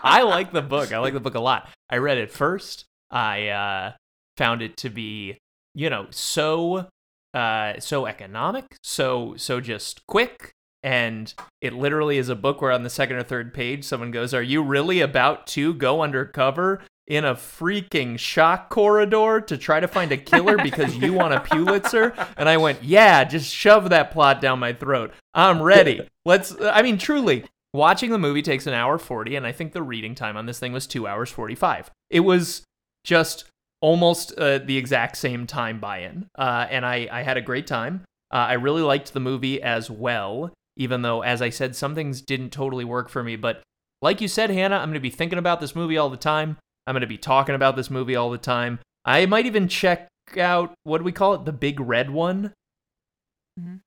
[0.03, 0.93] I like the book.
[0.93, 1.69] I like the book a lot.
[1.89, 2.85] I read it first.
[3.11, 3.93] I uh
[4.37, 5.39] found it to be,
[5.75, 6.89] you know, so
[7.33, 10.53] uh so economic, so so just quick
[10.83, 14.33] and it literally is a book where on the second or third page someone goes,
[14.33, 19.89] "Are you really about to go undercover in a freaking shock corridor to try to
[19.89, 24.11] find a killer because you want a Pulitzer?" And I went, "Yeah, just shove that
[24.11, 25.13] plot down my throat.
[25.35, 26.01] I'm ready.
[26.25, 27.45] Let's I mean truly,
[27.75, 30.59] watching the movie takes an hour 40 and I think the reading time on this
[30.59, 31.91] thing was 2 hours 45.
[32.09, 32.63] It was
[33.05, 33.45] just
[33.83, 36.27] almost uh, the exact same time buy-in.
[36.39, 38.03] Uh, and I I had a great time.
[38.33, 42.23] Uh, I really liked the movie as well even though, as I said, some things
[42.23, 43.37] didn't totally work for me.
[43.37, 43.63] But
[44.01, 46.57] like you said, Hannah, I'm going to be thinking about this movie all the time.
[46.87, 48.79] I'm going to be talking about this movie all the time.
[49.05, 50.09] I might even check
[50.39, 51.45] out, what do we call it?
[51.45, 52.55] The big red one?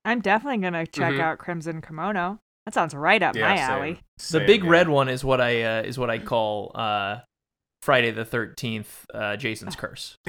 [0.05, 1.19] I'm definitely going to check Mhm.
[1.19, 2.37] out Crimson Kimono.
[2.65, 3.65] That sounds right up Yeah, my same.
[3.71, 3.99] alley.
[4.29, 4.69] The big yeah.
[4.69, 7.21] red one is what I uh, is what I call uh,
[7.81, 10.15] Friday the 13th, uh, Jason's Curse.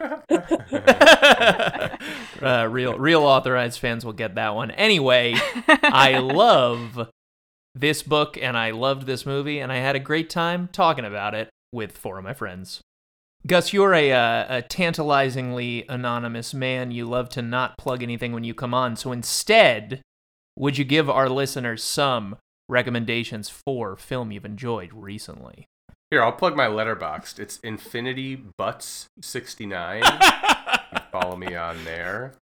[2.42, 4.70] uh, real real authorized fans will get that one.
[4.72, 5.34] Anyway,
[5.68, 7.08] I love
[7.74, 11.34] this book and I loved this movie and I had a great time talking about
[11.34, 12.80] it with four of my friends.
[13.46, 16.90] Gus, you're a, uh, a tantalizingly anonymous man.
[16.90, 18.96] You love to not plug anything when you come on.
[18.96, 20.02] So instead,
[20.56, 22.36] would you give our listeners some
[22.68, 25.66] recommendations for film you've enjoyed recently?
[26.10, 27.38] Here, I'll plug my letterboxd.
[27.38, 30.02] It's Infinity Butts sixty nine.
[31.10, 32.34] Follow me on there.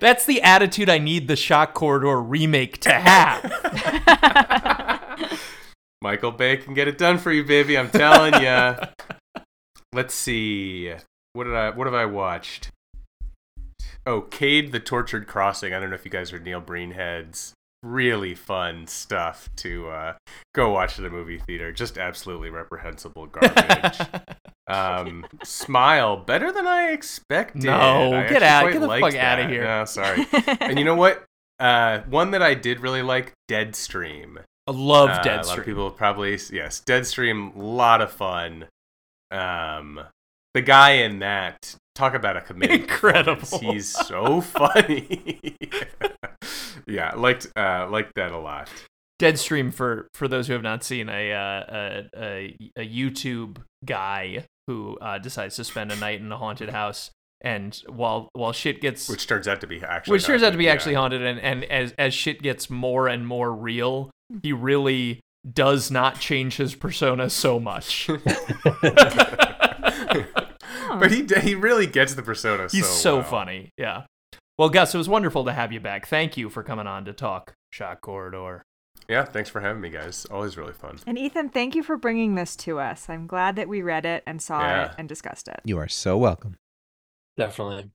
[0.00, 3.52] That's the attitude I need the Shock Corridor remake to have.
[6.02, 7.78] Michael Bay can get it done for you, baby.
[7.78, 8.74] I'm telling you.
[9.92, 10.92] Let's see.
[11.32, 11.70] What did I?
[11.70, 12.70] What have I watched?
[14.06, 15.72] Oh, Cade the Tortured Crossing.
[15.72, 17.54] I don't know if you guys are Neil Breen heads.
[17.84, 20.14] Really fun stuff to uh,
[20.54, 21.70] go watch at a movie theater.
[21.70, 23.98] Just absolutely reprehensible garbage.
[24.66, 27.64] um, Smile, better than I expected.
[27.64, 29.64] No, I get out- get the fuck out of here.
[29.64, 30.26] No, sorry.
[30.60, 31.24] and you know what?
[31.60, 34.38] Uh, one that I did really like, Deadstream.
[34.66, 38.64] I love Uh, A lot of people probably yes, Deadstream, a lot of fun.
[39.30, 40.00] Um,
[40.54, 42.74] the guy in that talk about a committee.
[42.82, 43.58] Incredible.
[43.58, 45.56] He's so funny.
[46.86, 48.68] yeah, liked uh, liked that a lot.
[49.20, 54.44] Deadstream for for those who have not seen a uh, a, a, a YouTube guy
[54.66, 57.10] who uh, decides to spend a night in a haunted house,
[57.40, 60.58] and while while shit gets Which turns out to be actually which turns out to
[60.58, 64.10] be haunted, actually haunted, and and as as shit gets more and more real,
[64.42, 68.08] he really does not change his persona so much.
[70.98, 72.64] but he he really gets the persona.
[72.70, 73.24] He's so, so well.
[73.24, 74.04] funny, yeah.
[74.58, 76.06] Well, Gus, it was wonderful to have you back.
[76.06, 78.62] Thank you for coming on to talk Shock Corridor.
[79.08, 80.24] Yeah, thanks for having me, guys.
[80.30, 80.98] Always really fun.
[81.06, 83.08] And Ethan, thank you for bringing this to us.
[83.10, 84.84] I'm glad that we read it and saw Yeah.
[84.86, 85.60] it and discussed it.
[85.64, 86.56] You are so welcome.
[87.36, 87.90] Definitely.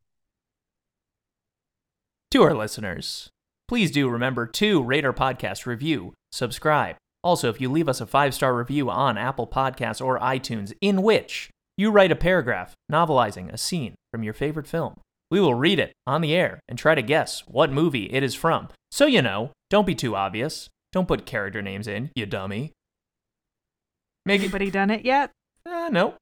[2.31, 3.29] To our listeners,
[3.67, 6.95] please do remember to rate our podcast, review, subscribe.
[7.23, 11.01] Also, if you leave us a five star review on Apple Podcasts or iTunes, in
[11.01, 11.49] which
[11.79, 14.95] you write a paragraph novelizing a scene from your favorite film,
[15.31, 18.35] we will read it on the air and try to guess what movie it is
[18.35, 18.67] from.
[18.91, 20.67] So you know, don't be too obvious.
[20.91, 22.73] Don't put character names in, you dummy.
[24.25, 24.45] Make it.
[24.45, 25.31] Anybody done it yet?
[25.65, 26.15] Uh, no.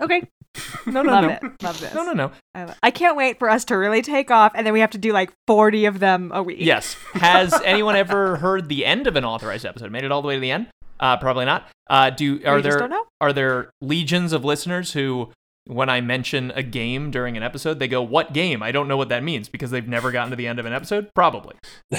[0.00, 0.28] Okay.
[0.86, 1.30] No, no, Love no.
[1.30, 1.62] it.
[1.62, 1.94] Love this.
[1.94, 2.30] No, no, no.
[2.54, 4.90] I, lo- I can't wait for us to really take off, and then we have
[4.90, 6.56] to do like 40 of them a week.
[6.60, 6.94] Yes.
[7.12, 9.92] Has anyone ever heard the end of an authorized episode?
[9.92, 10.68] Made it all the way to the end?
[11.00, 11.68] Uh, probably not.
[11.90, 13.04] Uh, do are there don't know.
[13.20, 15.30] are there legions of listeners who,
[15.66, 18.96] when I mention a game during an episode, they go, "What game?" I don't know
[18.96, 21.08] what that means because they've never gotten to the end of an episode.
[21.14, 21.54] Probably.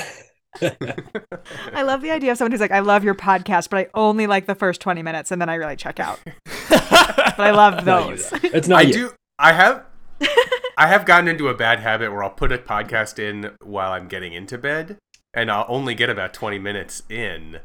[1.73, 4.27] I love the idea of someone who's like, I love your podcast, but I only
[4.27, 6.19] like the first 20 minutes, and then I really check out.
[6.69, 8.29] But I love those.
[8.31, 8.37] though.
[8.43, 8.93] It's not I you.
[8.93, 9.11] do.
[9.37, 9.85] I have.
[10.77, 14.09] I have gotten into a bad habit where I'll put a podcast in while I'm
[14.09, 14.97] getting into bed,
[15.33, 17.59] and I'll only get about 20 minutes in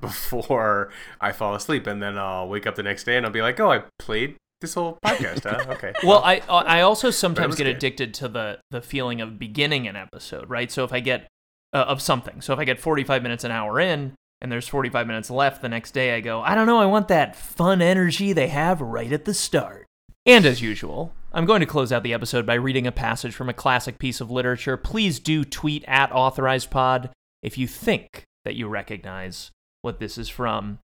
[0.00, 0.90] before
[1.20, 3.58] I fall asleep, and then I'll wake up the next day and I'll be like,
[3.60, 5.64] "Oh, I played this whole podcast, huh?
[5.74, 7.76] Okay." Well, I I also sometimes get good.
[7.76, 10.70] addicted to the the feeling of beginning an episode, right?
[10.70, 11.28] So if I get
[11.72, 15.06] uh, of something, so if I get 45 minutes an hour in and there's 45
[15.06, 18.32] minutes left the next day, I go, I don't know, I want that fun energy
[18.32, 19.86] they have right at the start.
[20.26, 23.48] And as usual, I'm going to close out the episode by reading a passage from
[23.48, 24.76] a classic piece of literature.
[24.76, 27.10] Please do tweet at authorizedpod
[27.42, 29.50] if you think that you recognize
[29.82, 30.78] what this is from.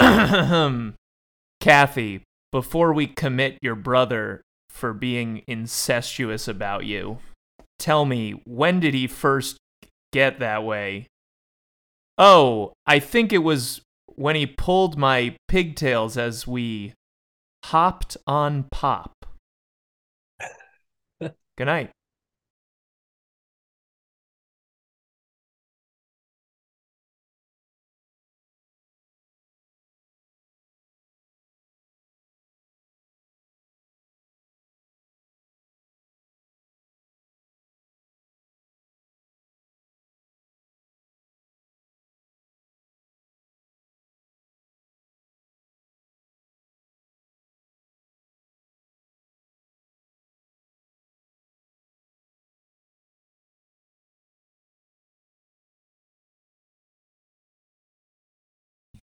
[1.60, 2.22] Kathy,
[2.52, 7.18] before we commit your brother for being incestuous about you,
[7.78, 9.58] tell me, when did he first
[10.12, 11.06] get that way?
[12.18, 16.94] Oh, I think it was when he pulled my pigtails as we
[17.64, 19.12] hopped on pop.
[21.20, 21.34] Good
[21.66, 21.90] night.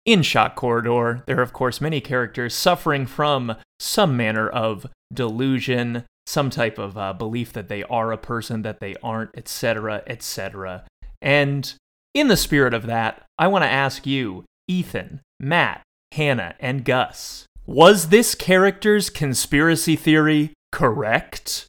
[0.07, 6.05] In Shock Corridor, there are, of course, many characters suffering from some manner of delusion,
[6.27, 10.85] some type of uh, belief that they are a person that they aren't, etc., etc.
[11.23, 11.73] And
[12.13, 15.83] in the spirit of that, I want to ask you, Ethan, Matt,
[16.13, 21.67] Hannah, and Gus, was this character's conspiracy theory correct?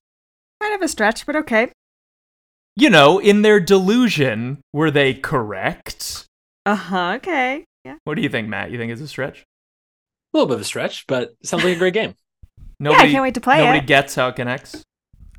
[0.62, 1.72] Kind of a stretch, but okay.
[2.76, 6.26] You know, in their delusion, were they correct?
[6.66, 7.14] Uh huh.
[7.16, 7.64] Okay.
[7.86, 7.96] Yeah.
[8.04, 8.72] What do you think, Matt?
[8.72, 9.46] You think it's a stretch?
[10.34, 12.16] A little bit of a stretch, but sounds like a great game.
[12.80, 13.88] Nobody, yeah, I can't wait to play nobody it.
[13.88, 14.84] gets how it connects.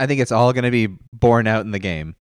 [0.00, 2.14] I think it's all going to be borne out in the game.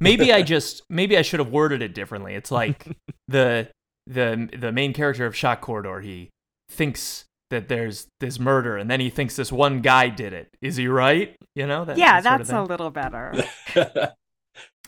[0.00, 2.34] Maybe I just maybe I should have worded it differently.
[2.34, 2.86] It's like
[3.28, 3.68] the
[4.06, 6.00] the the main character of Shock Corridor.
[6.00, 6.30] He
[6.68, 10.48] thinks that there's this murder, and then he thinks this one guy did it.
[10.60, 11.36] Is he right?
[11.54, 11.84] You know?
[11.84, 13.34] That, yeah, that sort of that's a little better.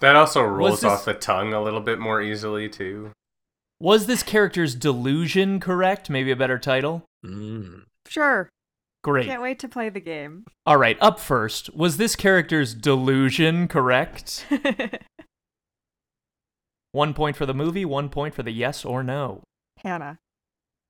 [0.00, 3.12] That also rolls this- off the tongue a little bit more easily too.
[3.82, 6.08] Was this character's delusion correct?
[6.08, 7.04] Maybe a better title.
[7.26, 7.82] Mm.
[8.06, 8.48] sure.
[9.02, 9.26] Great.
[9.26, 10.44] Can't wait to play the game.
[10.64, 11.74] All right, up first.
[11.74, 14.46] Was this character's delusion correct?
[16.92, 19.42] One point for the movie, one point for the yes or no.
[19.78, 20.18] Hannah.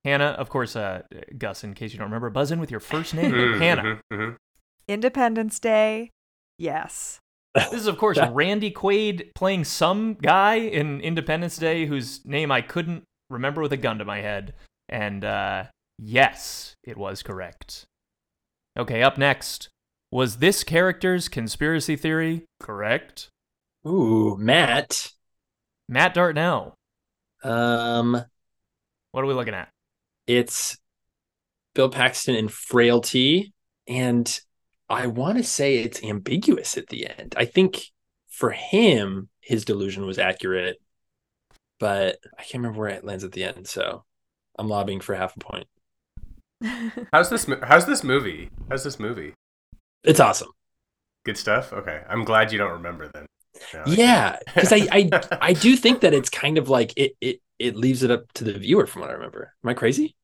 [0.05, 1.03] Hannah, of course, uh,
[1.39, 3.33] Gus, in case you don't remember, buzz in with your first name.
[3.59, 4.01] Hannah.
[4.89, 6.11] Independence Day.
[6.59, 7.21] Yes.
[7.55, 12.63] This is, of course, Randy Quaid playing some guy in Independence Day whose name I
[12.63, 14.55] couldn't remember with a gun to my head.
[14.89, 15.65] And uh,
[15.99, 17.85] yes, it was correct.
[18.79, 19.69] Okay, up next.
[20.11, 23.29] Was this character's conspiracy theory correct?
[23.87, 25.13] Ooh, Matt.
[25.89, 26.75] Matt Dartnell.
[27.45, 28.23] Um,
[29.13, 29.69] What are we looking at?
[30.27, 30.77] it's
[31.75, 33.51] Bill Paxton in Frailty,
[33.89, 34.41] and
[34.93, 37.35] I want to say it's ambiguous at the end.
[37.37, 37.87] I think
[38.29, 40.77] for him, his delusion was accurate,
[41.81, 43.67] but I can't remember where it lands at the end.
[43.67, 44.05] So
[44.59, 45.67] I'm lobbying for half a point.
[47.13, 47.47] How's this?
[47.63, 48.51] How's this movie?
[48.69, 49.33] How's this movie?
[50.05, 50.51] It's awesome.
[51.25, 51.73] Good stuff.
[51.73, 53.27] Okay, I'm glad you don't remember then.
[53.75, 55.11] No, Yeah, because I, I
[55.41, 58.45] I do think that it's kind of like it it it leaves it up to
[58.45, 59.55] the viewer from what I remember.
[59.65, 60.17] Am I crazy?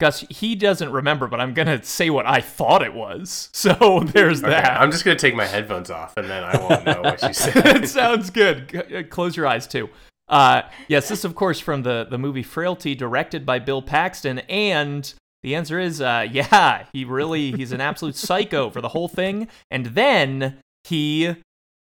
[0.00, 3.48] Gus, he doesn't remember, but I'm gonna say what I thought it was.
[3.54, 4.80] So there's Okay, that.
[4.80, 7.34] I'm just gonna take my headphones off, and then I won't know what you it
[7.36, 7.88] said.
[7.88, 8.92] sounds good.
[8.92, 9.88] Uh, Close your eyes too.
[10.28, 15.12] Uh, yes, this of course from the the movie Frailty, directed by Bill Paxton, and
[15.42, 19.48] the answer is uh, yeah, he really he's an absolute psycho for the whole thing,
[19.70, 21.36] and then he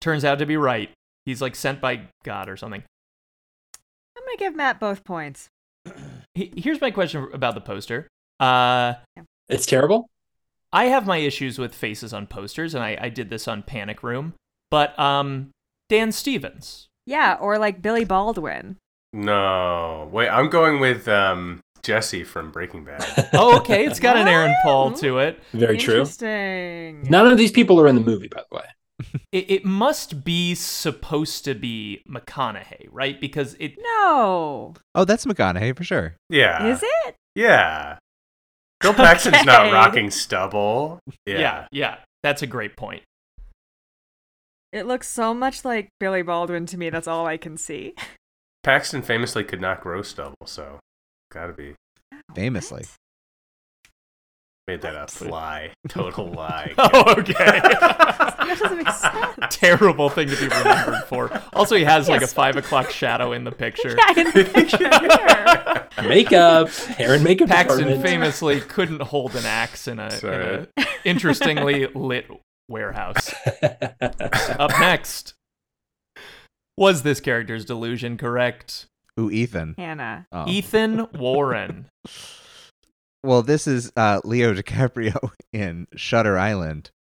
[0.01, 0.91] turns out to be right.
[1.27, 2.83] He's like sent by God or something.
[4.17, 5.49] I'm gonna give Matt both points.
[6.39, 8.07] He- Here's my question about the poster.
[8.41, 8.95] Uh,
[9.49, 10.09] It's terrible.
[10.73, 14.03] I have my issues with faces on posters, and I, I did this on Panic
[14.03, 14.35] Room.
[14.71, 15.51] But um,
[15.89, 16.87] Dan Stevens.
[17.07, 18.77] Yeah, or like Billy Baldwin.
[19.13, 23.31] no, wait, I'm going with um, Jesse from Breaking Bad.
[23.33, 25.41] Oh, okay, it's got an Aaron Paul to it.
[25.53, 26.01] Very true.
[26.01, 27.03] Interesting.
[27.11, 28.65] None of these people are in the movie, by the way.
[29.31, 33.21] It, it must be supposed to be McConaughey, right?
[33.21, 33.75] Because it.
[33.79, 34.75] No.
[34.95, 36.15] Oh, that's McConaughey for sure.
[36.31, 37.15] Yeah, Is it?
[37.35, 37.99] Yeah,
[38.81, 40.99] Bill Paxton's not rocking stubble.
[41.27, 41.39] Yeah.
[41.39, 43.03] Yeah, yeah, that's a great point.
[44.73, 46.91] It looks so much like Billy Baldwin to me.
[46.91, 47.95] That's all I can see.
[48.65, 50.81] Paxton famously could not grow stubble, so
[51.33, 51.75] gotta be
[52.35, 52.85] Famously.
[54.67, 55.21] made that up.
[55.21, 56.75] Lie, total lie.
[56.79, 57.63] Oh, okay.
[58.49, 58.89] That doesn't make
[59.41, 59.55] sense.
[59.57, 61.43] Terrible thing to be remembered for.
[61.53, 63.97] Also, he has like a five o'clock shadow in the picture.
[63.97, 66.09] Yeah, in the picture here.
[66.09, 67.49] Makeup, hair and makeup.
[67.49, 68.07] Paxton department.
[68.07, 70.29] famously couldn't hold an axe in a, in
[70.79, 72.27] a interestingly lit
[72.69, 73.35] warehouse.
[74.59, 75.35] Up next.
[76.77, 78.87] Was this character's delusion correct?
[79.19, 79.75] Ooh, Ethan.
[79.77, 80.27] Hannah.
[80.31, 80.47] Oh.
[80.47, 81.87] Ethan Warren.
[83.25, 86.93] Well, this is uh, Leo DiCaprio in Shutter Island,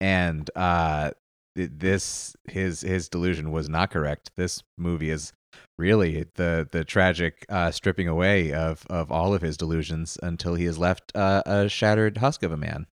[0.00, 1.10] and uh,
[1.54, 4.30] this his his delusion was not correct.
[4.36, 5.32] This movie is
[5.78, 10.66] really the the tragic uh, stripping away of of all of his delusions until he
[10.66, 12.86] is left uh, a shattered husk of a man,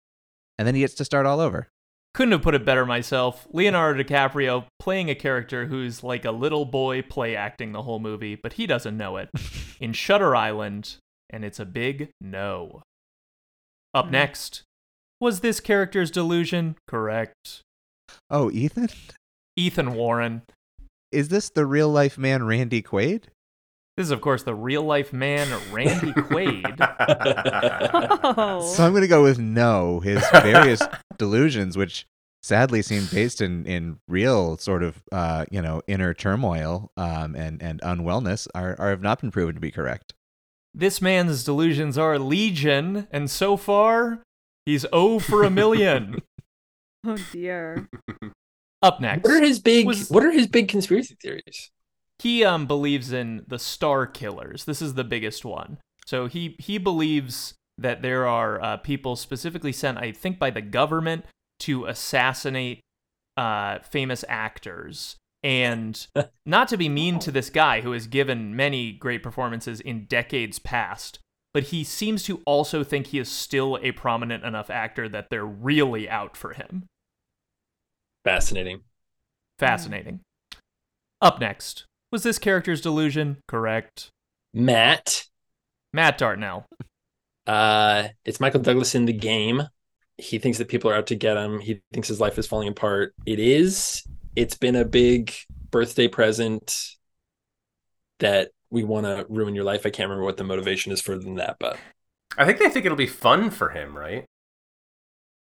[0.58, 1.68] and then he gets to start all over.
[2.14, 3.46] Couldn't have put it better myself.
[3.52, 8.36] Leonardo DiCaprio playing a character who's like a little boy play acting the whole movie,
[8.36, 9.30] but he doesn't know it.
[9.82, 10.96] in Shutter Island,
[11.30, 12.82] and it's a big no.
[13.94, 14.12] Up Mhm.
[14.12, 14.64] next.
[15.20, 17.62] Was this character's delusion correct?
[18.30, 18.90] Oh, Ethan,
[19.56, 20.44] Ethan Warren.
[21.12, 23.24] is this the real life man Randy Quaid?
[23.98, 26.76] This is, of course, the real life man, Randy Quaid.
[28.24, 28.60] Oh.
[28.76, 30.02] So I'm going to go with no.
[30.02, 30.82] His various
[31.18, 32.06] delusions, which
[32.44, 37.62] sadly seem based in, in real sort of uh, you know inner turmoil um, and
[37.62, 40.14] and unwellness, are, are have not been proven to be correct.
[40.74, 44.20] This man's delusions are legion, and so far,
[44.66, 46.22] he's 0 for a million.
[47.06, 47.88] oh dear.
[48.82, 49.24] Up next.
[49.24, 49.86] What are his big?
[49.88, 51.72] Was- What are his big conspiracy theories?
[52.20, 54.64] he um believes in the star killers.
[54.66, 55.78] This is the biggest one.
[56.06, 60.62] So he he believes that there are uh, people specifically sent, I think, by the
[60.62, 61.26] government
[61.62, 62.80] to assassinate
[63.36, 65.18] uh, famous actors.
[65.44, 66.08] And
[66.46, 70.58] not to be mean to this guy who has given many great performances in decades
[70.58, 71.20] past,
[71.56, 75.46] but he seems to also think he is still a prominent enough actor that they're
[75.46, 76.84] really out for him.
[78.26, 78.82] Fascinating.
[79.58, 80.20] Fascinating.
[81.22, 81.86] Up next.
[82.12, 84.10] Was this character's delusion correct?
[84.54, 85.28] Matt.
[85.94, 86.66] Matt Dartnell.
[87.48, 89.64] Uh, it's Michael Douglas in the game.
[90.18, 91.62] He thinks that people are out to get him.
[91.62, 93.14] He thinks his life is falling apart.
[93.26, 94.04] It is.
[94.36, 95.32] It's been a big
[95.72, 96.76] birthday present
[98.20, 99.86] that we want to ruin your life.
[99.86, 101.78] I can't remember what the motivation is further than that, but
[102.38, 104.26] I think they think it'll be fun for him, right?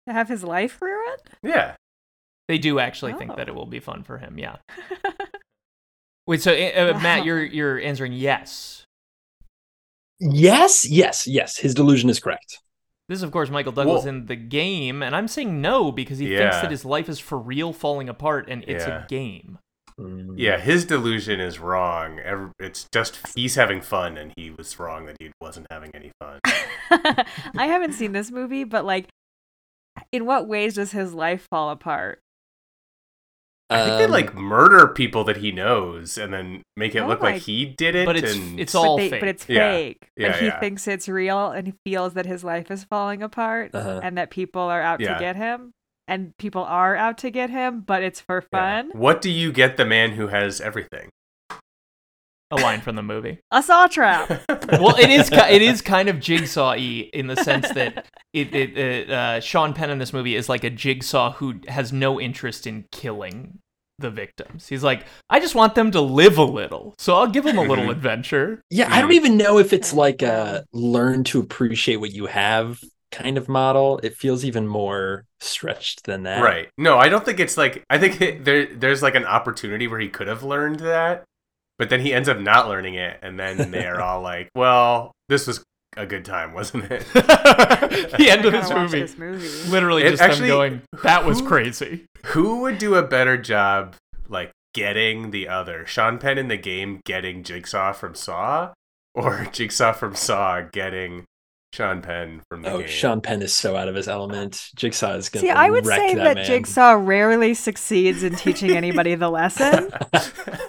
[0.08, 1.20] To have his life ruined?
[1.42, 1.76] Yeah.
[2.48, 3.36] They do actually think Oh.
[3.36, 4.36] that it will be fun for him.
[4.38, 4.56] Yeah.
[6.26, 6.42] Wait.
[6.42, 8.84] So, uh, uh, Matt, you're you're answering yes.
[10.18, 11.58] yes, yes, yes.
[11.58, 12.58] His delusion is correct.
[13.08, 16.18] This is, of course, Michael Douglas Well- in the game, and I'm saying no because
[16.18, 19.04] he thinks that his life is for real falling apart, and it's Yeah.
[19.04, 19.58] a game.
[20.00, 20.34] Mm.
[20.36, 22.20] Yeah, his delusion is wrong.
[22.58, 26.40] It's just he's having fun, and he was wrong that he wasn't having any fun.
[27.56, 29.08] I haven't seen this movie, but like
[30.10, 32.18] in what ways does his life fall apart?
[33.70, 37.06] I think they Um, like murder people that he knows and then make it Oh
[37.08, 38.04] look my- like he did it.
[38.04, 39.20] But it's and it's but all they- fake.
[39.20, 39.70] But it's Yeah.
[39.72, 40.08] fake.
[40.16, 40.60] Yeah, but he yeah.
[40.60, 44.00] thinks it's real and he feels that his life is falling apart Uh-huh.
[44.02, 45.14] and that people are out Yeah.
[45.14, 45.72] to get him.
[46.12, 48.58] And people are out to get him, but it's for Yeah.
[48.82, 48.90] fun.
[48.92, 51.08] What do you get the man who has everything?
[52.50, 53.38] a line from the movie.
[53.50, 54.28] A saw trap.
[54.72, 59.10] well, it is it is kind of jigsaw-y in the sense that it, it, it
[59.10, 62.84] uh, Sean Penn in this movie is like a jigsaw who has no interest in
[62.92, 63.58] killing
[63.98, 64.68] the victims.
[64.68, 67.62] He's like, I just want them to live a little, so I'll give them a
[67.62, 67.92] little Mhm.
[67.92, 68.60] adventure.
[68.68, 69.14] Yeah, I don't Mhm.
[69.14, 72.80] even know if it's like a learn to appreciate what you have
[73.12, 74.00] kind of model.
[74.02, 76.42] It feels even more stretched than that.
[76.42, 76.68] Right.
[76.78, 80.00] No, I don't think it's like I think it, there there's like an opportunity where
[80.00, 81.24] he could have learned that,
[81.78, 85.46] but then he ends up not learning it and then they're all like, "Well, this
[85.46, 85.62] was
[85.96, 89.70] a good time, wasn't it?" the end of this movie, this movie.
[89.70, 93.36] literally It just actually- them going, "That was who- crazy." Who would do a better
[93.36, 93.94] job
[94.28, 95.84] like getting the other?
[95.86, 98.72] Sean Penn in the game getting Jigsaw from Saw
[99.14, 101.24] or Jigsaw from Saw getting
[101.72, 102.88] Sean Penn from the Oh, game?
[102.88, 104.70] Sean Penn is so out of his element.
[104.76, 106.46] Jigsaw is going to See, I would wreck say that, that.
[106.46, 109.90] Jigsaw rarely succeeds in teaching anybody the lesson.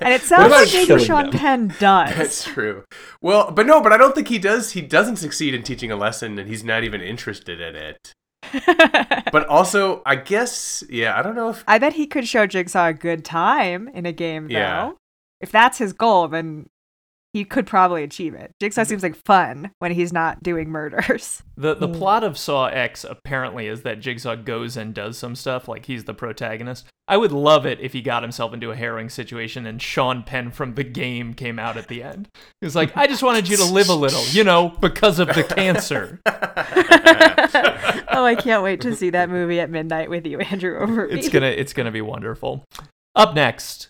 [0.02, 1.40] And it sounds like maybe Sean them?
[1.40, 2.14] Penn does.
[2.16, 2.84] That's true.
[3.22, 4.72] Well, but no, but I don't think he does.
[4.72, 8.12] He doesn't succeed in teaching a lesson, and he's not even interested in it.
[9.32, 12.88] But also, I guess, yeah, I don't know if I bet he could show Jigsaw
[12.90, 14.54] a good time in a game, though.
[14.54, 14.92] Yeah.
[15.42, 16.68] If that's his goal, then
[17.34, 18.52] he could probably achieve it.
[18.62, 21.42] Jigsaw seems like fun when he's not doing murders.
[21.56, 21.98] The the Mm.
[22.00, 26.06] plot of Saw X apparently is that Jigsaw goes and does some stuff, like he's
[26.06, 26.88] the protagonist.
[27.08, 30.50] I would love it if he got himself into a harrowing situation and Sean Penn
[30.50, 32.28] from the game came out at the end.
[32.60, 35.28] He was like, I just wanted you to live a little, you know, because of
[35.28, 36.22] the cancer.
[36.26, 41.30] oh, I can't wait to see that movie at midnight with you, Andrew, over It's
[41.30, 42.64] gonna it's gonna be wonderful.
[43.16, 43.90] Up next,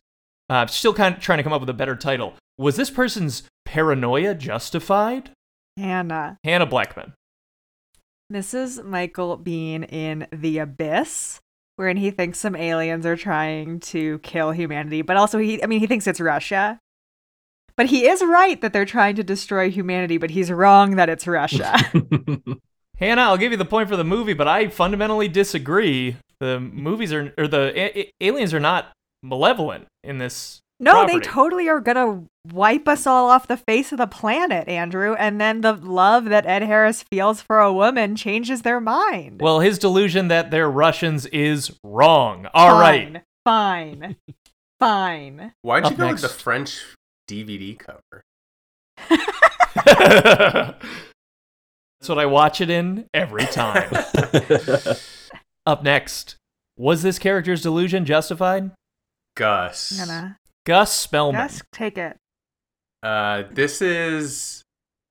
[0.49, 2.34] uh, still kind of trying to come up with a better title.
[2.57, 5.32] Was this person's paranoia justified?
[5.78, 6.38] Hannah.
[6.44, 7.14] Hannah Blechman.
[8.30, 11.40] This is Michael Biehn in The Abyss,
[11.76, 15.80] wherein he thinks some aliens are trying to kill humanity, but also he I mean
[15.80, 16.80] he thinks it's Russia.
[17.76, 21.26] But he is right that they're trying to destroy humanity, but he's wrong that it's
[21.26, 21.76] Russia.
[22.98, 26.15] Hannah, I'll give you the point for the movie, but I fundamentally disagree.
[26.40, 28.91] The movies are, or the a- a- aliens are not
[29.24, 30.60] malevolent in this.
[30.80, 35.16] no, they totally are gonna wipe us all off the face of the planet, Andrew.
[35.18, 39.41] And then the love that Ed Harris feels for a woman changes their mind.
[39.41, 42.48] Well, his delusion that they're Russians is wrong.
[42.54, 43.22] All right.
[43.45, 44.16] fine, fine,
[44.80, 45.54] fine.
[45.62, 46.22] Why'd you Up go next.
[46.24, 46.84] with the French
[47.30, 48.24] DVD cover?
[52.00, 53.90] That's what I watch it in every time.
[55.66, 56.36] Up next,
[56.78, 58.72] was this character's delusion justified?
[59.35, 59.97] Gus.
[59.97, 61.39] Hannah, Gus Spelman.
[61.39, 62.18] yes, take it.
[63.01, 64.64] Uh, this is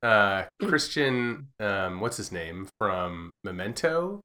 [0.02, 1.48] uh, Christian.
[1.60, 4.20] Um, what's his name from Memento?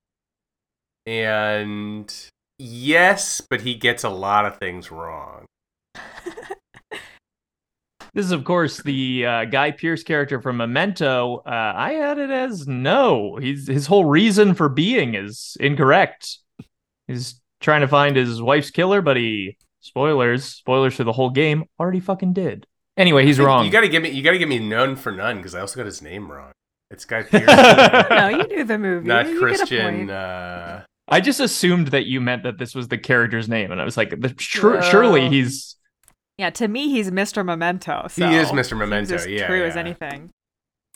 [1.05, 2.13] And
[2.59, 5.45] yes, but he gets a lot of things wrong.
[8.17, 11.43] This is, of course, the uh, Guy Pearce character from Memento.
[11.45, 13.35] Uh, I had it as no.
[13.35, 16.39] He's his whole reason for being is incorrect.
[17.07, 19.55] He's trying to find his wife's killer, but he
[19.87, 22.67] spoilers spoilers for the whole game already fucking did.
[22.97, 23.65] Anyway, he's wrong.
[23.65, 24.09] You gotta give me.
[24.09, 26.51] You gotta give me none for none because I also got his name wrong.
[26.89, 27.45] It's Guy Pearce,
[28.09, 29.07] no, you knew the movie.
[29.07, 30.09] not you Christian.
[30.09, 33.85] Uh, I just assumed that you meant that this was the character's name, and I
[33.85, 35.75] was like, the- sure, surely he's.
[36.37, 37.43] Yeah, to me, he's Mr.
[37.43, 38.07] Memento.
[38.15, 38.69] he is Mr.
[38.69, 39.15] seems Memento.
[39.15, 40.29] as Yeah, true as anything.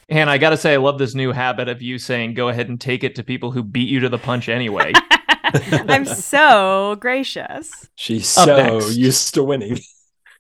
[0.10, 2.80] And I gotta say, I love this new habit of you saying, "Go ahead and
[2.80, 4.92] take it to people who beat you to the punch anyway."
[5.44, 7.90] I'm so gracious.
[7.96, 9.80] She's so used to winning.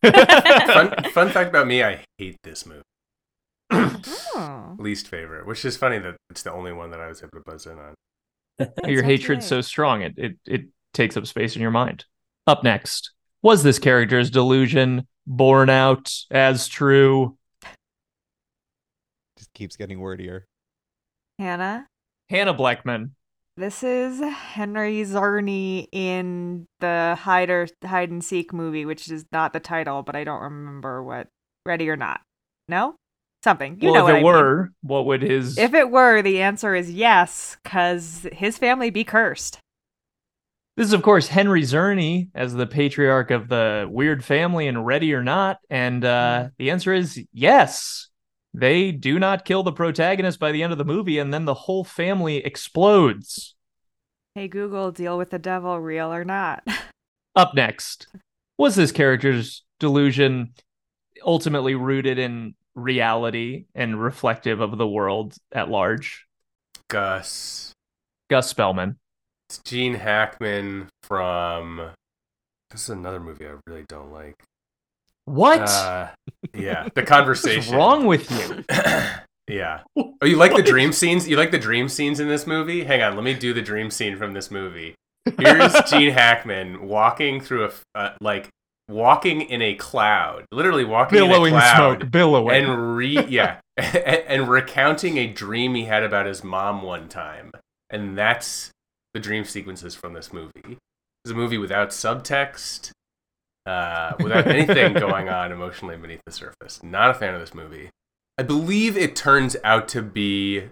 [0.03, 2.81] fun, fun fact about me: I hate this movie.
[3.71, 4.75] Oh.
[4.79, 7.41] Least favorite, which is funny that it's the only one that I was able to
[7.41, 7.95] buzz in on.
[8.85, 9.47] your hatred's okay.
[9.49, 10.61] so strong it, it it
[10.93, 12.05] takes up space in your mind.
[12.47, 13.11] Up next,
[13.41, 17.37] was this character's delusion borne out as true?
[19.37, 20.45] Just keeps getting wordier.
[21.39, 21.87] Hannah,
[22.29, 23.11] Hannah Blechman.
[23.61, 29.53] This is Henry Czerny in the hide or hide and seek movie, which is not
[29.53, 31.27] the title, but I don't remember what.
[31.63, 32.21] Ready or not?
[32.67, 32.95] No,
[33.43, 33.77] something.
[33.79, 34.25] You well, know if what it I mean.
[34.25, 35.59] were, what would his?
[35.59, 39.59] If it were, the answer is yes, because his family be cursed.
[40.75, 45.13] This is, of course, Henry Czerny as the patriarch of the weird family in Ready
[45.13, 48.09] or Not, and uh, the answer is yes.
[48.53, 51.53] They do not kill the protagonist by the end of the movie, and then the
[51.53, 53.55] whole family explodes.
[54.35, 56.63] Hey Google, deal with the devil, real or not?
[57.35, 58.07] Up next,
[58.57, 60.53] was this character's delusion
[61.25, 66.25] ultimately rooted in reality and reflective of the world at large?
[66.89, 67.71] Gus.
[68.29, 68.97] Gus Spelman.
[69.49, 71.91] It's Gene Hackman from.
[72.69, 74.35] This is another movie I really don't like.
[75.25, 75.61] What?
[75.61, 76.09] Uh,
[76.53, 77.59] yeah, the conversation.
[77.59, 78.63] What's wrong with you?
[79.47, 79.81] yeah.
[80.23, 81.27] Oh, you like the dream scenes?
[81.27, 82.83] You like the dream scenes in this movie?
[82.83, 84.93] Hang on, let me do the dream scene from this movie.
[85.39, 88.49] Here's Gene Hackman walking through a uh, like
[88.87, 92.55] walking in a cloud, literally walking Billowing in a cloud, smoke, billowing.
[92.55, 93.95] and re yeah, and,
[94.27, 97.51] and recounting a dream he had about his mom one time,
[97.89, 98.69] and that's
[99.15, 100.77] the dream sequences from this movie.
[101.25, 102.91] It's a movie without subtext,
[103.65, 106.81] uh, without anything going on emotionally beneath the surface.
[106.83, 107.89] Not a fan of this movie.
[108.37, 110.63] I believe it turns out to be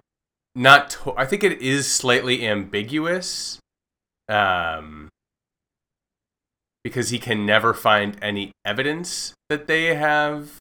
[0.56, 0.90] not.
[0.92, 3.60] To- I think it is slightly ambiguous,
[4.28, 5.10] um,
[6.84, 10.58] because he can never find any evidence that they have.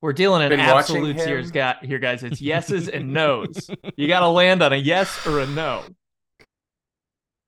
[0.00, 1.42] We're dealing in absolutes here,
[1.82, 2.22] here, guys.
[2.22, 3.68] It's yeses and nos.
[3.96, 5.82] You got to land on a yes or a no.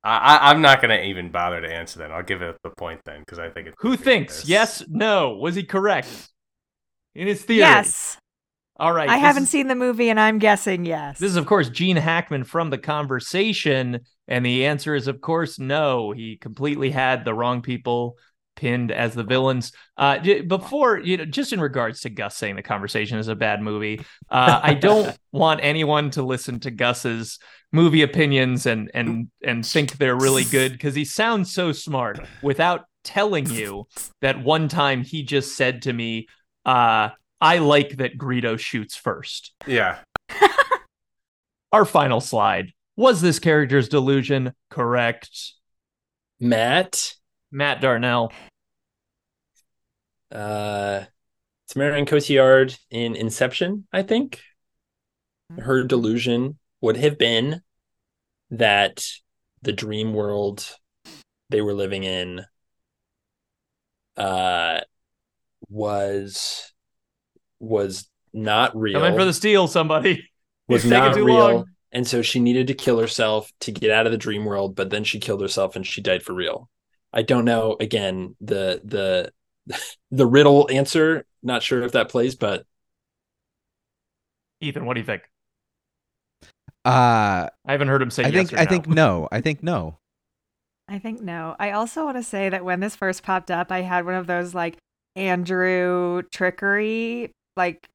[0.02, 2.10] I, I, I'm not gonna even bother to answer that.
[2.10, 5.34] I'll give it the point then, because I think it's Who thinks yes, no?
[5.36, 6.08] Was he correct
[7.14, 7.60] in his theory?
[7.60, 8.16] yes.
[8.78, 9.10] All right.
[9.10, 11.18] I haven't is- seen the movie and I'm guessing yes.
[11.18, 14.00] This is, of course, Gene Hackman from the conversation.
[14.26, 16.12] And the answer is, of course, no.
[16.12, 18.16] He completely had the wrong people
[18.60, 19.72] pinned as the villains.
[19.96, 23.62] Uh, before, you know, just in regards to Gus saying the conversation is a bad
[23.62, 27.38] movie, uh, I don't want anyone to listen to Gus's
[27.72, 32.84] movie opinions and and and think they're really good because he sounds so smart without
[33.02, 33.86] telling you
[34.20, 36.28] that one time he just said to me,
[36.66, 37.08] uh,
[37.40, 40.00] I like that Greedo shoots first Yeah.
[41.72, 42.72] our final slide.
[42.96, 45.54] Was this character's delusion correct?
[46.38, 47.14] Matt,
[47.50, 48.32] Matt Darnell.
[50.32, 51.04] Uh,
[51.66, 54.40] it's Marion Cotillard in Inception, I think.
[55.58, 57.62] Her delusion would have been
[58.50, 59.06] that
[59.62, 60.76] the dream world
[61.50, 62.44] they were living in
[64.16, 64.80] uh
[65.68, 66.72] was
[67.58, 70.24] was not real Come in for the steal, somebody.
[70.68, 71.64] was It's not too real long.
[71.92, 74.90] and so she needed to kill herself to get out of the dream world but
[74.90, 76.68] then she killed herself and she died for real
[77.12, 79.32] i don't know again the the
[80.10, 82.64] the riddle answer not sure if that plays but
[84.60, 85.22] Ethan, what do you think?
[86.84, 88.70] Uh, I haven't heard him say I yes think or I no.
[88.70, 89.28] think no.
[89.32, 89.98] I think no.
[90.88, 91.56] I think no.
[91.58, 94.26] I also want to say that when this first popped up, I had one of
[94.26, 94.76] those like
[95.16, 97.88] Andrew trickery, like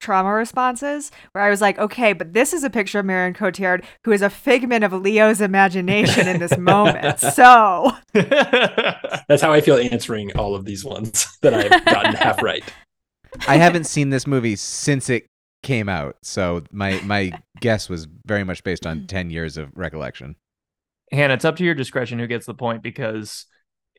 [0.00, 3.84] trauma responses where I was like, okay, but this is a picture of Marion Cotillard
[4.04, 7.20] who is a figment of Leo's imagination in this moment.
[7.30, 12.64] So that's how i feel answering all of these ones that i've gotten half right
[13.46, 15.26] I haven't seen this movie since it
[15.62, 20.36] came out, so my my guess was very much based on ten years of recollection.
[21.12, 23.46] Hannah, it's up to your discretion who gets the point because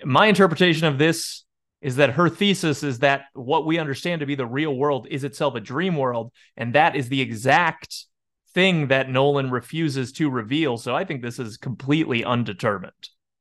[0.03, 1.44] my interpretation of this
[1.82, 5.24] is that her thesis is that what we understand to be the real world is
[5.24, 8.06] itself a dream world, and that is the exact
[8.53, 10.78] thing that Nolan refuses to reveal.
[10.78, 12.94] So I think this is completely undetermined.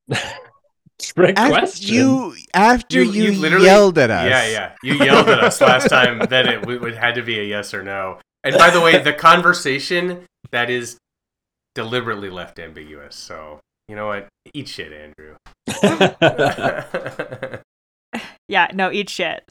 [1.02, 4.28] Trick After question you after You- you, you literally- yelled at us.
[4.28, 4.72] Yeah, yeah.
[4.82, 7.72] You yelled at us last time that it, w- it had to be a yes
[7.72, 8.18] or no.
[8.44, 10.98] And by the way, the conversation that is
[11.74, 13.16] deliberately left ambiguous.
[13.16, 14.28] So you know what?
[14.54, 15.36] Eat shit, Andrew.
[18.50, 19.48] yeah, no, eat shit.